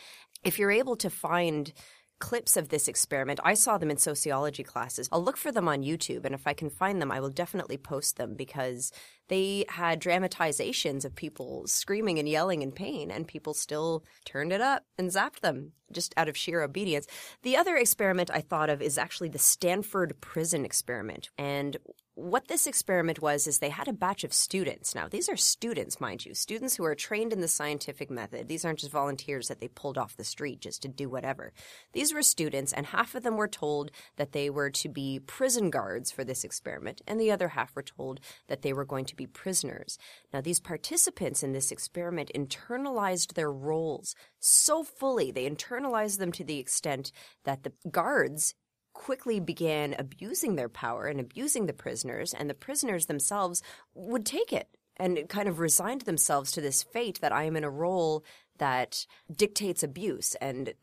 If 0.43 0.59
you're 0.59 0.71
able 0.71 0.95
to 0.97 1.09
find 1.09 1.71
clips 2.19 2.55
of 2.55 2.69
this 2.69 2.87
experiment. 2.87 3.39
I 3.43 3.53
saw 3.53 3.77
them 3.77 3.91
in 3.91 3.97
sociology 3.97 4.63
classes. 4.63 5.09
I'll 5.11 5.23
look 5.23 5.37
for 5.37 5.51
them 5.51 5.67
on 5.67 5.83
YouTube, 5.83 6.25
and 6.25 6.33
if 6.33 6.47
I 6.47 6.53
can 6.53 6.69
find 6.69 7.01
them, 7.01 7.11
I 7.11 7.19
will 7.19 7.29
definitely 7.29 7.77
post 7.77 8.17
them 8.17 8.35
because 8.35 8.91
they 9.27 9.65
had 9.69 9.99
dramatizations 9.99 11.03
of 11.03 11.15
people 11.15 11.67
screaming 11.67 12.19
and 12.19 12.29
yelling 12.29 12.61
in 12.61 12.71
pain, 12.71 13.11
and 13.11 13.27
people 13.27 13.53
still 13.53 14.03
turned 14.23 14.53
it 14.53 14.61
up 14.61 14.83
and 14.97 15.09
zapped 15.09 15.41
them 15.41 15.73
just 15.91 16.13
out 16.17 16.29
of 16.29 16.37
sheer 16.37 16.61
obedience. 16.61 17.07
The 17.43 17.57
other 17.57 17.75
experiment 17.75 18.31
I 18.33 18.41
thought 18.41 18.69
of 18.69 18.81
is 18.81 18.97
actually 18.97 19.29
the 19.29 19.39
Stanford 19.39 20.19
prison 20.21 20.65
experiment. 20.65 21.29
And 21.37 21.77
what 22.15 22.47
this 22.47 22.65
experiment 22.65 23.21
was 23.21 23.45
is 23.45 23.59
they 23.59 23.69
had 23.69 23.89
a 23.89 23.93
batch 23.93 24.23
of 24.23 24.33
students. 24.33 24.95
Now, 24.95 25.09
these 25.09 25.27
are 25.27 25.35
students, 25.35 25.99
mind 25.99 26.25
you, 26.25 26.33
students 26.33 26.77
who 26.77 26.85
are 26.85 26.95
trained 26.95 27.33
in 27.33 27.41
the 27.41 27.47
scientific 27.49 28.09
method. 28.09 28.47
These 28.47 28.63
aren't 28.63 28.79
just 28.79 28.91
volunteers 28.91 29.49
that 29.49 29.59
they 29.59 29.67
pulled 29.67 29.97
off 29.97 30.15
the 30.15 30.23
street 30.23 30.61
just 30.61 30.81
to 30.83 30.87
do 30.87 31.09
whatever. 31.09 31.51
These 31.91 32.13
were 32.13 32.23
students, 32.23 32.71
and 32.71 32.87
half 32.87 33.15
of 33.15 33.23
them 33.23 33.35
were 33.35 33.49
told 33.49 33.91
that 34.15 34.31
they 34.31 34.49
were 34.49 34.69
to 34.69 34.87
be 34.87 35.19
prison 35.19 35.69
guards 35.69 36.09
for 36.09 36.23
this 36.23 36.45
experiment, 36.45 37.01
and 37.05 37.19
the 37.19 37.31
other 37.31 37.49
half 37.49 37.75
were 37.75 37.83
told 37.83 38.21
that 38.47 38.61
they 38.61 38.71
were 38.71 38.85
going 38.85 39.05
to 39.05 39.15
be 39.15 39.27
prisoners. 39.27 39.97
Now, 40.33 40.39
these 40.39 40.61
participants 40.61 41.43
in 41.43 41.51
this 41.51 41.69
experiment 41.69 42.31
internalized 42.33 43.33
their 43.33 43.51
roles 43.51 44.15
so 44.39 44.83
fully, 44.83 45.31
they 45.31 45.49
internalized 45.49 46.19
them 46.19 46.31
to 46.33 46.45
the 46.45 46.59
extent 46.59 47.11
that 47.43 47.63
the 47.63 47.73
guards 47.91 48.53
quickly 48.95 49.39
began 49.39 49.93
abusing 49.99 50.55
their 50.55 50.69
power 50.69 51.05
and 51.05 51.19
abusing 51.19 51.67
the 51.67 51.73
prisoners, 51.73 52.33
and 52.33 52.49
the 52.49 52.55
prisoners 52.55 53.05
themselves 53.05 53.61
would 53.93 54.25
take 54.25 54.51
it 54.51 54.69
and 54.97 55.29
kind 55.29 55.47
of 55.47 55.59
resigned 55.59 56.01
themselves 56.01 56.51
to 56.53 56.61
this 56.61 56.81
fate 56.81 57.19
that 57.21 57.33
I 57.33 57.43
am 57.43 57.55
in 57.55 57.63
a 57.63 57.69
role 57.69 58.23
that 58.57 59.05
dictates 59.29 59.83
abuse 59.83 60.33
and 60.35 60.73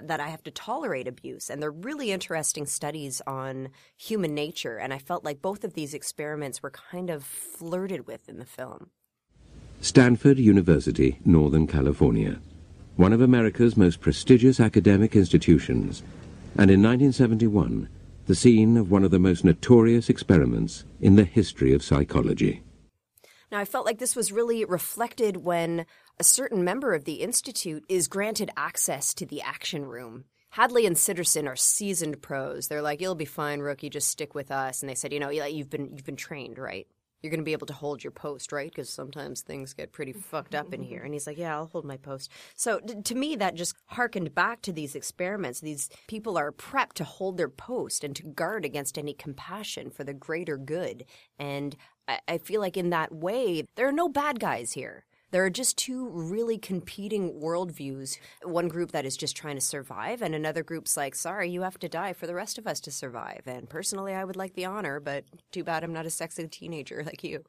that 0.00 0.20
I 0.20 0.28
have 0.28 0.42
to 0.42 0.50
tolerate 0.50 1.08
abuse. 1.08 1.48
And 1.48 1.62
they're 1.62 1.70
really 1.70 2.12
interesting 2.12 2.66
studies 2.66 3.22
on 3.26 3.70
human 3.96 4.34
nature. 4.34 4.76
And 4.76 4.92
I 4.92 4.98
felt 4.98 5.24
like 5.24 5.40
both 5.40 5.64
of 5.64 5.72
these 5.72 5.94
experiments 5.94 6.62
were 6.62 6.70
kind 6.70 7.08
of 7.08 7.24
flirted 7.24 8.06
with 8.06 8.28
in 8.28 8.38
the 8.38 8.44
film. 8.44 8.90
Stanford 9.80 10.38
University, 10.38 11.18
Northern 11.24 11.66
California, 11.66 12.38
one 12.96 13.14
of 13.14 13.22
America's 13.22 13.76
most 13.76 14.02
prestigious 14.02 14.60
academic 14.60 15.16
institutions 15.16 16.02
and 16.58 16.70
in 16.70 16.82
1971, 16.82 17.88
the 18.26 18.34
scene 18.34 18.76
of 18.76 18.90
one 18.90 19.04
of 19.04 19.10
the 19.10 19.18
most 19.18 19.44
notorious 19.44 20.08
experiments 20.08 20.84
in 21.00 21.16
the 21.16 21.24
history 21.24 21.72
of 21.72 21.82
psychology. 21.82 22.62
Now, 23.52 23.58
I 23.58 23.64
felt 23.64 23.86
like 23.86 23.98
this 23.98 24.16
was 24.16 24.32
really 24.32 24.64
reflected 24.64 25.38
when 25.38 25.86
a 26.18 26.24
certain 26.24 26.64
member 26.64 26.94
of 26.94 27.04
the 27.04 27.20
Institute 27.22 27.84
is 27.88 28.08
granted 28.08 28.50
access 28.56 29.14
to 29.14 29.26
the 29.26 29.40
action 29.42 29.84
room. 29.84 30.24
Hadley 30.50 30.86
and 30.86 30.96
Sitterson 30.96 31.46
are 31.46 31.56
seasoned 31.56 32.22
pros. 32.22 32.68
They're 32.68 32.82
like, 32.82 33.00
"You'll 33.00 33.14
be 33.14 33.26
fine, 33.26 33.60
rookie. 33.60 33.90
Just 33.90 34.08
stick 34.08 34.34
with 34.34 34.50
us." 34.50 34.82
And 34.82 34.88
they 34.88 34.94
said, 34.94 35.12
"You 35.12 35.20
know, 35.20 35.28
you've 35.30 35.70
been 35.70 35.92
you've 35.94 36.06
been 36.06 36.16
trained, 36.16 36.58
right? 36.58 36.86
You're 37.22 37.30
going 37.30 37.40
to 37.40 37.44
be 37.44 37.52
able 37.52 37.66
to 37.66 37.72
hold 37.72 38.04
your 38.04 38.10
post, 38.10 38.52
right? 38.52 38.70
Because 38.70 38.88
sometimes 38.88 39.40
things 39.40 39.72
get 39.72 39.92
pretty 39.92 40.12
fucked 40.12 40.54
up 40.54 40.72
in 40.72 40.82
here. 40.82 41.02
And 41.02 41.12
he's 41.12 41.26
like, 41.26 41.38
yeah, 41.38 41.56
I'll 41.56 41.66
hold 41.66 41.84
my 41.84 41.96
post. 41.96 42.30
So 42.54 42.78
to 42.78 43.14
me, 43.14 43.36
that 43.36 43.54
just 43.54 43.74
harkened 43.86 44.34
back 44.34 44.62
to 44.62 44.72
these 44.72 44.94
experiments. 44.94 45.60
These 45.60 45.88
people 46.08 46.36
are 46.38 46.52
prepped 46.52 46.94
to 46.94 47.04
hold 47.04 47.36
their 47.36 47.48
post 47.48 48.04
and 48.04 48.14
to 48.16 48.22
guard 48.22 48.64
against 48.64 48.98
any 48.98 49.14
compassion 49.14 49.90
for 49.90 50.04
the 50.04 50.14
greater 50.14 50.56
good. 50.56 51.04
And 51.38 51.76
I, 52.06 52.20
I 52.28 52.38
feel 52.38 52.60
like 52.60 52.76
in 52.76 52.90
that 52.90 53.12
way, 53.12 53.64
there 53.76 53.88
are 53.88 53.92
no 53.92 54.08
bad 54.08 54.38
guys 54.38 54.72
here. 54.72 55.04
There 55.32 55.44
are 55.44 55.50
just 55.50 55.76
two 55.76 56.08
really 56.08 56.56
competing 56.56 57.40
worldviews. 57.40 58.18
One 58.44 58.68
group 58.68 58.92
that 58.92 59.04
is 59.04 59.16
just 59.16 59.36
trying 59.36 59.56
to 59.56 59.60
survive, 59.60 60.22
and 60.22 60.34
another 60.34 60.62
group's 60.62 60.96
like, 60.96 61.14
sorry, 61.14 61.50
you 61.50 61.62
have 61.62 61.78
to 61.80 61.88
die 61.88 62.12
for 62.12 62.26
the 62.26 62.34
rest 62.34 62.58
of 62.58 62.66
us 62.66 62.80
to 62.80 62.92
survive. 62.92 63.42
And 63.46 63.68
personally, 63.68 64.14
I 64.14 64.24
would 64.24 64.36
like 64.36 64.54
the 64.54 64.66
honor, 64.66 65.00
but 65.00 65.24
too 65.50 65.64
bad 65.64 65.82
I'm 65.82 65.92
not 65.92 66.06
a 66.06 66.10
sexy 66.10 66.46
teenager 66.46 67.02
like 67.04 67.24
you. 67.24 67.44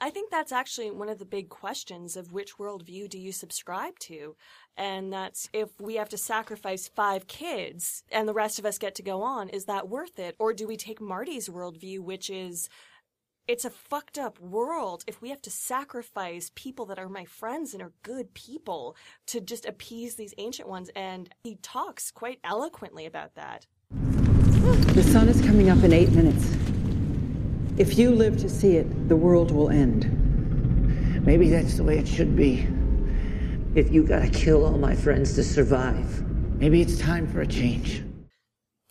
I 0.00 0.10
think 0.10 0.30
that's 0.30 0.52
actually 0.52 0.90
one 0.90 1.08
of 1.08 1.18
the 1.18 1.24
big 1.24 1.48
questions 1.48 2.16
of 2.16 2.32
which 2.32 2.56
worldview 2.56 3.08
do 3.08 3.18
you 3.18 3.30
subscribe 3.30 3.98
to? 4.00 4.34
And 4.76 5.12
that's 5.12 5.48
if 5.52 5.68
we 5.80 5.94
have 5.96 6.08
to 6.08 6.18
sacrifice 6.18 6.88
five 6.88 7.28
kids 7.28 8.02
and 8.10 8.26
the 8.26 8.34
rest 8.34 8.58
of 8.58 8.66
us 8.66 8.78
get 8.78 8.94
to 8.96 9.02
go 9.02 9.22
on, 9.22 9.48
is 9.50 9.66
that 9.66 9.88
worth 9.88 10.18
it? 10.18 10.34
Or 10.38 10.52
do 10.52 10.66
we 10.66 10.76
take 10.76 11.00
Marty's 11.00 11.48
worldview, 11.48 12.00
which 12.00 12.30
is 12.30 12.68
it's 13.48 13.64
a 13.64 13.70
fucked 13.70 14.18
up 14.18 14.38
world 14.40 15.02
if 15.06 15.20
we 15.20 15.28
have 15.30 15.42
to 15.42 15.50
sacrifice 15.50 16.52
people 16.54 16.86
that 16.86 16.98
are 16.98 17.08
my 17.08 17.24
friends 17.24 17.74
and 17.74 17.82
are 17.82 17.92
good 18.02 18.32
people 18.34 18.96
to 19.26 19.40
just 19.40 19.66
appease 19.66 20.14
these 20.14 20.32
ancient 20.38 20.68
ones. 20.68 20.90
And 20.94 21.28
he 21.42 21.56
talks 21.56 22.10
quite 22.10 22.38
eloquently 22.44 23.04
about 23.04 23.34
that. 23.34 23.66
The 23.90 25.02
sun 25.02 25.28
is 25.28 25.40
coming 25.40 25.70
up 25.70 25.82
in 25.82 25.92
eight 25.92 26.12
minutes. 26.12 26.56
If 27.78 27.98
you 27.98 28.12
live 28.12 28.38
to 28.38 28.48
see 28.48 28.76
it, 28.76 29.08
the 29.08 29.16
world 29.16 29.50
will 29.50 29.70
end. 29.70 31.24
Maybe 31.26 31.48
that's 31.48 31.76
the 31.76 31.84
way 31.84 31.98
it 31.98 32.06
should 32.06 32.36
be. 32.36 32.66
If 33.74 33.90
you 33.90 34.04
gotta 34.04 34.28
kill 34.28 34.64
all 34.64 34.78
my 34.78 34.94
friends 34.94 35.34
to 35.34 35.42
survive, 35.42 36.22
maybe 36.58 36.80
it's 36.80 36.98
time 36.98 37.26
for 37.26 37.40
a 37.40 37.46
change. 37.46 38.04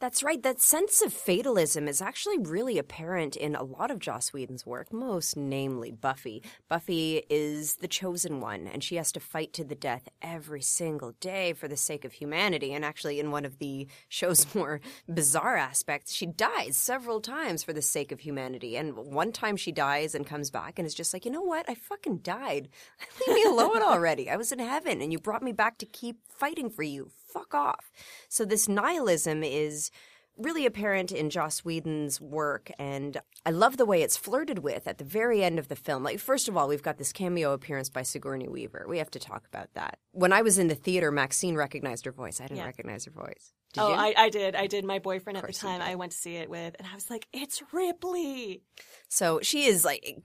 That's 0.01 0.23
right. 0.23 0.41
That 0.41 0.59
sense 0.59 1.03
of 1.03 1.13
fatalism 1.13 1.87
is 1.87 2.01
actually 2.01 2.39
really 2.39 2.79
apparent 2.79 3.35
in 3.35 3.55
a 3.55 3.61
lot 3.61 3.91
of 3.91 3.99
Joss 3.99 4.33
Whedon's 4.33 4.65
work, 4.65 4.91
most 4.91 5.37
namely 5.37 5.91
Buffy. 5.91 6.41
Buffy 6.67 7.21
is 7.29 7.75
the 7.75 7.87
chosen 7.87 8.39
one, 8.39 8.65
and 8.65 8.83
she 8.83 8.95
has 8.95 9.11
to 9.11 9.19
fight 9.19 9.53
to 9.53 9.63
the 9.63 9.75
death 9.75 10.09
every 10.19 10.63
single 10.63 11.11
day 11.19 11.53
for 11.53 11.67
the 11.67 11.77
sake 11.77 12.03
of 12.03 12.13
humanity. 12.13 12.73
And 12.73 12.83
actually, 12.83 13.19
in 13.19 13.29
one 13.29 13.45
of 13.45 13.59
the 13.59 13.85
show's 14.09 14.55
more 14.55 14.81
bizarre 15.07 15.55
aspects, 15.55 16.15
she 16.15 16.25
dies 16.25 16.77
several 16.77 17.21
times 17.21 17.61
for 17.61 17.71
the 17.71 17.83
sake 17.83 18.11
of 18.11 18.21
humanity. 18.21 18.77
And 18.77 18.95
one 18.95 19.31
time 19.31 19.55
she 19.55 19.71
dies 19.71 20.15
and 20.15 20.25
comes 20.25 20.49
back 20.49 20.79
and 20.79 20.87
is 20.87 20.95
just 20.95 21.13
like, 21.13 21.25
you 21.25 21.31
know 21.31 21.43
what? 21.43 21.69
I 21.69 21.75
fucking 21.75 22.21
died. 22.23 22.69
Leave 23.27 23.35
me 23.35 23.43
alone 23.43 23.83
already. 23.83 24.31
I 24.31 24.35
was 24.35 24.51
in 24.51 24.57
heaven, 24.57 24.99
and 24.99 25.11
you 25.11 25.19
brought 25.19 25.43
me 25.43 25.51
back 25.51 25.77
to 25.77 25.85
keep 25.85 26.17
fighting 26.27 26.71
for 26.71 26.81
you 26.81 27.11
fuck 27.34 27.53
off. 27.53 27.91
So 28.29 28.45
this 28.45 28.67
nihilism 28.67 29.43
is 29.43 29.91
really 30.38 30.65
apparent 30.65 31.11
in 31.11 31.29
Joss 31.29 31.63
Whedon's 31.63 32.19
work, 32.19 32.71
and 32.79 33.17
I 33.45 33.51
love 33.51 33.77
the 33.77 33.86
way 33.86 34.01
it's 34.01 34.17
flirted 34.17 34.59
with 34.59 34.88
at 34.88 34.97
the 34.97 35.03
very 35.03 35.43
end 35.43 35.59
of 35.59 35.67
the 35.67 35.75
film. 35.75 36.03
Like, 36.03 36.19
first 36.19 36.47
of 36.47 36.55
all, 36.55 36.67
we've 36.67 36.82
got 36.82 36.97
this 36.97 37.11
cameo 37.11 37.53
appearance 37.53 37.89
by 37.89 38.03
Sigourney 38.03 38.47
Weaver. 38.47 38.86
We 38.88 38.97
have 38.97 39.11
to 39.11 39.19
talk 39.19 39.45
about 39.47 39.73
that. 39.73 39.99
When 40.11 40.34
I 40.34 40.41
was 40.41 40.57
in 40.57 40.67
the 40.67 40.75
theater, 40.75 41.11
Maxine 41.11 41.55
recognized 41.55 42.05
her 42.05 42.11
voice. 42.11 42.39
I 42.39 42.45
didn't 42.45 42.57
yeah. 42.57 42.65
recognize 42.65 43.05
her 43.05 43.11
voice. 43.11 43.53
Did 43.74 43.82
oh, 43.82 43.93
I, 43.93 44.13
I, 44.17 44.30
did. 44.30 44.55
I 44.55 44.67
did. 44.67 44.84
My 44.84 44.99
boyfriend 44.99 45.38
at 45.38 45.47
the 45.47 45.53
time, 45.53 45.82
I 45.82 45.95
went 45.95 46.11
to 46.11 46.17
see 46.17 46.36
it 46.36 46.49
with, 46.49 46.76
and 46.78 46.88
I 46.88 46.93
was 46.93 47.09
like, 47.09 47.28
"It's 47.32 47.61
Ripley." 47.72 48.63
So 49.07 49.39
she 49.41 49.65
is 49.65 49.86
like 49.86 50.17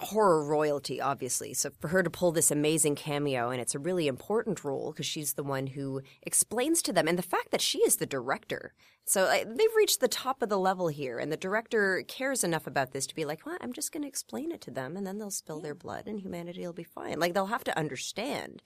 horror 0.00 0.44
royalty, 0.44 1.00
obviously. 1.00 1.54
So 1.54 1.70
for 1.80 1.88
her 1.88 2.02
to 2.02 2.10
pull 2.10 2.32
this 2.32 2.50
amazing 2.50 2.96
cameo, 2.96 3.50
and 3.50 3.60
it's 3.60 3.74
a 3.74 3.78
really 3.78 4.08
important 4.08 4.64
role 4.64 4.92
because 4.92 5.06
she's 5.06 5.34
the 5.34 5.44
one 5.44 5.68
who 5.68 6.02
explains 6.22 6.82
to 6.82 6.92
them, 6.92 7.06
and 7.06 7.18
the 7.18 7.22
fact 7.22 7.50
that 7.52 7.60
she 7.60 7.78
is 7.78 7.96
the 7.96 8.06
director. 8.06 8.74
So 9.04 9.24
uh, 9.24 9.44
they've 9.46 9.76
reached 9.76 10.00
the 10.00 10.08
top 10.08 10.42
of 10.42 10.48
the 10.48 10.58
level 10.58 10.88
here, 10.88 11.18
and 11.18 11.32
the 11.32 11.36
director 11.36 12.04
cares 12.08 12.44
enough 12.44 12.66
about 12.66 12.92
this 12.92 13.06
to 13.06 13.14
be 13.14 13.24
like, 13.24 13.46
well, 13.46 13.56
I'm 13.60 13.72
just 13.72 13.92
going 13.92 14.02
to 14.02 14.08
explain 14.08 14.52
it 14.52 14.60
to 14.62 14.70
them, 14.70 14.96
and 14.96 15.06
then 15.06 15.18
they'll 15.18 15.30
spill 15.30 15.60
their 15.60 15.74
blood, 15.74 16.06
and 16.06 16.20
humanity 16.20 16.66
will 16.66 16.72
be 16.72 16.84
fine. 16.84 17.18
Like 17.18 17.34
they'll 17.34 17.46
have 17.46 17.64
to 17.64 17.78
understand. 17.78 18.62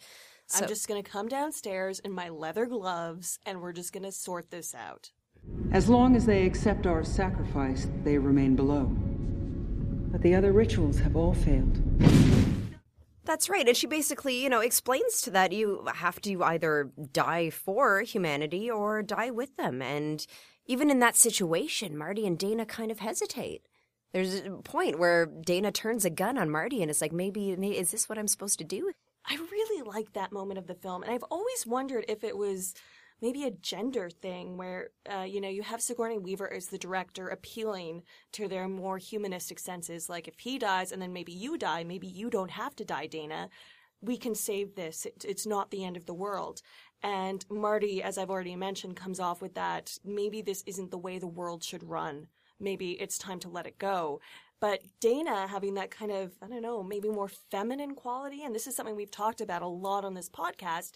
So- 0.52 0.64
I'm 0.64 0.68
just 0.68 0.86
going 0.86 1.02
to 1.02 1.10
come 1.10 1.28
downstairs 1.28 1.98
in 2.00 2.12
my 2.12 2.28
leather 2.28 2.66
gloves 2.66 3.38
and 3.46 3.62
we're 3.62 3.72
just 3.72 3.92
going 3.92 4.02
to 4.02 4.12
sort 4.12 4.50
this 4.50 4.74
out. 4.74 5.10
As 5.72 5.88
long 5.88 6.14
as 6.14 6.26
they 6.26 6.44
accept 6.44 6.86
our 6.86 7.02
sacrifice, 7.02 7.88
they 8.04 8.18
remain 8.18 8.54
below. 8.54 8.84
But 10.12 10.20
the 10.20 10.34
other 10.34 10.52
rituals 10.52 10.98
have 11.00 11.16
all 11.16 11.32
failed. 11.32 11.80
That's 13.24 13.48
right. 13.48 13.66
And 13.66 13.76
she 13.76 13.86
basically, 13.86 14.42
you 14.42 14.50
know, 14.50 14.60
explains 14.60 15.22
to 15.22 15.30
that 15.30 15.52
you 15.52 15.88
have 15.94 16.20
to 16.20 16.42
either 16.42 16.90
die 17.12 17.48
for 17.48 18.02
humanity 18.02 18.70
or 18.70 19.02
die 19.02 19.30
with 19.30 19.56
them. 19.56 19.80
And 19.80 20.26
even 20.66 20.90
in 20.90 20.98
that 20.98 21.16
situation, 21.16 21.96
Marty 21.96 22.26
and 22.26 22.38
Dana 22.38 22.66
kind 22.66 22.90
of 22.90 22.98
hesitate. 22.98 23.62
There's 24.12 24.34
a 24.40 24.50
point 24.50 24.98
where 24.98 25.24
Dana 25.24 25.72
turns 25.72 26.04
a 26.04 26.10
gun 26.10 26.36
on 26.36 26.50
Marty 26.50 26.82
and 26.82 26.90
it's 26.90 27.00
like, 27.00 27.12
maybe, 27.12 27.56
maybe 27.56 27.78
is 27.78 27.90
this 27.90 28.06
what 28.06 28.18
I'm 28.18 28.28
supposed 28.28 28.58
to 28.58 28.64
do? 28.64 28.92
I 29.26 29.36
really 29.36 29.82
like 29.82 30.12
that 30.12 30.32
moment 30.32 30.58
of 30.58 30.66
the 30.66 30.74
film. 30.74 31.02
And 31.02 31.12
I've 31.12 31.24
always 31.30 31.66
wondered 31.66 32.04
if 32.08 32.24
it 32.24 32.36
was 32.36 32.74
maybe 33.20 33.44
a 33.44 33.52
gender 33.52 34.10
thing 34.10 34.56
where, 34.56 34.90
uh, 35.10 35.22
you 35.22 35.40
know, 35.40 35.48
you 35.48 35.62
have 35.62 35.80
Sigourney 35.80 36.18
Weaver 36.18 36.52
as 36.52 36.66
the 36.66 36.78
director 36.78 37.28
appealing 37.28 38.02
to 38.32 38.48
their 38.48 38.66
more 38.66 38.98
humanistic 38.98 39.60
senses. 39.60 40.08
Like 40.08 40.26
if 40.26 40.40
he 40.40 40.58
dies 40.58 40.90
and 40.90 41.00
then 41.00 41.12
maybe 41.12 41.32
you 41.32 41.56
die, 41.56 41.84
maybe 41.84 42.08
you 42.08 42.30
don't 42.30 42.50
have 42.50 42.74
to 42.76 42.84
die, 42.84 43.06
Dana. 43.06 43.48
We 44.00 44.16
can 44.16 44.34
save 44.34 44.74
this. 44.74 45.06
It, 45.06 45.24
it's 45.26 45.46
not 45.46 45.70
the 45.70 45.84
end 45.84 45.96
of 45.96 46.06
the 46.06 46.14
world. 46.14 46.60
And 47.04 47.44
Marty, 47.48 48.02
as 48.02 48.18
I've 48.18 48.30
already 48.30 48.56
mentioned, 48.56 48.96
comes 48.96 49.20
off 49.20 49.40
with 49.40 49.54
that. 49.54 49.98
Maybe 50.04 50.42
this 50.42 50.64
isn't 50.66 50.90
the 50.90 50.98
way 50.98 51.18
the 51.18 51.26
world 51.28 51.62
should 51.62 51.84
run. 51.84 52.26
Maybe 52.58 52.92
it's 52.92 53.18
time 53.18 53.38
to 53.40 53.48
let 53.48 53.66
it 53.66 53.78
go. 53.78 54.20
But 54.62 54.80
Dana 55.00 55.48
having 55.48 55.74
that 55.74 55.90
kind 55.90 56.12
of, 56.12 56.30
I 56.40 56.46
don't 56.46 56.62
know, 56.62 56.84
maybe 56.84 57.08
more 57.08 57.26
feminine 57.50 57.96
quality, 57.96 58.44
and 58.44 58.54
this 58.54 58.68
is 58.68 58.76
something 58.76 58.94
we've 58.94 59.10
talked 59.10 59.40
about 59.40 59.62
a 59.62 59.66
lot 59.66 60.04
on 60.04 60.14
this 60.14 60.30
podcast, 60.30 60.92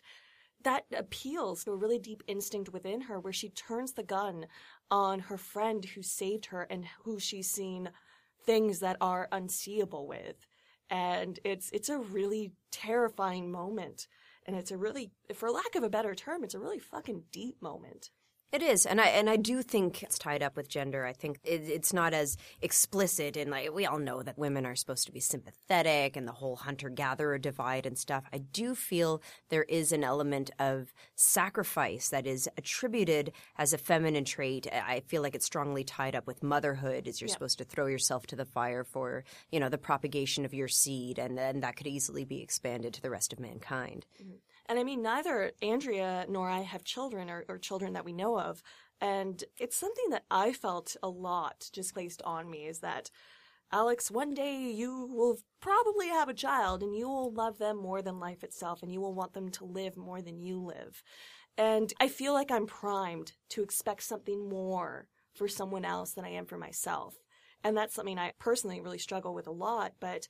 that 0.63 0.85
appeals 0.97 1.65
to 1.65 1.73
a 1.73 1.77
really 1.77 1.99
deep 1.99 2.23
instinct 2.29 2.73
within 2.73 3.01
her 3.01 3.19
where 3.19 3.33
she 3.33 3.49
turns 3.49 3.95
the 3.95 4.05
gun 4.05 4.47
on 4.89 5.19
her 5.19 5.37
friend 5.37 5.85
who 5.85 6.01
saved 6.01 6.47
her 6.47 6.63
and 6.71 6.85
who 7.03 7.19
she's 7.19 7.51
seen 7.51 7.91
things 8.45 8.79
that 8.79 8.99
are 9.01 9.27
unseeable 9.33 10.07
with. 10.07 10.47
And 10.89 11.41
it's, 11.43 11.69
it's 11.73 11.89
a 11.89 11.99
really 11.99 12.53
terrifying 12.71 13.51
moment. 13.51 14.07
And 14.47 14.55
it's 14.55 14.71
a 14.71 14.77
really, 14.77 15.11
for 15.35 15.51
lack 15.51 15.75
of 15.75 15.83
a 15.83 15.91
better 15.91 16.15
term, 16.15 16.45
it's 16.45 16.55
a 16.55 16.61
really 16.61 16.79
fucking 16.79 17.25
deep 17.33 17.61
moment. 17.61 18.11
It 18.53 18.63
is, 18.63 18.87
and 18.87 19.01
I 19.01 19.07
and 19.09 19.29
I 19.29 19.37
do 19.37 19.61
think 19.61 20.05
it's 20.05 20.19
tied 20.19 20.43
up 20.43 20.57
with 20.57 20.69
gender. 20.69 21.05
I 21.05 21.13
think 21.13 21.41
it, 21.43 21.63
it's 21.69 21.93
not 21.93 22.15
as 22.15 22.37
explicit, 22.63 23.37
and 23.37 23.51
like 23.51 23.75
we 23.75 23.85
all 23.87 23.99
know 23.99 24.23
that 24.23 24.39
women 24.39 24.65
are 24.65 24.77
supposed 24.77 25.05
to 25.07 25.13
be 25.13 25.19
sympathetic, 25.21 26.17
and 26.17 26.29
the 26.29 26.33
whole 26.33 26.55
hunter 26.57 26.89
gatherer 26.89 27.39
divide 27.39 27.87
and 27.87 27.99
stuff. 27.99 28.25
I 28.33 28.39
do 28.39 28.77
feel 28.77 29.21
there 29.49 29.65
is 29.65 29.91
an 29.91 30.05
element 30.05 30.53
of 30.61 30.95
sacrifice 31.17 32.09
that 32.11 32.27
is 32.27 32.49
attributed 32.57 33.33
as 33.59 33.73
a 33.73 33.79
feminine 33.79 34.25
trait. 34.25 34.69
I 34.73 35.01
feel 35.01 35.23
like 35.23 35.35
it's 35.35 35.45
strongly 35.47 35.83
tied 35.83 36.15
up 36.15 36.27
with 36.27 36.43
motherhood, 36.43 37.09
as 37.09 37.21
you're 37.21 37.29
Yeah. 37.29 37.35
supposed 37.35 37.59
to 37.59 37.65
throw 37.65 37.87
yourself 37.87 38.27
to 38.29 38.37
the 38.37 38.47
fire 38.47 38.85
for 38.85 39.25
you 39.51 39.59
know 39.59 39.69
the 39.69 39.77
propagation 39.77 40.45
of 40.45 40.55
your 40.55 40.69
seed, 40.69 41.19
and 41.19 41.37
then 41.37 41.61
that 41.61 41.77
could 41.77 41.89
easily 41.89 42.25
be 42.25 42.43
expanded 42.43 42.95
to 42.95 43.03
the 43.03 43.11
rest 43.11 43.33
of 43.33 43.41
mankind. 43.41 44.07
Mm-hmm. 44.23 44.37
And 44.69 44.79
I 44.79 44.85
mean, 44.85 45.03
neither 45.03 45.53
Andrea 45.63 46.27
nor 46.29 46.49
I 46.49 46.61
have 46.61 46.85
children 46.85 47.31
or, 47.31 47.45
or 47.49 47.59
children 47.59 47.93
that 47.93 48.05
we 48.05 48.13
know 48.13 48.39
of. 48.39 48.63
And 49.01 49.43
it's 49.59 49.77
something 49.77 50.11
that 50.11 50.25
I 50.31 50.53
felt 50.53 50.97
a 51.03 51.09
lot 51.09 51.69
just 51.73 51.95
placed 51.95 52.23
on 52.23 52.51
me 52.51 52.67
is 52.67 52.81
that, 52.81 53.11
Alex, 53.73 54.11
one 54.11 54.33
day 54.33 54.71
you 54.71 55.07
will 55.07 55.39
probably 55.61 56.09
have 56.09 56.29
a 56.29 56.35
child 56.35 56.83
and 56.83 56.97
you 56.97 57.09
will 57.09 57.33
love 57.33 57.59
them 57.59 57.77
more 57.77 58.01
than 58.01 58.21
life 58.21 58.45
itself 58.45 58.83
and 58.83 58.93
you 58.93 59.01
will 59.01 59.15
want 59.15 59.35
them 59.35 59.51
to 59.51 59.65
live 59.65 59.97
more 59.97 60.23
than 60.23 60.41
you 60.41 60.61
live. 60.61 61.03
And 61.59 61.93
I 62.01 62.09
feel 62.09 62.33
like 62.33 62.51
I'm 62.51 62.67
primed 62.67 63.33
to 63.51 63.63
expect 63.63 64.03
something 64.05 64.49
more 64.49 65.09
for 65.35 65.49
someone 65.49 65.85
else 65.85 66.13
than 66.13 66.25
I 66.25 66.31
am 66.31 66.47
for 66.47 66.57
myself. 66.57 67.17
And 67.65 67.77
that's 67.77 67.95
something 67.95 68.19
I 68.19 68.33
personally 68.39 68.81
really 68.81 68.99
struggle 68.99 69.35
with 69.35 69.47
a 69.47 69.53
lot, 69.53 69.95
but 70.01 70.29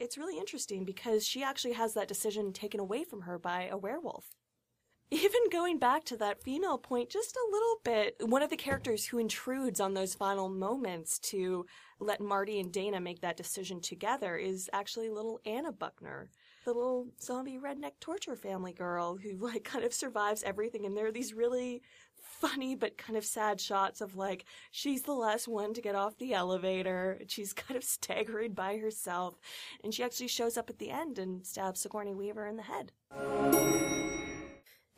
it's 0.00 0.18
really 0.18 0.38
interesting 0.38 0.84
because 0.84 1.26
she 1.26 1.42
actually 1.42 1.74
has 1.74 1.94
that 1.94 2.08
decision 2.08 2.52
taken 2.52 2.80
away 2.80 3.04
from 3.04 3.22
her 3.22 3.38
by 3.38 3.68
a 3.68 3.76
werewolf. 3.76 4.34
Even 5.12 5.50
going 5.50 5.78
back 5.78 6.04
to 6.04 6.16
that 6.18 6.42
female 6.42 6.78
point 6.78 7.10
just 7.10 7.36
a 7.36 7.52
little 7.52 7.80
bit, 7.84 8.16
one 8.20 8.42
of 8.42 8.50
the 8.50 8.56
characters 8.56 9.04
who 9.06 9.18
intrudes 9.18 9.80
on 9.80 9.94
those 9.94 10.14
final 10.14 10.48
moments 10.48 11.18
to 11.18 11.66
let 11.98 12.20
Marty 12.20 12.60
and 12.60 12.72
Dana 12.72 13.00
make 13.00 13.20
that 13.20 13.36
decision 13.36 13.80
together 13.80 14.36
is 14.36 14.70
actually 14.72 15.10
little 15.10 15.40
Anna 15.44 15.72
Buckner, 15.72 16.30
the 16.64 16.72
little 16.72 17.08
zombie 17.20 17.58
redneck 17.58 17.92
torture 17.98 18.36
family 18.36 18.72
girl 18.72 19.16
who 19.16 19.36
like 19.36 19.64
kind 19.64 19.84
of 19.84 19.92
survives 19.92 20.44
everything. 20.44 20.86
And 20.86 20.96
there 20.96 21.06
are 21.06 21.12
these 21.12 21.34
really 21.34 21.82
funny 22.30 22.74
but 22.74 22.96
kind 22.96 23.16
of 23.16 23.24
sad 23.24 23.60
shots 23.60 24.00
of 24.00 24.16
like 24.16 24.44
she's 24.70 25.02
the 25.02 25.12
last 25.12 25.48
one 25.48 25.74
to 25.74 25.80
get 25.80 25.94
off 25.94 26.18
the 26.18 26.34
elevator. 26.34 27.20
She's 27.26 27.52
kind 27.54 27.76
of 27.76 27.84
staggering 27.84 28.52
by 28.52 28.76
herself, 28.78 29.38
and 29.82 29.92
she 29.92 30.02
actually 30.02 30.28
shows 30.28 30.56
up 30.56 30.70
at 30.70 30.78
the 30.78 30.90
end 30.90 31.18
and 31.18 31.46
stabs 31.46 31.80
Sigourney 31.80 32.14
Weaver 32.14 32.46
in 32.46 32.56
the 32.56 32.62
head. 32.62 32.92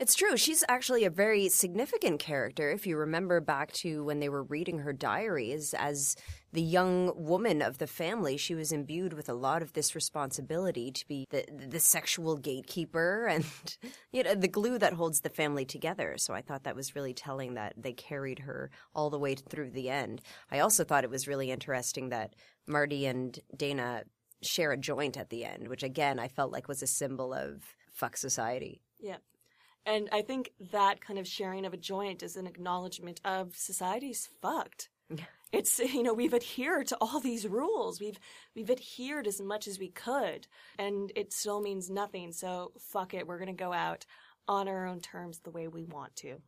It's 0.03 0.17
true. 0.17 0.37
She's 0.37 0.65
actually 0.69 1.05
a 1.05 1.11
very 1.11 1.49
significant 1.49 2.19
character. 2.19 2.73
If 2.73 2.89
you 2.89 2.97
remember 2.97 3.41
back 3.41 3.71
to 3.75 4.03
when 4.03 4.19
they 4.19 4.29
were 4.29 4.43
reading 4.43 4.81
her 4.81 4.93
diaries, 4.93 5.75
as 5.75 6.17
the 6.53 6.61
young 6.61 7.13
woman 7.15 7.63
of 7.63 7.79
the 7.79 7.87
family, 7.87 8.37
she 8.37 8.57
was 8.57 8.73
imbued 8.73 9.13
with 9.13 9.29
a 9.29 9.33
lot 9.33 9.63
of 9.63 9.75
this 9.75 9.95
responsibility 9.95 10.91
to 10.91 11.07
be 11.07 11.25
the 11.31 11.45
the 11.69 11.79
sexual 11.79 12.37
gatekeeper 12.37 13.27
and 13.31 13.45
you 14.11 14.25
know 14.25 14.35
the 14.35 14.49
glue 14.49 14.77
that 14.77 14.95
holds 14.95 15.21
the 15.21 15.29
family 15.29 15.65
together. 15.65 16.17
So 16.19 16.35
I 16.35 16.43
thought 16.43 16.65
that 16.65 16.75
was 16.75 16.97
really 16.97 17.15
telling 17.15 17.55
that 17.55 17.75
they 17.77 17.93
carried 17.93 18.41
her 18.41 18.73
all 18.97 19.09
the 19.09 19.21
way 19.21 19.37
through 19.37 19.71
the 19.71 19.89
end. 19.89 20.21
I 20.51 20.59
also 20.59 20.83
thought 20.83 21.05
it 21.05 21.11
was 21.11 21.29
really 21.29 21.53
interesting 21.53 22.09
that 22.09 22.35
Marty 22.67 23.07
and 23.07 23.39
Dana 23.57 24.03
share 24.43 24.73
a 24.73 24.77
joint 24.77 25.17
at 25.17 25.31
the 25.31 25.45
end, 25.45 25.69
which 25.69 25.85
again 25.85 26.19
I 26.19 26.27
felt 26.27 26.51
like 26.51 26.67
was 26.67 26.83
a 26.83 26.89
symbol 26.89 27.33
of 27.33 27.63
fuck 27.93 28.17
society. 28.17 28.81
Yeah. 28.99 29.19
And 29.85 30.09
I 30.13 30.23
think 30.23 30.53
that 30.71 31.01
kind 31.01 31.19
of 31.19 31.27
sharing 31.27 31.67
of 31.67 31.75
a 31.75 31.79
joint 31.79 32.23
is 32.23 32.37
an 32.37 32.47
acknowledgement 32.47 33.21
of 33.25 33.57
society's 33.57 34.29
fucked. 34.41 34.89
It's 35.53 35.79
you 35.95 36.03
know 36.03 36.15
we've 36.15 36.35
adhered 36.35 36.89
to 36.89 36.97
all 37.01 37.21
these 37.21 37.47
rules. 37.47 38.01
We've 38.01 38.19
we've 38.55 38.71
adhered 38.71 39.27
as 39.27 39.41
much 39.41 39.67
as 39.67 39.79
we 39.79 39.89
could, 39.89 40.47
and 40.79 41.13
it 41.17 41.33
still 41.33 41.61
means 41.61 41.91
nothing. 41.91 42.33
So 42.33 42.73
fuck 42.79 43.15
it. 43.15 43.27
We're 43.27 43.39
gonna 43.39 43.53
go 43.53 43.73
out 43.73 44.07
on 44.49 44.69
our 44.69 44.87
own 44.87 45.01
terms 45.01 45.41
the 45.41 45.51
way 45.51 45.69
we 45.69 45.85
want 45.85 46.17
to. 46.17 46.41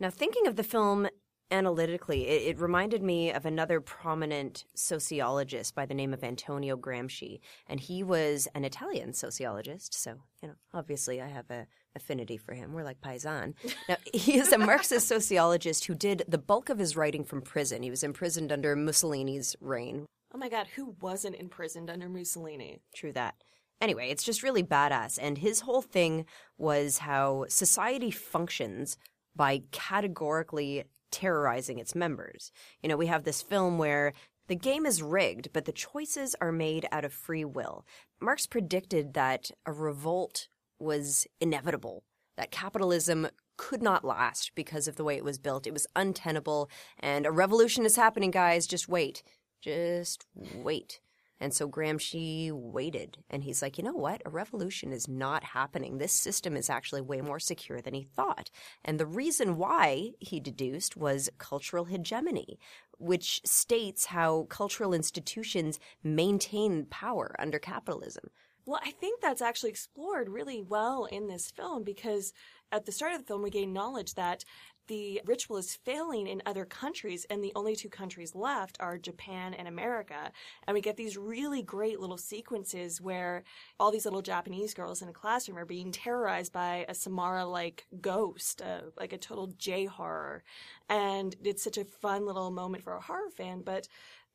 Now, 0.00 0.10
thinking 0.10 0.46
of 0.46 0.56
the 0.56 0.62
film 0.64 1.08
analytically, 1.50 2.26
it, 2.26 2.56
it 2.56 2.60
reminded 2.60 3.02
me 3.02 3.32
of 3.32 3.46
another 3.46 3.80
prominent 3.80 4.64
sociologist 4.74 5.74
by 5.74 5.86
the 5.86 5.94
name 5.94 6.12
of 6.12 6.24
Antonio 6.24 6.76
Gramsci, 6.76 7.40
and 7.66 7.80
he 7.80 8.02
was 8.02 8.48
an 8.54 8.64
Italian 8.64 9.12
sociologist. 9.12 9.94
So, 9.94 10.16
you 10.42 10.48
know, 10.48 10.54
obviously, 10.72 11.20
I 11.20 11.28
have 11.28 11.50
a 11.50 11.66
affinity 11.96 12.36
for 12.36 12.54
him. 12.54 12.72
We're 12.72 12.84
like 12.84 13.00
paisan. 13.00 13.54
Now, 13.88 13.96
he 14.12 14.38
is 14.38 14.52
a 14.52 14.58
Marxist 14.58 15.08
sociologist 15.08 15.84
who 15.84 15.94
did 15.94 16.24
the 16.26 16.38
bulk 16.38 16.68
of 16.68 16.78
his 16.78 16.96
writing 16.96 17.24
from 17.24 17.42
prison. 17.42 17.82
He 17.82 17.90
was 17.90 18.02
imprisoned 18.02 18.50
under 18.50 18.74
Mussolini's 18.74 19.54
reign. 19.60 20.06
Oh 20.34 20.38
my 20.38 20.48
god, 20.48 20.66
who 20.74 20.96
wasn't 21.00 21.36
imprisoned 21.36 21.90
under 21.90 22.08
Mussolini? 22.08 22.80
True 22.94 23.12
that. 23.12 23.36
Anyway, 23.80 24.08
it's 24.08 24.24
just 24.24 24.42
really 24.42 24.62
badass. 24.62 25.18
And 25.20 25.38
his 25.38 25.60
whole 25.60 25.82
thing 25.82 26.24
was 26.56 26.98
how 26.98 27.44
society 27.48 28.10
functions 28.10 28.96
by 29.36 29.62
categorically 29.72 30.84
terrorizing 31.10 31.78
its 31.78 31.94
members. 31.94 32.50
You 32.82 32.88
know, 32.88 32.96
we 32.96 33.06
have 33.06 33.24
this 33.24 33.42
film 33.42 33.78
where 33.78 34.12
the 34.48 34.56
game 34.56 34.84
is 34.84 35.02
rigged, 35.02 35.50
but 35.52 35.64
the 35.64 35.72
choices 35.72 36.34
are 36.40 36.52
made 36.52 36.86
out 36.92 37.04
of 37.04 37.12
free 37.12 37.44
will. 37.44 37.86
Marx 38.20 38.46
predicted 38.46 39.14
that 39.14 39.50
a 39.64 39.72
revolt 39.72 40.48
was 40.78 41.26
inevitable, 41.40 42.04
that 42.36 42.50
capitalism 42.50 43.28
could 43.56 43.82
not 43.82 44.04
last 44.04 44.52
because 44.54 44.88
of 44.88 44.96
the 44.96 45.04
way 45.04 45.16
it 45.16 45.24
was 45.24 45.38
built. 45.38 45.66
It 45.66 45.72
was 45.72 45.86
untenable, 45.94 46.68
and 46.98 47.24
a 47.24 47.30
revolution 47.30 47.86
is 47.86 47.96
happening, 47.96 48.30
guys. 48.30 48.66
Just 48.66 48.88
wait. 48.88 49.22
Just 49.60 50.26
wait. 50.54 51.00
And 51.40 51.52
so 51.52 51.68
Gramsci 51.68 52.52
waited 52.52 53.18
and 53.28 53.44
he's 53.44 53.60
like, 53.60 53.76
you 53.76 53.84
know 53.84 53.92
what? 53.92 54.22
A 54.24 54.30
revolution 54.30 54.92
is 54.92 55.08
not 55.08 55.44
happening. 55.44 55.98
This 55.98 56.12
system 56.12 56.56
is 56.56 56.70
actually 56.70 57.00
way 57.00 57.20
more 57.20 57.40
secure 57.40 57.80
than 57.80 57.94
he 57.94 58.08
thought. 58.16 58.50
And 58.84 58.98
the 58.98 59.06
reason 59.06 59.56
why 59.56 60.10
he 60.20 60.40
deduced 60.40 60.96
was 60.96 61.30
cultural 61.38 61.86
hegemony, 61.86 62.58
which 62.98 63.40
states 63.44 64.06
how 64.06 64.44
cultural 64.44 64.94
institutions 64.94 65.80
maintain 66.02 66.86
power 66.86 67.34
under 67.38 67.58
capitalism. 67.58 68.30
Well, 68.66 68.80
I 68.82 68.92
think 68.92 69.20
that's 69.20 69.42
actually 69.42 69.70
explored 69.70 70.30
really 70.30 70.62
well 70.62 71.04
in 71.04 71.26
this 71.26 71.50
film 71.50 71.84
because 71.84 72.32
at 72.72 72.86
the 72.86 72.92
start 72.92 73.12
of 73.12 73.18
the 73.18 73.26
film, 73.26 73.42
we 73.42 73.50
gain 73.50 73.74
knowledge 73.74 74.14
that 74.14 74.44
the 74.86 75.20
ritual 75.24 75.56
is 75.56 75.74
failing 75.84 76.26
in 76.26 76.42
other 76.46 76.64
countries, 76.64 77.26
and 77.30 77.42
the 77.42 77.52
only 77.54 77.76
two 77.76 77.88
countries 77.88 78.34
left 78.34 78.76
are 78.80 78.98
Japan 78.98 79.54
and 79.54 79.66
America. 79.66 80.30
And 80.66 80.74
we 80.74 80.80
get 80.80 80.96
these 80.96 81.16
really 81.16 81.62
great 81.62 82.00
little 82.00 82.18
sequences 82.18 83.00
where 83.00 83.44
all 83.78 83.90
these 83.90 84.04
little 84.04 84.22
Japanese 84.22 84.74
girls 84.74 85.02
in 85.02 85.08
a 85.08 85.12
classroom 85.12 85.58
are 85.58 85.64
being 85.64 85.92
terrorized 85.92 86.52
by 86.52 86.84
a 86.88 86.94
Samara 86.94 87.46
like 87.46 87.86
ghost, 88.00 88.62
uh, 88.62 88.82
like 88.98 89.12
a 89.12 89.18
total 89.18 89.48
J 89.58 89.86
horror. 89.86 90.42
And 90.88 91.34
it's 91.42 91.64
such 91.64 91.78
a 91.78 91.84
fun 91.84 92.26
little 92.26 92.50
moment 92.50 92.84
for 92.84 92.94
a 92.94 93.00
horror 93.00 93.30
fan, 93.30 93.62
but 93.64 93.88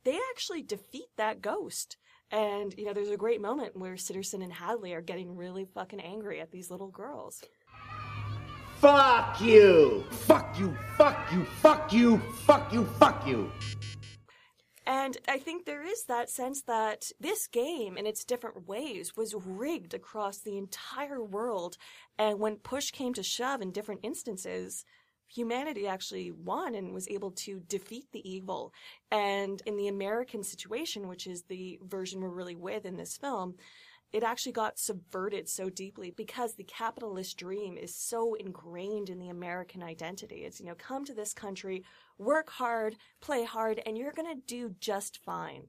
they 0.04 0.18
actually 0.32 0.62
defeat 0.64 1.10
that 1.18 1.42
ghost. 1.42 1.98
And, 2.32 2.76
you 2.78 2.86
know, 2.86 2.94
there's 2.94 3.10
a 3.10 3.18
great 3.18 3.42
moment 3.42 3.76
where 3.76 3.96
Sitterson 3.96 4.44
and 4.44 4.54
Hadley 4.54 4.94
are 4.94 5.02
getting 5.02 5.36
really 5.36 5.66
fucking 5.66 6.00
angry 6.00 6.40
at 6.40 6.52
these 6.52 6.70
little 6.70 6.90
girls. 6.90 7.44
Fuck 8.80 9.42
you! 9.42 10.06
Fuck 10.10 10.58
you, 10.58 10.74
fuck 10.96 11.30
you, 11.34 11.44
fuck 11.44 11.92
you, 11.92 12.18
fuck 12.18 12.72
you, 12.72 12.86
fuck 12.98 13.28
you! 13.28 13.52
And 14.88 15.18
I 15.28 15.38
think 15.38 15.66
there 15.66 15.84
is 15.84 16.06
that 16.06 16.30
sense 16.30 16.62
that 16.62 17.12
this 17.20 17.46
game, 17.48 17.98
in 17.98 18.08
its 18.08 18.24
different 18.24 18.70
ways, 18.70 19.18
was 19.18 19.36
rigged 19.36 19.94
across 19.94 20.38
the 20.38 20.58
entire 20.58 21.22
world. 21.22 21.76
And 22.18 22.40
when 22.40 22.56
push 22.56 22.92
came 22.92 23.14
to 23.16 23.22
shove 23.22 23.62
in 23.62 23.72
different 23.72 24.00
instances, 24.02 24.86
humanity 25.28 25.86
actually 25.86 26.32
won 26.32 26.74
and 26.74 26.94
was 26.94 27.10
able 27.10 27.32
to 27.32 27.60
defeat 27.68 28.06
the 28.14 28.28
evil. 28.28 28.72
And 29.12 29.62
in 29.66 29.76
the 29.76 29.90
American 29.90 30.42
situation, 30.42 31.10
which 31.10 31.28
is 31.28 31.44
the 31.44 31.80
version 31.84 32.22
we're 32.22 32.30
really 32.30 32.56
with 32.56 32.86
in 32.86 32.96
this 32.96 33.18
film, 33.18 33.56
it 34.12 34.24
actually 34.24 34.52
got 34.52 34.80
subverted 34.80 35.48
so 35.48 35.70
deeply 35.70 36.12
because 36.12 36.56
the 36.56 36.64
capitalist 36.64 37.38
dream 37.38 37.78
is 37.78 37.96
so 37.96 38.34
ingrained 38.34 39.10
in 39.10 39.20
the 39.20 39.30
American 39.30 39.84
identity. 39.84 40.38
It's, 40.38 40.60
you 40.60 40.66
know, 40.66 40.76
come 40.76 41.06
to 41.06 41.14
this 41.14 41.34
country, 41.34 41.84
work 42.18 42.50
hard, 42.50 42.96
play 43.22 43.44
hard, 43.44 43.82
and 43.86 43.98
you're 43.98 44.12
going 44.12 44.34
to 44.34 44.42
do 44.48 44.76
just 44.80 45.20
fine. 45.24 45.68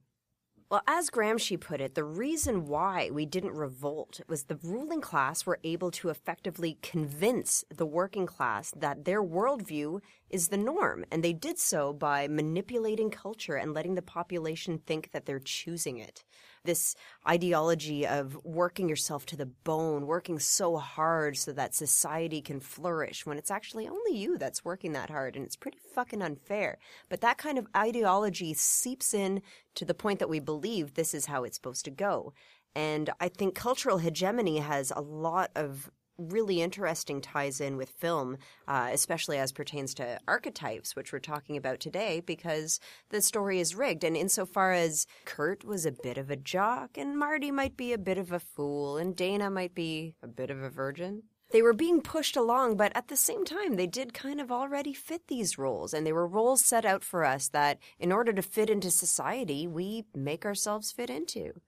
Well, 0.70 0.82
as 0.86 1.10
Gramsci 1.10 1.58
put 1.58 1.80
it, 1.80 1.96
the 1.96 2.04
reason 2.04 2.66
why 2.66 3.10
we 3.12 3.26
didn't 3.26 3.56
revolt 3.56 4.20
was 4.28 4.44
the 4.44 4.60
ruling 4.62 5.00
class 5.00 5.44
were 5.44 5.58
able 5.64 5.90
to 5.90 6.10
effectively 6.10 6.78
convince 6.80 7.64
the 7.74 7.84
working 7.84 8.24
class 8.24 8.72
that 8.76 9.04
their 9.04 9.20
worldview 9.20 10.00
is 10.28 10.46
the 10.46 10.56
norm. 10.56 11.04
And 11.10 11.24
they 11.24 11.32
did 11.32 11.58
so 11.58 11.92
by 11.92 12.28
manipulating 12.28 13.10
culture 13.10 13.56
and 13.56 13.74
letting 13.74 13.96
the 13.96 14.02
population 14.02 14.78
think 14.78 15.10
that 15.10 15.26
they're 15.26 15.40
choosing 15.40 15.98
it 15.98 16.22
this 16.64 16.94
ideology 17.28 18.06
of 18.06 18.38
working 18.44 18.88
yourself 18.88 19.26
to 19.26 19.36
the 19.36 19.46
bone, 19.46 20.06
working 20.06 20.38
so 20.38 20.76
hard 20.76 21.36
so 21.36 21.52
that 21.52 21.74
society 21.74 22.40
can 22.40 22.60
flourish 22.60 23.24
when 23.24 23.38
it's 23.38 23.50
actually 23.50 23.88
only 23.88 24.16
you 24.16 24.38
that's 24.38 24.64
working 24.64 24.92
that 24.92 25.10
hard 25.10 25.36
and 25.36 25.44
it's 25.44 25.56
pretty 25.56 25.78
fucking 25.94 26.22
unfair. 26.22 26.78
But 27.08 27.20
that 27.22 27.38
kind 27.38 27.58
of 27.58 27.66
ideology 27.76 28.54
seeps 28.54 29.14
in 29.14 29.42
to 29.74 29.84
the 29.84 29.94
point 29.94 30.18
that 30.18 30.28
we 30.28 30.40
believe 30.40 30.94
this 30.94 31.14
is 31.14 31.26
how 31.26 31.44
it's 31.44 31.56
supposed 31.56 31.84
to 31.86 31.90
go. 31.90 32.32
And 32.74 33.10
I 33.20 33.28
think 33.28 33.54
cultural 33.54 33.98
hegemony 33.98 34.58
has 34.58 34.92
a 34.94 35.00
lot 35.00 35.50
of 35.56 35.90
really 36.20 36.60
interesting 36.60 37.20
ties 37.20 37.60
in 37.60 37.76
with 37.76 37.90
film, 37.90 38.36
uh, 38.68 38.90
especially 38.92 39.38
as 39.38 39.52
pertains 39.52 39.94
to 39.94 40.20
archetypes, 40.28 40.94
which 40.94 41.12
we're 41.12 41.18
talking 41.18 41.56
about 41.56 41.80
today, 41.80 42.20
because 42.20 42.78
the 43.08 43.22
story 43.22 43.58
is 43.58 43.74
rigged. 43.74 44.04
And 44.04 44.16
insofar 44.16 44.72
as 44.72 45.06
Kurt 45.24 45.64
was 45.64 45.86
a 45.86 45.92
bit 45.92 46.18
of 46.18 46.30
a 46.30 46.36
jock, 46.36 46.96
and 46.96 47.18
Marty 47.18 47.50
might 47.50 47.76
be 47.76 47.92
a 47.92 47.98
bit 47.98 48.18
of 48.18 48.32
a 48.32 48.40
fool, 48.40 48.96
and 48.96 49.16
Dana 49.16 49.50
might 49.50 49.74
be 49.74 50.14
a 50.22 50.28
bit 50.28 50.50
of 50.50 50.62
a 50.62 50.70
virgin. 50.70 51.22
They 51.52 51.62
were 51.62 51.72
being 51.72 52.00
pushed 52.00 52.36
along, 52.36 52.76
but 52.76 52.92
at 52.94 53.08
the 53.08 53.16
same 53.16 53.44
time, 53.44 53.74
they 53.74 53.88
did 53.88 54.14
kind 54.14 54.40
of 54.40 54.52
already 54.52 54.92
fit 54.92 55.26
these 55.26 55.58
roles. 55.58 55.92
And 55.92 56.06
they 56.06 56.12
were 56.12 56.26
roles 56.26 56.64
set 56.64 56.84
out 56.84 57.02
for 57.02 57.24
us 57.24 57.48
that, 57.48 57.78
in 57.98 58.12
order 58.12 58.32
to 58.32 58.42
fit 58.42 58.70
into 58.70 58.90
society, 58.90 59.66
we 59.66 60.04
make 60.14 60.46
ourselves 60.46 60.92
fit 60.92 61.10
into. 61.10 61.60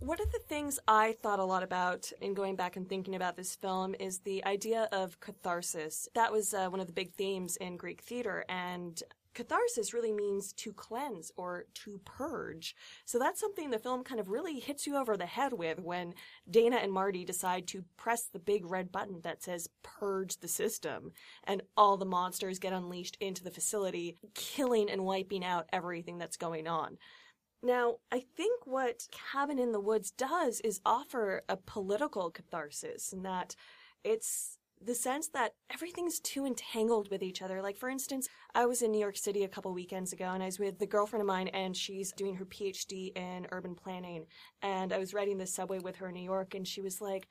One 0.00 0.20
of 0.22 0.30
the 0.30 0.38
things 0.38 0.78
I 0.86 1.16
thought 1.20 1.40
a 1.40 1.44
lot 1.44 1.64
about 1.64 2.12
in 2.20 2.32
going 2.32 2.54
back 2.54 2.76
and 2.76 2.88
thinking 2.88 3.16
about 3.16 3.36
this 3.36 3.56
film 3.56 3.96
is 3.98 4.20
the 4.20 4.44
idea 4.44 4.88
of 4.92 5.18
catharsis. 5.18 6.08
That 6.14 6.30
was 6.30 6.54
uh, 6.54 6.68
one 6.68 6.78
of 6.78 6.86
the 6.86 6.92
big 6.92 7.12
themes 7.14 7.56
in 7.56 7.76
Greek 7.76 8.02
theater, 8.02 8.44
and 8.48 9.02
catharsis 9.34 9.92
really 9.92 10.12
means 10.12 10.52
to 10.52 10.72
cleanse 10.72 11.32
or 11.36 11.64
to 11.74 12.00
purge. 12.04 12.76
So 13.06 13.18
that's 13.18 13.40
something 13.40 13.70
the 13.70 13.78
film 13.80 14.04
kind 14.04 14.20
of 14.20 14.28
really 14.28 14.60
hits 14.60 14.86
you 14.86 14.96
over 14.96 15.16
the 15.16 15.26
head 15.26 15.52
with 15.52 15.80
when 15.80 16.14
Dana 16.48 16.76
and 16.76 16.92
Marty 16.92 17.24
decide 17.24 17.66
to 17.68 17.84
press 17.96 18.22
the 18.32 18.38
big 18.38 18.70
red 18.70 18.92
button 18.92 19.20
that 19.22 19.42
says 19.42 19.68
purge 19.82 20.38
the 20.38 20.48
system 20.48 21.10
and 21.42 21.62
all 21.76 21.96
the 21.96 22.04
monsters 22.04 22.60
get 22.60 22.72
unleashed 22.72 23.16
into 23.20 23.42
the 23.42 23.50
facility, 23.50 24.16
killing 24.34 24.90
and 24.90 25.04
wiping 25.04 25.44
out 25.44 25.68
everything 25.72 26.18
that's 26.18 26.36
going 26.36 26.68
on. 26.68 26.98
Now, 27.62 27.96
I 28.12 28.20
think 28.20 28.66
what 28.66 29.08
Cabin 29.10 29.58
in 29.58 29.72
the 29.72 29.80
Woods 29.80 30.12
does 30.12 30.60
is 30.60 30.80
offer 30.86 31.42
a 31.48 31.56
political 31.56 32.30
catharsis 32.30 33.12
in 33.12 33.22
that 33.22 33.56
it's 34.04 34.58
the 34.80 34.94
sense 34.94 35.28
that 35.28 35.54
everything's 35.72 36.20
too 36.20 36.46
entangled 36.46 37.10
with 37.10 37.22
each 37.22 37.42
other. 37.42 37.60
Like, 37.60 37.76
for 37.76 37.88
instance, 37.88 38.28
I 38.54 38.66
was 38.66 38.82
in 38.82 38.92
New 38.92 39.00
York 39.00 39.16
City 39.16 39.42
a 39.42 39.48
couple 39.48 39.72
weekends 39.72 40.12
ago 40.12 40.26
and 40.26 40.42
I 40.42 40.46
was 40.46 40.60
with 40.60 40.78
the 40.78 40.86
girlfriend 40.86 41.20
of 41.20 41.26
mine 41.26 41.48
and 41.48 41.76
she's 41.76 42.12
doing 42.12 42.36
her 42.36 42.44
PhD 42.44 43.16
in 43.16 43.48
urban 43.50 43.74
planning. 43.74 44.26
And 44.62 44.92
I 44.92 44.98
was 44.98 45.14
riding 45.14 45.38
the 45.38 45.46
subway 45.46 45.80
with 45.80 45.96
her 45.96 46.08
in 46.08 46.14
New 46.14 46.22
York 46.22 46.54
and 46.54 46.66
she 46.66 46.80
was 46.80 47.00
like, 47.00 47.26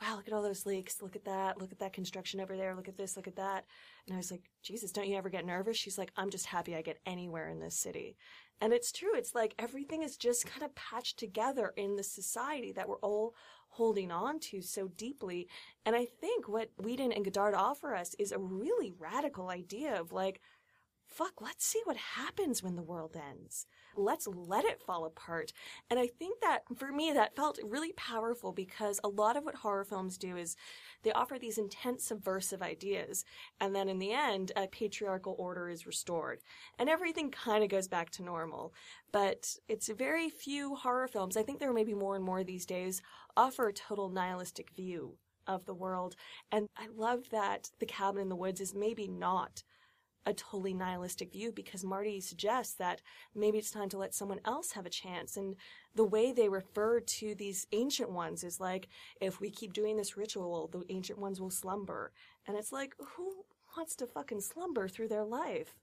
wow, 0.00 0.16
look 0.16 0.26
at 0.26 0.32
all 0.32 0.42
those 0.42 0.66
leaks. 0.66 1.02
Look 1.02 1.16
at 1.16 1.24
that. 1.24 1.60
Look 1.60 1.72
at 1.72 1.78
that 1.78 1.92
construction 1.92 2.40
over 2.40 2.56
there. 2.56 2.74
Look 2.74 2.88
at 2.88 2.96
this. 2.96 3.16
Look 3.16 3.28
at 3.28 3.36
that. 3.36 3.64
And 4.06 4.14
I 4.14 4.16
was 4.16 4.30
like, 4.30 4.42
Jesus, 4.62 4.92
don't 4.92 5.08
you 5.08 5.16
ever 5.16 5.28
get 5.28 5.46
nervous? 5.46 5.76
She's 5.76 5.98
like, 5.98 6.12
I'm 6.16 6.30
just 6.30 6.46
happy 6.46 6.74
I 6.74 6.82
get 6.82 7.00
anywhere 7.06 7.48
in 7.48 7.60
this 7.60 7.76
city. 7.76 8.16
And 8.60 8.72
it's 8.72 8.92
true. 8.92 9.14
It's 9.14 9.34
like 9.34 9.54
everything 9.58 10.02
is 10.02 10.16
just 10.16 10.46
kind 10.46 10.62
of 10.62 10.74
patched 10.74 11.18
together 11.18 11.72
in 11.76 11.96
the 11.96 12.02
society 12.02 12.72
that 12.72 12.88
we're 12.88 12.96
all 12.96 13.34
holding 13.68 14.12
on 14.12 14.38
to 14.38 14.60
so 14.60 14.88
deeply. 14.88 15.48
And 15.86 15.96
I 15.96 16.06
think 16.20 16.48
what 16.48 16.70
Whedon 16.78 17.12
and 17.12 17.24
Goddard 17.24 17.56
offer 17.56 17.94
us 17.94 18.14
is 18.18 18.32
a 18.32 18.38
really 18.38 18.92
radical 18.98 19.48
idea 19.48 19.98
of 19.98 20.12
like, 20.12 20.40
fuck, 21.12 21.40
let's 21.40 21.64
see 21.64 21.80
what 21.84 21.96
happens 21.96 22.62
when 22.62 22.76
the 22.76 22.82
world 22.82 23.16
ends. 23.16 23.66
Let's 23.96 24.26
let 24.26 24.64
it 24.64 24.80
fall 24.80 25.04
apart. 25.04 25.52
And 25.90 26.00
I 26.00 26.06
think 26.06 26.40
that 26.40 26.62
for 26.76 26.90
me, 26.90 27.12
that 27.12 27.36
felt 27.36 27.58
really 27.62 27.92
powerful 27.92 28.52
because 28.52 28.98
a 29.04 29.08
lot 29.08 29.36
of 29.36 29.44
what 29.44 29.56
horror 29.56 29.84
films 29.84 30.16
do 30.16 30.36
is 30.36 30.56
they 31.02 31.12
offer 31.12 31.38
these 31.38 31.58
intense 31.58 32.04
subversive 32.04 32.62
ideas. 32.62 33.24
And 33.60 33.74
then 33.74 33.88
in 33.88 33.98
the 33.98 34.12
end, 34.12 34.52
a 34.56 34.66
patriarchal 34.66 35.36
order 35.38 35.68
is 35.68 35.86
restored 35.86 36.40
and 36.78 36.88
everything 36.88 37.30
kind 37.30 37.62
of 37.62 37.70
goes 37.70 37.88
back 37.88 38.10
to 38.10 38.22
normal. 38.22 38.72
But 39.12 39.56
it's 39.68 39.88
very 39.88 40.30
few 40.30 40.74
horror 40.74 41.08
films. 41.08 41.36
I 41.36 41.42
think 41.42 41.58
there 41.58 41.72
may 41.72 41.84
be 41.84 41.94
more 41.94 42.16
and 42.16 42.24
more 42.24 42.42
these 42.42 42.66
days 42.66 43.02
offer 43.36 43.68
a 43.68 43.72
total 43.72 44.08
nihilistic 44.08 44.70
view 44.74 45.16
of 45.46 45.66
the 45.66 45.74
world. 45.74 46.16
And 46.50 46.68
I 46.76 46.86
love 46.94 47.30
that 47.30 47.70
The 47.80 47.86
Cabin 47.86 48.22
in 48.22 48.28
the 48.28 48.36
Woods 48.36 48.60
is 48.60 48.74
maybe 48.74 49.08
not 49.08 49.62
a 50.26 50.32
totally 50.32 50.74
nihilistic 50.74 51.32
view 51.32 51.52
because 51.52 51.84
Marty 51.84 52.20
suggests 52.20 52.74
that 52.74 53.02
maybe 53.34 53.58
it's 53.58 53.70
time 53.70 53.88
to 53.90 53.98
let 53.98 54.14
someone 54.14 54.40
else 54.44 54.72
have 54.72 54.86
a 54.86 54.90
chance. 54.90 55.36
And 55.36 55.56
the 55.94 56.04
way 56.04 56.32
they 56.32 56.48
refer 56.48 57.00
to 57.00 57.34
these 57.34 57.66
ancient 57.72 58.10
ones 58.10 58.44
is 58.44 58.60
like, 58.60 58.88
if 59.20 59.40
we 59.40 59.50
keep 59.50 59.72
doing 59.72 59.96
this 59.96 60.16
ritual, 60.16 60.68
the 60.72 60.84
ancient 60.88 61.18
ones 61.18 61.40
will 61.40 61.50
slumber. 61.50 62.12
And 62.46 62.56
it's 62.56 62.72
like, 62.72 62.94
who 62.98 63.44
wants 63.76 63.96
to 63.96 64.06
fucking 64.06 64.40
slumber 64.40 64.88
through 64.88 65.08
their 65.08 65.24
life? 65.24 65.74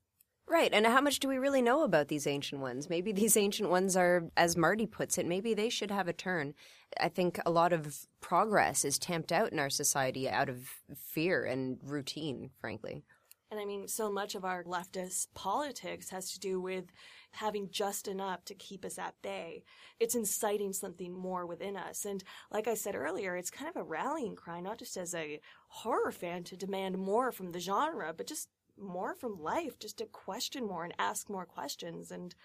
Right, 0.48 0.74
and 0.74 0.88
how 0.88 1.02
much 1.02 1.20
do 1.20 1.28
we 1.28 1.38
really 1.38 1.62
know 1.62 1.84
about 1.84 2.08
these 2.08 2.26
ancient 2.26 2.60
ones? 2.60 2.90
Maybe 2.90 3.12
these 3.12 3.38
ancient 3.38 3.70
ones 3.70 3.96
are, 3.96 4.32
as 4.36 4.58
Marty 4.58 4.88
puts 4.88 5.20
it, 5.20 5.28
maybe 5.28 5.54
they 5.54 5.70
should 5.70 5.92
have 5.92 6.08
a 6.08 6.14
turn. 6.14 6.56
I 7.00 7.08
think 7.08 7.40
a 7.46 7.52
lot 7.52 7.72
of 7.72 8.08
progress 8.20 8.84
is 8.84 8.98
tamped 8.98 9.32
out 9.32 9.52
in 9.52 9.60
our 9.60 9.70
society 9.70 10.28
out 10.28 10.50
of 10.50 10.68
fear 10.96 11.46
and 11.46 11.78
routine, 11.84 12.50
frankly. 12.60 13.04
And 13.52 13.60
I 13.60 13.66
mean, 13.66 13.88
so 13.88 14.12
much 14.12 14.36
of 14.36 14.46
our 14.46 14.64
leftist 14.64 15.28
politics 15.34 16.10
has 16.12 16.32
to 16.32 16.40
do 16.40 16.62
with 16.62 16.92
having 17.32 17.70
just 17.72 18.08
enough 18.08 18.46
to 18.46 18.54
keep 18.54 18.86
us 18.86 19.00
at 19.00 19.16
bay. 19.24 19.64
It's 20.00 20.14
inciting 20.14 20.72
something 20.72 21.14
more 21.14 21.48
within 21.48 21.76
us. 21.76 22.06
And 22.06 22.24
like 22.52 22.68
I 22.68 22.76
said 22.76 22.96
earlier, 22.96 23.36
it's 23.36 23.50
kind 23.50 23.68
of 23.68 23.76
a 23.76 23.84
rallying 23.84 24.36
cry, 24.36 24.60
not 24.60 24.78
just 24.78 24.98
as 24.98 25.16
a 25.16 25.40
horror 25.70 26.12
fan 26.12 26.44
to 26.46 26.58
demand 26.58 27.00
more 27.00 27.32
from 27.32 27.52
the 27.52 27.60
genre, 27.60 28.14
but 28.16 28.28
just 28.28 28.50
more 28.78 29.16
from 29.16 29.42
life, 29.42 29.80
just 29.80 29.98
to 29.98 30.06
question 30.06 30.68
more 30.68 30.84
and 30.84 30.94
ask 31.00 31.28
more 31.28 31.46
questions. 31.46 32.12
And 32.12 32.36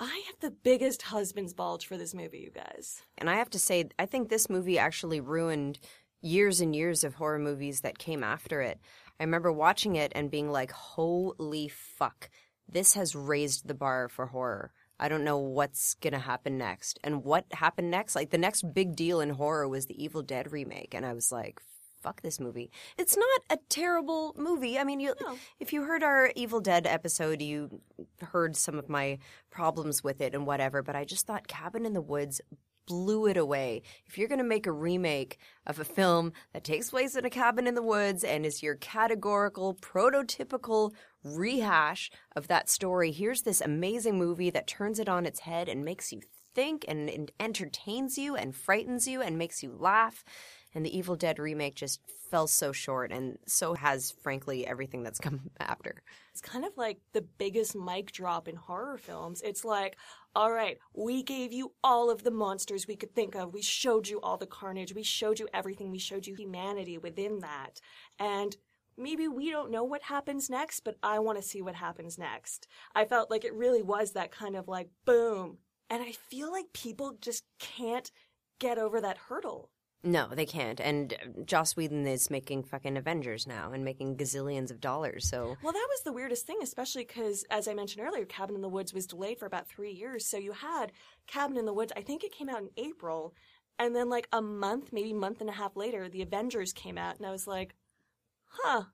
I 0.00 0.24
have 0.26 0.40
the 0.40 0.50
biggest 0.50 1.02
husband's 1.02 1.54
bulge 1.54 1.86
for 1.86 1.96
this 1.96 2.14
movie, 2.14 2.40
you 2.40 2.50
guys. 2.50 3.02
And 3.16 3.30
I 3.30 3.36
have 3.36 3.50
to 3.50 3.60
say, 3.60 3.90
I 3.96 4.06
think 4.06 4.28
this 4.28 4.50
movie 4.50 4.78
actually 4.78 5.20
ruined 5.20 5.78
years 6.20 6.60
and 6.60 6.74
years 6.74 7.04
of 7.04 7.14
horror 7.14 7.38
movies 7.38 7.82
that 7.82 7.98
came 7.98 8.24
after 8.24 8.60
it. 8.60 8.80
I 9.18 9.24
remember 9.24 9.52
watching 9.52 9.96
it 9.96 10.12
and 10.14 10.30
being 10.30 10.50
like, 10.50 10.72
holy 10.72 11.68
fuck, 11.68 12.30
this 12.68 12.94
has 12.94 13.14
raised 13.14 13.68
the 13.68 13.74
bar 13.74 14.08
for 14.08 14.26
horror. 14.26 14.72
I 14.98 15.08
don't 15.08 15.24
know 15.24 15.38
what's 15.38 15.94
going 15.94 16.12
to 16.12 16.18
happen 16.18 16.56
next. 16.56 16.98
And 17.02 17.24
what 17.24 17.46
happened 17.52 17.90
next? 17.90 18.14
Like, 18.14 18.30
the 18.30 18.38
next 18.38 18.74
big 18.74 18.94
deal 18.94 19.20
in 19.20 19.30
horror 19.30 19.68
was 19.68 19.86
the 19.86 20.02
Evil 20.02 20.22
Dead 20.22 20.52
remake. 20.52 20.94
And 20.94 21.04
I 21.04 21.12
was 21.12 21.32
like, 21.32 21.60
fuck 22.00 22.22
this 22.22 22.38
movie. 22.38 22.70
It's 22.98 23.16
not 23.16 23.40
a 23.50 23.58
terrible 23.68 24.34
movie. 24.36 24.78
I 24.78 24.84
mean, 24.84 25.00
you, 25.00 25.14
no. 25.20 25.36
if 25.58 25.72
you 25.72 25.84
heard 25.84 26.02
our 26.02 26.30
Evil 26.36 26.60
Dead 26.60 26.86
episode, 26.86 27.42
you 27.42 27.80
heard 28.20 28.56
some 28.56 28.78
of 28.78 28.88
my 28.88 29.18
problems 29.50 30.04
with 30.04 30.20
it 30.20 30.34
and 30.34 30.46
whatever, 30.46 30.82
but 30.82 30.94
I 30.94 31.04
just 31.04 31.26
thought 31.26 31.48
Cabin 31.48 31.86
in 31.86 31.94
the 31.94 32.02
Woods 32.02 32.40
blew 32.86 33.26
it 33.26 33.36
away. 33.36 33.82
If 34.06 34.18
you're 34.18 34.28
going 34.28 34.38
to 34.38 34.44
make 34.44 34.66
a 34.66 34.72
remake 34.72 35.38
of 35.66 35.78
a 35.78 35.84
film 35.84 36.32
that 36.52 36.64
takes 36.64 36.90
place 36.90 37.16
in 37.16 37.24
a 37.24 37.30
cabin 37.30 37.66
in 37.66 37.74
the 37.74 37.82
woods 37.82 38.24
and 38.24 38.44
is 38.44 38.62
your 38.62 38.74
categorical, 38.76 39.74
prototypical 39.74 40.92
rehash 41.22 42.10
of 42.36 42.48
that 42.48 42.68
story, 42.68 43.12
here's 43.12 43.42
this 43.42 43.60
amazing 43.60 44.18
movie 44.18 44.50
that 44.50 44.66
turns 44.66 44.98
it 44.98 45.08
on 45.08 45.26
its 45.26 45.40
head 45.40 45.68
and 45.68 45.84
makes 45.84 46.12
you 46.12 46.20
think 46.54 46.84
and, 46.86 47.10
and 47.10 47.32
entertains 47.40 48.16
you 48.16 48.36
and 48.36 48.54
frightens 48.54 49.08
you 49.08 49.20
and 49.20 49.36
makes 49.36 49.62
you 49.62 49.74
laugh 49.78 50.24
and 50.74 50.84
the 50.84 50.96
Evil 50.96 51.16
Dead 51.16 51.38
remake 51.38 51.76
just 51.76 52.00
fell 52.30 52.46
so 52.46 52.72
short, 52.72 53.12
and 53.12 53.38
so 53.46 53.74
has, 53.74 54.12
frankly, 54.22 54.66
everything 54.66 55.02
that's 55.02 55.18
come 55.20 55.50
after. 55.60 56.02
It's 56.32 56.40
kind 56.40 56.64
of 56.64 56.72
like 56.76 56.98
the 57.12 57.22
biggest 57.22 57.76
mic 57.76 58.10
drop 58.12 58.48
in 58.48 58.56
horror 58.56 58.98
films. 58.98 59.40
It's 59.42 59.64
like, 59.64 59.96
all 60.34 60.52
right, 60.52 60.78
we 60.94 61.22
gave 61.22 61.52
you 61.52 61.72
all 61.84 62.10
of 62.10 62.24
the 62.24 62.30
monsters 62.32 62.88
we 62.88 62.96
could 62.96 63.14
think 63.14 63.36
of. 63.36 63.54
We 63.54 63.62
showed 63.62 64.08
you 64.08 64.20
all 64.20 64.36
the 64.36 64.46
carnage. 64.46 64.94
We 64.94 65.04
showed 65.04 65.38
you 65.38 65.48
everything. 65.54 65.90
We 65.90 65.98
showed 65.98 66.26
you 66.26 66.34
humanity 66.34 66.98
within 66.98 67.38
that. 67.40 67.80
And 68.18 68.56
maybe 68.96 69.28
we 69.28 69.50
don't 69.50 69.70
know 69.70 69.84
what 69.84 70.02
happens 70.02 70.50
next, 70.50 70.80
but 70.80 70.96
I 71.02 71.20
want 71.20 71.38
to 71.38 71.42
see 71.42 71.62
what 71.62 71.76
happens 71.76 72.18
next. 72.18 72.66
I 72.94 73.04
felt 73.04 73.30
like 73.30 73.44
it 73.44 73.54
really 73.54 73.82
was 73.82 74.12
that 74.12 74.32
kind 74.32 74.56
of 74.56 74.66
like 74.66 74.88
boom. 75.04 75.58
And 75.88 76.02
I 76.02 76.12
feel 76.12 76.50
like 76.50 76.72
people 76.72 77.16
just 77.20 77.44
can't 77.60 78.10
get 78.58 78.78
over 78.78 79.00
that 79.00 79.18
hurdle. 79.28 79.70
No, 80.06 80.28
they 80.30 80.44
can't. 80.44 80.80
And 80.80 81.14
uh, 81.14 81.42
Joss 81.46 81.76
Whedon 81.76 82.06
is 82.06 82.30
making 82.30 82.64
fucking 82.64 82.98
Avengers 82.98 83.46
now 83.46 83.72
and 83.72 83.82
making 83.84 84.18
gazillions 84.18 84.70
of 84.70 84.78
dollars. 84.78 85.28
So 85.28 85.56
well, 85.62 85.72
that 85.72 85.88
was 85.90 86.02
the 86.04 86.12
weirdest 86.12 86.46
thing, 86.46 86.58
especially 86.62 87.04
because, 87.04 87.44
as 87.50 87.66
I 87.66 87.72
mentioned 87.72 88.06
earlier, 88.06 88.26
Cabin 88.26 88.54
in 88.54 88.60
the 88.60 88.68
Woods 88.68 88.92
was 88.92 89.06
delayed 89.06 89.38
for 89.38 89.46
about 89.46 89.66
three 89.66 89.92
years. 89.92 90.26
So 90.26 90.36
you 90.36 90.52
had 90.52 90.92
Cabin 91.26 91.56
in 91.56 91.64
the 91.64 91.72
Woods. 91.72 91.92
I 91.96 92.02
think 92.02 92.22
it 92.22 92.36
came 92.36 92.50
out 92.50 92.60
in 92.60 92.68
April, 92.76 93.34
and 93.78 93.96
then 93.96 94.10
like 94.10 94.28
a 94.30 94.42
month, 94.42 94.92
maybe 94.92 95.14
month 95.14 95.40
and 95.40 95.48
a 95.48 95.54
half 95.54 95.74
later, 95.74 96.08
the 96.08 96.22
Avengers 96.22 96.74
came 96.74 96.98
out, 96.98 97.16
and 97.16 97.26
I 97.26 97.30
was 97.30 97.46
like, 97.46 97.74
huh. 98.46 98.84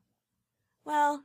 Well, 0.84 1.24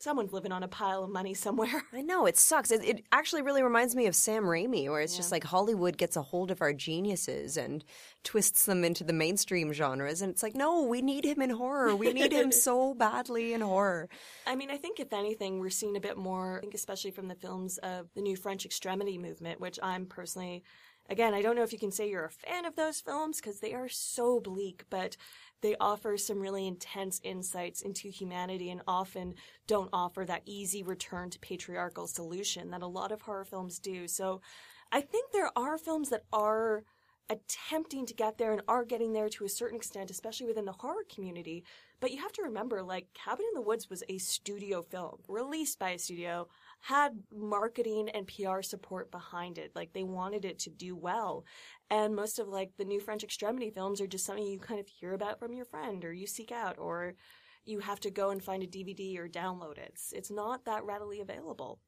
Someone's 0.00 0.32
living 0.32 0.52
on 0.52 0.62
a 0.62 0.68
pile 0.68 1.02
of 1.02 1.10
money 1.10 1.34
somewhere. 1.34 1.82
I 1.92 2.02
know, 2.02 2.26
it 2.26 2.36
sucks. 2.36 2.70
It, 2.70 2.84
it 2.84 3.04
actually 3.10 3.42
really 3.42 3.62
reminds 3.62 3.96
me 3.96 4.06
of 4.06 4.14
Sam 4.14 4.44
Raimi, 4.44 4.88
where 4.88 5.00
it's 5.00 5.14
yeah. 5.14 5.18
just 5.18 5.32
like 5.32 5.42
Hollywood 5.42 5.96
gets 5.96 6.16
a 6.16 6.22
hold 6.22 6.50
of 6.52 6.62
our 6.62 6.72
geniuses 6.72 7.56
and 7.56 7.84
twists 8.22 8.64
them 8.64 8.84
into 8.84 9.02
the 9.02 9.12
mainstream 9.12 9.72
genres. 9.72 10.22
And 10.22 10.30
it's 10.30 10.42
like, 10.42 10.54
no, 10.54 10.82
we 10.82 11.02
need 11.02 11.24
him 11.24 11.42
in 11.42 11.50
horror. 11.50 11.96
We 11.96 12.12
need 12.12 12.32
him 12.32 12.52
so 12.52 12.94
badly 12.94 13.54
in 13.54 13.60
horror. 13.60 14.08
I 14.46 14.54
mean, 14.54 14.70
I 14.70 14.76
think 14.76 15.00
if 15.00 15.12
anything, 15.12 15.58
we're 15.58 15.70
seeing 15.70 15.96
a 15.96 16.00
bit 16.00 16.16
more, 16.16 16.58
I 16.58 16.60
think 16.60 16.74
especially 16.74 17.10
from 17.10 17.26
the 17.26 17.34
films 17.34 17.78
of 17.78 18.08
the 18.14 18.22
new 18.22 18.36
French 18.36 18.64
extremity 18.64 19.18
movement, 19.18 19.60
which 19.60 19.80
I'm 19.82 20.06
personally 20.06 20.62
Again, 21.08 21.32
I 21.32 21.40
don't 21.40 21.56
know 21.56 21.62
if 21.62 21.72
you 21.72 21.78
can 21.78 21.90
say 21.90 22.10
you're 22.10 22.26
a 22.26 22.30
fan 22.30 22.66
of 22.66 22.76
those 22.76 23.00
films 23.00 23.40
because 23.40 23.60
they 23.60 23.72
are 23.72 23.88
so 23.88 24.40
bleak, 24.40 24.84
but 24.90 25.16
they 25.62 25.74
offer 25.80 26.16
some 26.18 26.38
really 26.38 26.66
intense 26.66 27.20
insights 27.24 27.80
into 27.80 28.08
humanity 28.08 28.70
and 28.70 28.82
often 28.86 29.34
don't 29.66 29.88
offer 29.92 30.24
that 30.26 30.42
easy 30.44 30.82
return 30.82 31.30
to 31.30 31.38
patriarchal 31.38 32.06
solution 32.06 32.70
that 32.70 32.82
a 32.82 32.86
lot 32.86 33.10
of 33.10 33.22
horror 33.22 33.44
films 33.44 33.78
do. 33.78 34.06
So 34.06 34.42
I 34.92 35.00
think 35.00 35.32
there 35.32 35.50
are 35.56 35.78
films 35.78 36.10
that 36.10 36.24
are 36.32 36.84
attempting 37.30 38.06
to 38.06 38.14
get 38.14 38.38
there 38.38 38.52
and 38.52 38.62
are 38.68 38.84
getting 38.84 39.12
there 39.12 39.28
to 39.28 39.44
a 39.44 39.48
certain 39.50 39.76
extent, 39.76 40.10
especially 40.10 40.46
within 40.46 40.64
the 40.64 40.72
horror 40.72 41.04
community. 41.14 41.64
But 42.00 42.10
you 42.10 42.18
have 42.22 42.32
to 42.32 42.42
remember, 42.42 42.82
like, 42.82 43.08
Cabin 43.12 43.44
in 43.48 43.54
the 43.54 43.66
Woods 43.66 43.90
was 43.90 44.02
a 44.08 44.18
studio 44.18 44.82
film, 44.82 45.18
released 45.28 45.78
by 45.78 45.90
a 45.90 45.98
studio, 45.98 46.48
had 46.80 47.18
marketing 47.32 48.08
and 48.10 48.26
PR 48.26 48.62
support 48.62 49.10
behind 49.10 49.58
it. 49.58 49.72
Like, 49.74 49.92
they 49.92 50.04
wanted 50.04 50.44
it 50.44 50.58
to 50.60 50.70
do 50.70 50.96
well. 50.96 51.44
And 51.90 52.14
most 52.14 52.38
of 52.38 52.48
like 52.48 52.72
the 52.76 52.84
new 52.84 53.00
French 53.00 53.24
extremity 53.24 53.70
films 53.70 54.00
are 54.00 54.06
just 54.06 54.24
something 54.24 54.46
you 54.46 54.58
kind 54.58 54.80
of 54.80 54.88
hear 54.88 55.14
about 55.14 55.38
from 55.38 55.52
your 55.52 55.64
friend 55.64 56.04
or 56.04 56.12
you 56.12 56.26
seek 56.26 56.52
out 56.52 56.78
or 56.78 57.14
you 57.64 57.80
have 57.80 58.00
to 58.00 58.10
go 58.10 58.30
and 58.30 58.42
find 58.42 58.62
a 58.62 58.66
DVD 58.66 59.18
or 59.18 59.28
download 59.28 59.78
it. 59.78 59.90
It's, 59.92 60.12
it's 60.12 60.30
not 60.30 60.64
that 60.64 60.84
readily 60.84 61.20
available. 61.20 61.80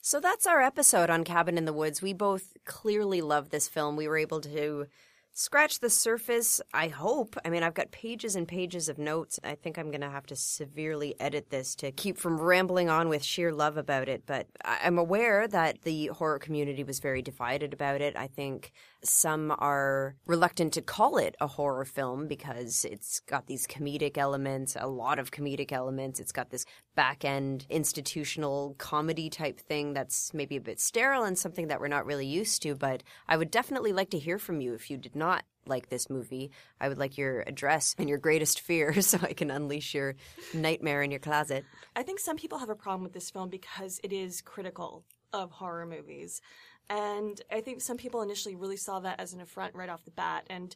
So 0.00 0.18
that's 0.18 0.46
our 0.46 0.60
episode 0.60 1.10
on 1.10 1.22
Cabin 1.22 1.56
in 1.56 1.64
the 1.64 1.72
Woods. 1.72 2.02
We 2.02 2.12
both 2.12 2.56
clearly 2.64 3.20
love 3.20 3.50
this 3.50 3.68
film. 3.68 3.96
We 3.96 4.08
were 4.08 4.16
able 4.16 4.40
to 4.40 4.86
scratch 5.32 5.80
the 5.80 5.90
surface, 5.90 6.60
I 6.72 6.88
hope. 6.88 7.36
I 7.44 7.50
mean, 7.50 7.62
I've 7.62 7.74
got 7.74 7.90
pages 7.90 8.36
and 8.36 8.46
pages 8.46 8.88
of 8.88 8.98
notes. 8.98 9.40
I 9.42 9.54
think 9.54 9.78
I'm 9.78 9.90
going 9.90 10.02
to 10.02 10.10
have 10.10 10.26
to 10.26 10.36
severely 10.36 11.14
edit 11.20 11.50
this 11.50 11.74
to 11.76 11.92
keep 11.92 12.18
from 12.18 12.40
rambling 12.40 12.88
on 12.88 13.08
with 13.08 13.24
sheer 13.24 13.52
love 13.52 13.76
about 13.76 14.08
it. 14.08 14.24
But 14.26 14.46
I'm 14.64 14.98
aware 14.98 15.48
that 15.48 15.82
the 15.82 16.08
horror 16.08 16.38
community 16.38 16.84
was 16.84 17.00
very 17.00 17.22
divided 17.22 17.72
about 17.72 18.00
it. 18.00 18.16
I 18.16 18.26
think 18.26 18.72
some 19.04 19.54
are 19.58 20.14
reluctant 20.26 20.72
to 20.74 20.82
call 20.82 21.18
it 21.18 21.36
a 21.40 21.46
horror 21.46 21.84
film 21.84 22.26
because 22.28 22.84
it's 22.84 23.20
got 23.20 23.46
these 23.46 23.66
comedic 23.66 24.16
elements, 24.16 24.76
a 24.78 24.86
lot 24.86 25.18
of 25.18 25.30
comedic 25.30 25.72
elements. 25.72 26.20
It's 26.20 26.32
got 26.32 26.50
this 26.50 26.64
back 26.94 27.24
end 27.24 27.66
institutional 27.68 28.74
comedy 28.78 29.30
type 29.30 29.60
thing 29.60 29.92
that's 29.92 30.32
maybe 30.32 30.56
a 30.56 30.60
bit 30.60 30.80
sterile 30.80 31.24
and 31.24 31.38
something 31.38 31.68
that 31.68 31.80
we're 31.80 31.88
not 31.88 32.06
really 32.06 32.26
used 32.26 32.62
to. 32.62 32.74
But 32.74 33.02
I 33.28 33.36
would 33.36 33.50
definitely 33.50 33.92
like 33.92 34.10
to 34.10 34.18
hear 34.18 34.38
from 34.38 34.60
you 34.60 34.74
if 34.74 34.90
you 34.90 34.96
did 34.96 35.16
not 35.16 35.44
like 35.66 35.88
this 35.88 36.10
movie. 36.10 36.50
I 36.80 36.88
would 36.88 36.98
like 36.98 37.18
your 37.18 37.42
address 37.46 37.94
and 37.98 38.08
your 38.08 38.18
greatest 38.18 38.60
fear 38.60 38.92
so 39.02 39.18
I 39.22 39.32
can 39.32 39.50
unleash 39.50 39.94
your 39.94 40.14
nightmare 40.54 41.02
in 41.02 41.10
your 41.10 41.20
closet. 41.20 41.64
I 41.96 42.02
think 42.02 42.20
some 42.20 42.36
people 42.36 42.58
have 42.58 42.70
a 42.70 42.74
problem 42.74 43.02
with 43.02 43.12
this 43.12 43.30
film 43.30 43.48
because 43.48 44.00
it 44.02 44.12
is 44.12 44.40
critical 44.40 45.04
of 45.32 45.50
horror 45.50 45.86
movies. 45.86 46.40
And 46.88 47.40
I 47.50 47.60
think 47.60 47.80
some 47.80 47.96
people 47.96 48.22
initially 48.22 48.54
really 48.54 48.76
saw 48.76 49.00
that 49.00 49.20
as 49.20 49.32
an 49.32 49.40
affront 49.40 49.74
right 49.74 49.88
off 49.88 50.04
the 50.04 50.10
bat. 50.10 50.44
And 50.50 50.74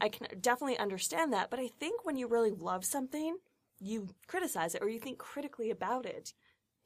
I 0.00 0.08
can 0.08 0.26
definitely 0.40 0.78
understand 0.78 1.32
that. 1.32 1.50
But 1.50 1.60
I 1.60 1.68
think 1.78 2.04
when 2.04 2.16
you 2.16 2.26
really 2.26 2.50
love 2.50 2.84
something, 2.84 3.36
you 3.80 4.08
criticize 4.26 4.74
it 4.74 4.82
or 4.82 4.88
you 4.88 4.98
think 4.98 5.18
critically 5.18 5.70
about 5.70 6.06
it. 6.06 6.32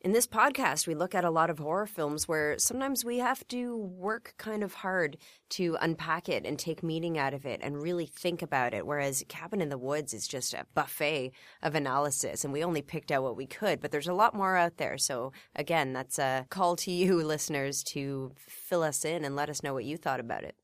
In 0.05 0.11
this 0.11 0.27
podcast, 0.27 0.89
we 0.89 0.97
look 0.97 1.15
at 1.15 1.25
a 1.25 1.31
lot 1.31 1.49
of 1.49 1.61
horror 1.61 1.87
films 1.87 2.27
where 2.27 2.59
sometimes 2.59 3.05
we 3.05 3.19
have 3.19 3.47
to 3.47 3.77
work 3.77 4.35
kind 4.37 4.65
of 4.65 4.75
hard 4.75 5.17
to 5.51 5.77
unpack 5.81 6.29
it 6.29 6.45
and 6.45 6.59
take 6.59 6.83
meaning 6.83 7.17
out 7.17 7.35
of 7.35 7.47
it 7.47 7.61
and 7.63 7.81
really 7.81 8.07
think 8.07 8.43
about 8.43 8.75
it. 8.75 8.85
Whereas 8.85 9.23
Cabin 9.29 9.61
in 9.61 9.69
the 9.69 9.79
Woods 9.79 10.13
is 10.13 10.27
just 10.27 10.55
a 10.55 10.67
buffet 10.75 11.31
of 11.63 11.77
analysis 11.77 12.43
and 12.43 12.53
we 12.53 12.65
only 12.65 12.83
picked 12.83 13.13
out 13.13 13.23
what 13.23 13.37
we 13.37 13.47
could, 13.47 13.81
but 13.81 13.93
there's 13.93 14.09
a 14.09 14.13
lot 14.13 14.35
more 14.35 14.57
out 14.57 14.77
there. 14.77 14.99
So 14.99 15.31
again, 15.55 15.93
that's 15.93 16.19
a 16.19 16.47
call 16.51 16.75
to 16.77 16.91
you 16.91 17.15
listeners 17.23 17.85
to 17.85 18.33
fill 18.37 18.83
us 18.83 19.05
in 19.05 19.25
and 19.25 19.37
let 19.37 19.51
us 19.51 19.63
know 19.63 19.73
what 19.73 19.85
you 19.85 19.97
thought 19.97 20.19
about 20.19 20.43
it. 20.43 20.57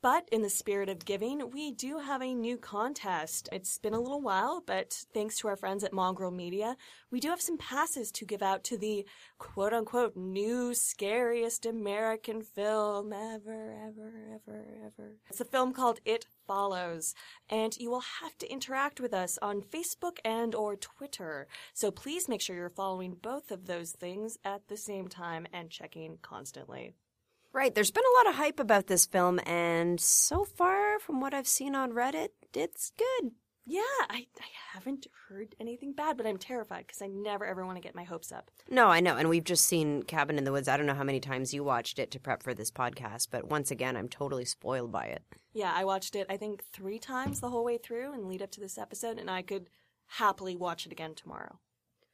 But 0.00 0.28
in 0.30 0.42
the 0.42 0.48
spirit 0.48 0.88
of 0.88 1.04
giving, 1.04 1.50
we 1.50 1.72
do 1.72 1.98
have 1.98 2.22
a 2.22 2.32
new 2.32 2.56
contest. 2.56 3.48
It's 3.50 3.78
been 3.78 3.94
a 3.94 4.00
little 4.00 4.20
while, 4.20 4.62
but 4.64 4.92
thanks 5.12 5.36
to 5.38 5.48
our 5.48 5.56
friends 5.56 5.82
at 5.82 5.92
Mongrel 5.92 6.30
Media, 6.30 6.76
we 7.10 7.18
do 7.18 7.30
have 7.30 7.40
some 7.40 7.58
passes 7.58 8.12
to 8.12 8.24
give 8.24 8.40
out 8.40 8.62
to 8.64 8.78
the 8.78 9.04
quote 9.38 9.72
unquote 9.72 10.16
new 10.16 10.72
scariest 10.72 11.66
American 11.66 12.42
film 12.42 13.12
ever, 13.12 13.74
ever, 13.86 14.12
ever, 14.34 14.66
ever. 14.86 15.16
It's 15.28 15.40
a 15.40 15.44
film 15.44 15.72
called 15.72 15.98
It 16.04 16.26
Follows, 16.46 17.16
and 17.50 17.76
you 17.76 17.90
will 17.90 18.04
have 18.22 18.38
to 18.38 18.50
interact 18.50 19.00
with 19.00 19.12
us 19.12 19.36
on 19.42 19.62
Facebook 19.62 20.18
and 20.24 20.54
or 20.54 20.76
Twitter. 20.76 21.48
So 21.74 21.90
please 21.90 22.28
make 22.28 22.40
sure 22.40 22.54
you're 22.54 22.70
following 22.70 23.16
both 23.20 23.50
of 23.50 23.66
those 23.66 23.90
things 23.90 24.38
at 24.44 24.68
the 24.68 24.76
same 24.76 25.08
time 25.08 25.48
and 25.52 25.70
checking 25.70 26.18
constantly. 26.22 26.94
Right. 27.52 27.74
There's 27.74 27.90
been 27.90 28.04
a 28.04 28.18
lot 28.18 28.30
of 28.30 28.38
hype 28.38 28.60
about 28.60 28.86
this 28.86 29.06
film, 29.06 29.40
and 29.46 30.00
so 30.00 30.44
far, 30.44 30.98
from 30.98 31.20
what 31.20 31.34
I've 31.34 31.48
seen 31.48 31.74
on 31.74 31.92
Reddit, 31.92 32.28
it's 32.54 32.92
good. 32.96 33.32
Yeah, 33.70 33.82
I, 34.08 34.26
I 34.40 34.46
haven't 34.72 35.06
heard 35.28 35.54
anything 35.60 35.92
bad, 35.92 36.16
but 36.16 36.26
I'm 36.26 36.38
terrified 36.38 36.86
because 36.86 37.02
I 37.02 37.06
never 37.06 37.44
ever 37.44 37.66
want 37.66 37.76
to 37.76 37.82
get 37.82 37.94
my 37.94 38.04
hopes 38.04 38.32
up. 38.32 38.50
No, 38.70 38.86
I 38.86 39.00
know. 39.00 39.16
And 39.16 39.28
we've 39.28 39.44
just 39.44 39.66
seen 39.66 40.04
Cabin 40.04 40.38
in 40.38 40.44
the 40.44 40.52
Woods. 40.52 40.68
I 40.68 40.78
don't 40.78 40.86
know 40.86 40.94
how 40.94 41.04
many 41.04 41.20
times 41.20 41.52
you 41.52 41.62
watched 41.62 41.98
it 41.98 42.10
to 42.12 42.20
prep 42.20 42.42
for 42.42 42.54
this 42.54 42.70
podcast, 42.70 43.28
but 43.30 43.50
once 43.50 43.70
again, 43.70 43.94
I'm 43.94 44.08
totally 44.08 44.46
spoiled 44.46 44.90
by 44.90 45.04
it. 45.06 45.22
Yeah, 45.52 45.72
I 45.74 45.84
watched 45.84 46.16
it, 46.16 46.26
I 46.30 46.38
think, 46.38 46.64
three 46.72 46.98
times 46.98 47.40
the 47.40 47.50
whole 47.50 47.64
way 47.64 47.76
through 47.76 48.14
and 48.14 48.26
lead 48.26 48.40
up 48.40 48.50
to 48.52 48.60
this 48.60 48.78
episode, 48.78 49.18
and 49.18 49.30
I 49.30 49.42
could 49.42 49.68
happily 50.06 50.56
watch 50.56 50.86
it 50.86 50.92
again 50.92 51.14
tomorrow. 51.14 51.58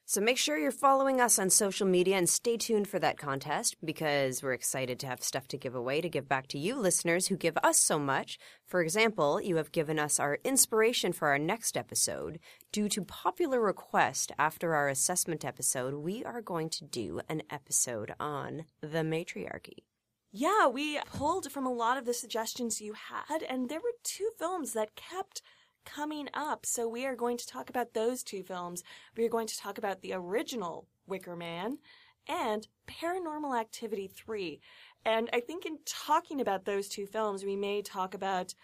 So 0.07 0.21
make 0.21 0.37
sure 0.37 0.59
you're 0.59 0.71
following 0.71 1.19
us 1.19 1.39
on 1.39 1.49
social 1.49 1.87
media 1.87 2.19
and 2.19 2.29
stay 2.29 2.59
tuned 2.59 2.89
for 2.89 2.99
that 2.99 3.17
contest 3.17 3.77
because 3.83 4.43
we're 4.43 4.53
excited 4.53 4.99
to 4.99 5.07
have 5.07 5.23
stuff 5.23 5.49
to 5.49 5.57
give 5.57 5.75
away 5.75 6.03
to 6.03 6.11
give 6.11 6.29
back 6.29 6.47
to 6.49 6.59
you 6.59 6.77
listeners 6.77 7.29
who 7.29 7.39
give 7.39 7.57
us 7.63 7.79
so 7.79 7.99
much. 7.99 8.39
For 8.67 8.83
example, 8.83 9.41
you 9.41 9.57
have 9.57 9.73
given 9.73 9.99
us 9.99 10.21
our 10.21 10.41
inspiration 10.45 11.15
for 11.15 11.29
our 11.29 11.39
next 11.39 11.75
episode. 11.75 12.39
Due 12.71 12.91
to 12.91 13.03
popular 13.03 13.63
request 13.63 14.31
after 14.39 14.75
our 14.75 14.91
assessment 14.91 15.43
episode, 15.43 15.95
we 15.95 16.23
are 16.23 16.43
going 16.43 16.69
to 16.69 16.85
do 16.85 17.23
an 17.31 17.43
episode 17.49 18.13
on 18.21 18.67
the 18.83 19.03
matriarchy. 19.03 19.85
Yeah, 20.31 20.67
we 20.67 21.01
pulled 21.07 21.51
from 21.51 21.65
a 21.65 21.73
lot 21.73 21.97
of 21.97 22.05
the 22.05 22.13
suggestions 22.13 22.81
you 22.81 22.93
had, 22.93 23.43
and 23.43 23.71
there 23.71 23.81
were 23.81 23.95
two 24.03 24.31
films 24.37 24.75
that 24.75 24.97
kept 24.97 25.41
coming 25.85 26.28
up. 26.35 26.66
So 26.66 26.89
we 26.89 27.07
are 27.07 27.16
going 27.16 27.37
to 27.39 27.47
talk 27.47 27.70
about 27.70 27.95
those 27.95 28.22
two 28.22 28.43
films. 28.43 28.82
We 29.16 29.24
are 29.24 29.30
going 29.30 29.47
to 29.47 29.59
talk 29.59 29.78
about 29.78 30.01
the 30.01 30.12
original 30.12 30.87
Wicker 31.07 31.37
Man 31.37 31.78
and 32.26 32.66
Paranormal 32.87 33.59
Activity 33.59 34.09
3. 34.09 34.61
And 35.05 35.28
I 35.32 35.41
think 35.41 35.66
in 35.66 35.78
talking 35.85 36.41
about 36.41 36.64
those 36.64 36.89
two 36.89 37.07
films, 37.07 37.45
we 37.45 37.57
may 37.57 37.82
talk 37.82 38.14
about 38.14 38.55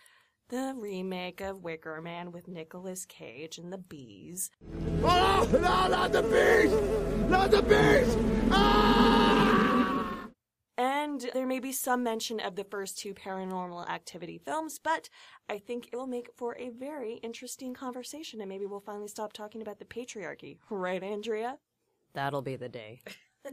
the 0.49 0.75
remake 0.77 1.41
of 1.41 1.63
Wicker 1.63 2.01
Man 2.03 2.33
with 2.33 2.49
Nicolas 2.49 3.05
Cage 3.05 3.59
and 3.59 3.73
the 3.73 3.79
bees. 3.79 4.51
Oh, 5.05 5.49
no, 5.53 5.59
not 5.61 6.13
the 6.13 6.23
bees! 6.23 7.31
Not 7.31 7.51
the 7.51 7.63
bees! 7.63 8.17
Ah! 8.51 10.29
And 10.77 11.31
there 11.35 11.40
may 11.51 11.59
be 11.59 11.73
some 11.73 12.05
mention 12.05 12.39
of 12.39 12.55
the 12.55 12.63
first 12.63 12.97
two 12.97 13.13
paranormal 13.13 13.89
activity 13.91 14.39
films, 14.39 14.79
but 14.79 15.09
I 15.49 15.59
think 15.59 15.89
it 15.89 15.97
will 15.97 16.07
make 16.07 16.29
for 16.37 16.57
a 16.57 16.69
very 16.71 17.15
interesting 17.25 17.75
conversation 17.75 18.41
and 18.41 18.49
maybe 18.49 18.67
we'll 18.67 18.79
finally 18.79 19.09
stop 19.09 19.33
talking 19.33 19.61
about 19.61 19.81
the 19.81 19.85
patriarchy. 19.85 20.59
Right, 20.71 21.03
Andrea? 21.03 21.59
That'll 22.15 22.41
be 22.41 22.55
the 22.55 22.69
day. 22.69 23.01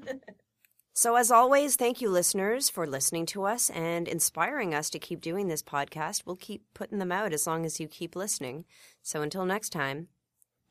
so, 0.93 1.15
as 1.15 1.31
always, 1.31 1.75
thank 1.75 1.99
you, 1.99 2.09
listeners, 2.11 2.69
for 2.69 2.85
listening 2.85 3.25
to 3.27 3.45
us 3.45 3.71
and 3.71 4.07
inspiring 4.07 4.75
us 4.75 4.91
to 4.91 4.99
keep 4.99 5.19
doing 5.19 5.47
this 5.47 5.63
podcast. 5.63 6.21
We'll 6.27 6.35
keep 6.35 6.65
putting 6.75 6.99
them 6.99 7.11
out 7.11 7.33
as 7.33 7.47
long 7.47 7.65
as 7.65 7.79
you 7.79 7.87
keep 7.87 8.15
listening. 8.15 8.65
So, 9.01 9.23
until 9.23 9.45
next 9.45 9.71
time, 9.71 10.09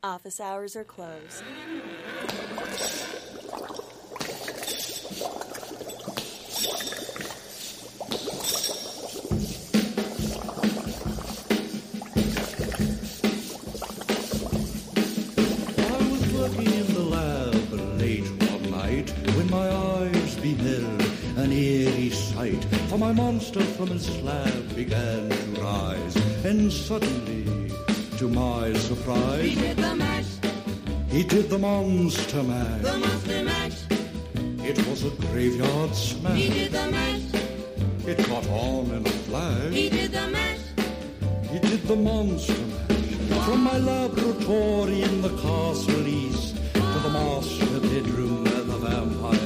office 0.00 0.38
hours 0.38 0.76
are 0.76 0.84
closed. 0.84 1.42
For 22.96 23.00
my 23.00 23.12
monster 23.12 23.60
from 23.60 23.88
his 23.88 24.06
slab 24.06 24.74
began 24.74 25.28
to 25.28 25.60
rise, 25.60 26.16
and 26.46 26.72
suddenly, 26.72 27.70
to 28.16 28.26
my 28.26 28.72
surprise, 28.72 29.44
he 29.44 29.54
did 29.54 29.76
the 29.76 29.94
mash. 29.94 30.24
He 31.10 31.22
did 31.22 31.50
the 31.50 31.58
monster 31.58 32.42
mash. 32.42 32.80
The 32.80 32.96
monster 32.96 33.44
mash. 33.44 33.78
It 34.64 34.78
was 34.88 35.04
a 35.04 35.10
graveyard 35.26 35.94
smash. 35.94 36.38
He 36.38 36.48
did 36.48 36.72
the 36.72 36.90
mash. 36.90 37.20
It 38.06 38.16
caught 38.24 38.48
on 38.48 38.86
in 38.86 39.06
a 39.06 39.10
flash. 39.28 39.74
He 39.74 39.90
did 39.90 40.12
the 40.12 40.28
mash. 40.28 40.64
He 41.52 41.58
did 41.58 41.82
the 41.82 41.96
monster 41.96 42.54
mash. 42.54 43.44
From 43.44 43.60
my 43.60 43.76
laboratory 43.76 45.02
in 45.02 45.20
the 45.20 45.36
castle 45.44 46.08
east 46.08 46.56
to 46.72 46.98
the 47.04 47.10
master 47.10 47.78
bedroom 47.80 48.44
where 48.44 48.62
the 48.62 48.78
vampires 48.78 49.45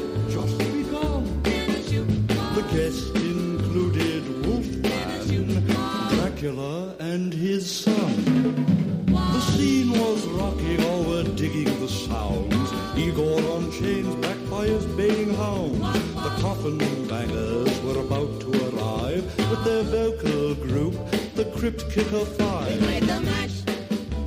Dracula, 6.41 6.95
and 6.97 7.31
his 7.31 7.69
son. 7.69 9.05
The 9.05 9.41
scene 9.41 9.91
was 9.91 10.25
rocking, 10.25 10.83
all 10.85 11.03
were 11.03 11.23
digging 11.23 11.79
the 11.79 11.87
sounds. 11.87 12.71
Igor 12.97 13.39
on 13.51 13.71
chains, 13.71 14.15
backed 14.15 14.49
by 14.49 14.65
his 14.65 14.83
baying 14.97 15.35
hounds. 15.35 15.79
The 16.15 16.33
coffin 16.41 16.79
bangers 17.07 17.79
were 17.81 17.99
about 17.99 18.41
to 18.41 18.49
arrive 18.69 19.23
with 19.51 19.63
their 19.65 19.83
vocal 19.83 20.55
group, 20.55 20.95
the 21.35 21.45
Crypt 21.55 21.87
Kicker 21.91 22.25
Five. 22.25 22.79
They 22.79 22.87
played 22.87 23.03
the 23.03 23.21
mash. 23.21 23.61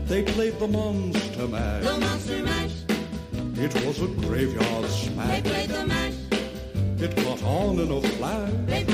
They 0.07 0.23
played 0.23 0.59
the 0.61 0.69
monster 0.69 1.49
mash. 1.49 1.83
The 1.83 1.99
monster 1.99 2.43
mash. 2.45 2.75
It 3.57 3.75
was 3.85 4.01
a 4.01 4.07
graveyard 4.07 4.87
smash. 4.89 5.43
They 5.43 5.51
played 5.51 5.71
the 5.71 5.85
mash. 5.85 6.15
It 7.01 7.17
caught 7.25 7.43
on 7.43 7.81
in 7.81 7.91
a 7.91 8.01
flash. 8.01 8.94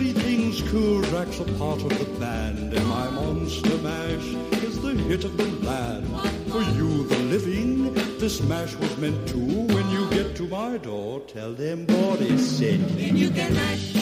Everything's 0.00 0.62
cool. 0.70 1.02
Drac's 1.02 1.40
a 1.40 1.44
part 1.58 1.82
of 1.82 1.90
the 1.90 2.06
band, 2.18 2.72
and 2.72 2.86
my 2.86 3.10
monster 3.10 3.76
mash 3.82 4.28
is 4.64 4.80
the 4.80 4.94
hit 4.94 5.24
of 5.24 5.36
the 5.36 5.44
land. 5.66 6.06
For 6.50 6.62
you, 6.62 7.04
the 7.06 7.18
living, 7.18 7.92
this 8.18 8.40
mash 8.40 8.74
was 8.76 8.96
meant 8.96 9.28
to. 9.28 9.36
When 9.36 9.90
you 9.90 10.08
get 10.08 10.34
to 10.36 10.44
my 10.48 10.78
door, 10.78 11.20
tell 11.26 11.52
them 11.52 11.86
what 11.86 12.18
is 12.22 12.62
you. 12.62 12.78
Then 12.78 13.14
you 13.14 13.28
can 13.28 13.52
mash. 13.52 13.92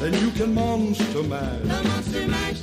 Then 0.00 0.12
you 0.20 0.32
can 0.32 0.52
monster 0.52 1.22
mash, 1.22 1.62
The 1.62 1.82
monster 1.82 2.26
mash. 2.28 2.62